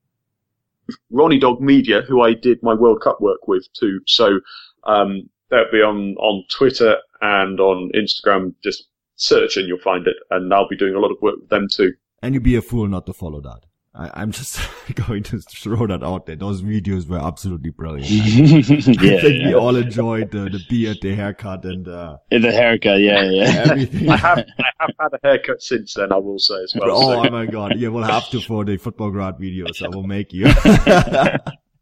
Ronnie 1.11 1.39
Dog 1.39 1.59
Media, 1.59 2.01
who 2.01 2.22
I 2.22 2.34
did 2.34 2.61
my 2.63 2.74
World 2.74 3.01
Cup 3.01 3.20
work 3.20 3.47
with 3.47 3.68
too. 3.74 3.99
So 4.05 4.39
um, 4.84 5.30
that'll 5.50 5.72
be 5.72 5.82
on 5.82 6.16
on 6.18 6.45
Twitter 6.50 6.98
and 7.22 7.60
on 7.60 7.91
Instagram. 7.95 8.54
Just 8.64 8.88
search 9.16 9.58
and 9.58 9.68
you'll 9.68 9.80
find 9.80 10.08
it. 10.08 10.16
And 10.30 10.54
I'll 10.54 10.68
be 10.68 10.78
doing 10.78 10.95
a 10.95 11.00
lot 11.00 11.12
of 11.12 11.18
work 11.22 11.36
with 11.39 11.50
them 11.50 11.68
too. 11.72 11.93
And 12.22 12.34
you'd 12.34 12.43
be 12.43 12.56
a 12.56 12.62
fool 12.62 12.88
not 12.88 13.06
to 13.06 13.14
follow 13.14 13.41
that. 13.41 13.62
I, 13.93 14.22
am 14.22 14.32
just 14.32 14.60
going 15.08 15.24
to 15.24 15.39
throw 15.39 15.88
that 15.88 16.04
out 16.04 16.28
there. 16.28 16.36
Those 16.36 16.62
videos 16.62 17.08
were 17.08 17.18
absolutely 17.18 17.72
brilliant. 17.72 18.10
yeah, 18.10 18.58
I 19.18 19.22
think 19.22 19.41
yeah. 19.41 19.48
we 19.48 19.54
all 19.56 19.76
enjoyed 19.76 20.32
the, 20.32 20.50
the 20.50 20.60
beard, 20.70 21.00
the 21.02 21.16
haircut, 21.16 21.66
and 21.66 21.88
uh, 21.88 22.18
the 22.30 22.52
haircut. 22.52 23.00
Yeah, 23.00 23.24
yeah. 23.24 23.66
everything. 23.70 24.10
I 24.10 24.18
have 24.18 24.38
I 24.38 24.64
have 24.80 24.89
had 25.00 25.14
a 25.14 25.20
haircut 25.24 25.64
since 25.64 25.95
then. 25.95 26.12
I 26.12 26.18
will 26.18 26.38
say 26.38 26.62
as 26.64 26.76
well. 26.76 26.91
oh, 26.91 27.24
so. 27.24 27.30
my 27.32 27.48
god! 27.48 27.74
Yeah, 27.78 27.89
we'll 27.89 28.04
have 28.04 28.30
to 28.30 28.39
for 28.39 28.64
the 28.64 28.78
Futbolgrad 28.78 29.39
videos. 29.39 29.84
I 29.84 29.89
will 29.89 30.04
make 30.04 30.32
you. 30.32 30.45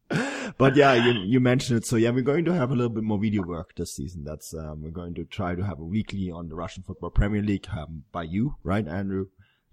but 0.57 0.75
yeah, 0.75 0.93
you, 0.93 1.19
you 1.21 1.39
mentioned 1.39 1.77
it. 1.79 1.85
So 1.85 1.95
yeah, 1.95 2.11
we're 2.11 2.21
going 2.21 2.45
to 2.45 2.53
have 2.53 2.71
a 2.71 2.75
little 2.75 2.89
bit 2.93 3.03
more 3.03 3.17
video 3.19 3.43
work 3.43 3.75
this 3.75 3.95
season. 3.95 4.23
That's 4.23 4.53
um, 4.53 4.83
we're 4.83 4.91
going 4.91 5.15
to 5.15 5.25
try 5.25 5.55
to 5.55 5.63
have 5.63 5.79
a 5.79 5.83
weekly 5.83 6.29
on 6.31 6.47
the 6.49 6.55
Russian 6.55 6.83
Football 6.83 7.09
Premier 7.09 7.41
League 7.41 7.67
um, 7.75 8.03
by 8.11 8.23
you, 8.23 8.55
right, 8.63 8.87
Andrew? 8.87 9.27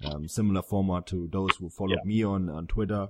Um, 0.05 0.27
similar 0.27 0.63
format 0.63 1.07
to 1.09 1.29
those 1.31 1.55
who 1.57 1.69
followed 1.69 1.99
Yeah. 2.05 2.09
me 2.09 2.25
on 2.25 2.49
on 2.49 2.67
Twitter 2.67 3.09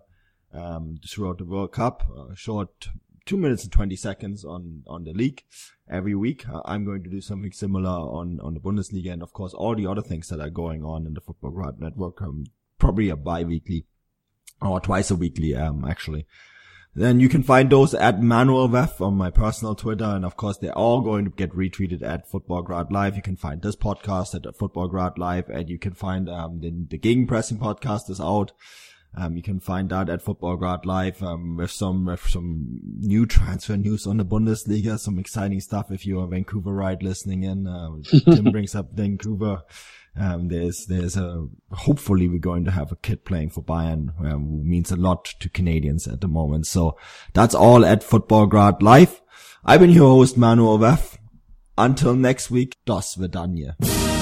um, 0.53 0.99
throughout 1.09 1.39
the 1.39 1.45
World 1.47 1.73
Cup. 1.73 2.03
Uh, 2.15 2.35
short 2.35 2.89
two 3.25 3.37
minutes 3.37 3.63
and 3.63 3.73
twenty 3.73 3.97
seconds 3.97 4.45
on 4.45 4.83
on 4.87 5.05
the 5.05 5.13
league 5.13 5.45
every 5.89 6.15
week. 6.15 6.47
Uh, 6.49 6.61
I'm 6.65 6.85
going 6.85 7.03
to 7.05 7.09
do 7.11 7.21
something 7.21 7.53
similar 7.53 7.89
on 7.89 8.41
on 8.41 8.55
the 8.55 8.61
Bundesliga 8.61 9.13
and 9.13 9.23
of 9.23 9.33
course 9.33 9.55
all 9.55 9.75
the 9.75 9.87
other 9.87 10.03
things 10.03 10.29
that 10.29 10.41
are 10.41 10.51
going 10.51 10.85
on 10.85 11.07
in 11.07 11.15
the 11.15 11.21
Futbolgrad 11.21 11.79
Network. 11.79 12.21
Um, 12.21 12.47
probably 12.79 13.09
a 13.09 13.17
bi-weekly 13.17 13.87
or 14.61 14.81
twice 14.81 15.11
a 15.11 15.15
weekly, 15.17 15.55
um, 15.55 15.85
actually. 15.85 16.27
Then 16.95 17.21
you 17.21 17.31
can 17.31 17.43
find 17.43 17.71
those 17.71 17.95
at 17.95 18.23
Manuel 18.23 18.69
Veth 18.69 19.01
on 19.01 19.15
my 19.15 19.31
personal 19.31 19.75
Twitter. 19.75 20.05
And 20.05 20.27
of 20.27 20.37
course, 20.37 20.59
they're 20.59 20.77
all 20.77 21.01
going 21.01 21.25
to 21.25 21.31
get 21.31 21.53
retweeted 21.53 22.03
at 22.03 22.31
Futbolgrad 22.31 22.91
Live. 22.91 23.17
You 23.17 23.23
can 23.23 23.37
find 23.37 23.63
this 23.63 23.77
podcast 23.77 24.35
at 24.35 24.43
Futbolgrad 24.59 25.17
Live 25.17 25.49
and 25.49 25.71
you 25.71 25.79
can 25.79 25.95
find, 25.95 26.29
um, 26.29 26.61
the, 26.61 26.71
the 26.91 26.99
Gegenpressing 26.99 27.59
podcast 27.59 28.11
is 28.11 28.21
out. 28.21 28.53
Um, 29.15 29.37
you 29.37 29.43
can 29.43 29.61
find 29.61 29.91
that 29.91 30.09
at 30.09 30.25
Futbolgrad 30.25 30.87
Live, 30.87 31.23
um, 31.23 31.57
with 31.57 31.71
some, 31.71 32.07
with 32.07 32.27
some 32.27 32.81
new 32.99 33.27
transfer 33.27 33.77
news 33.77 34.07
on 34.07 34.17
the 34.17 34.25
Bundesliga, 34.25 34.99
some 34.99 35.19
exciting 35.19 35.61
stuff. 35.61 35.91
If 35.91 36.07
you're 36.07 36.25
a 36.25 36.29
Vancouverite 36.29 37.03
listening 37.03 37.43
in, 37.43 37.67
uh, 37.67 37.91
Tim 38.25 38.45
brings 38.53 38.75
up 38.75 38.93
Vancouver. 38.93 39.63
Um, 40.19 40.49
there's, 40.49 40.87
there's 40.87 41.17
a, 41.17 41.47
hopefully 41.73 42.29
we're 42.29 42.39
going 42.39 42.65
to 42.65 42.71
have 42.71 42.91
a 42.91 42.97
kid 42.97 43.25
playing 43.25 43.51
for 43.51 43.63
Bayern, 43.63 44.19
um, 44.21 44.49
who 44.49 44.65
means 44.65 44.91
a 44.91 44.97
lot 44.97 45.25
to 45.41 45.49
Canadians 45.49 46.07
at 46.09 46.21
the 46.21 46.29
moment. 46.29 46.67
So 46.67 46.97
that's 47.35 47.55
all 47.55 47.85
at 47.85 48.03
Futbolgrad 48.03 48.83
Live. 48.83 49.21
I've 49.65 49.81
been 49.81 49.91
your 49.91 50.11
host, 50.11 50.37
Manuel 50.37 50.79
Veth. 50.79 51.19
Until 51.79 52.15
next 52.15 52.51
week, 52.51 52.77
das 52.85 53.17
Vedanje. 53.17 54.22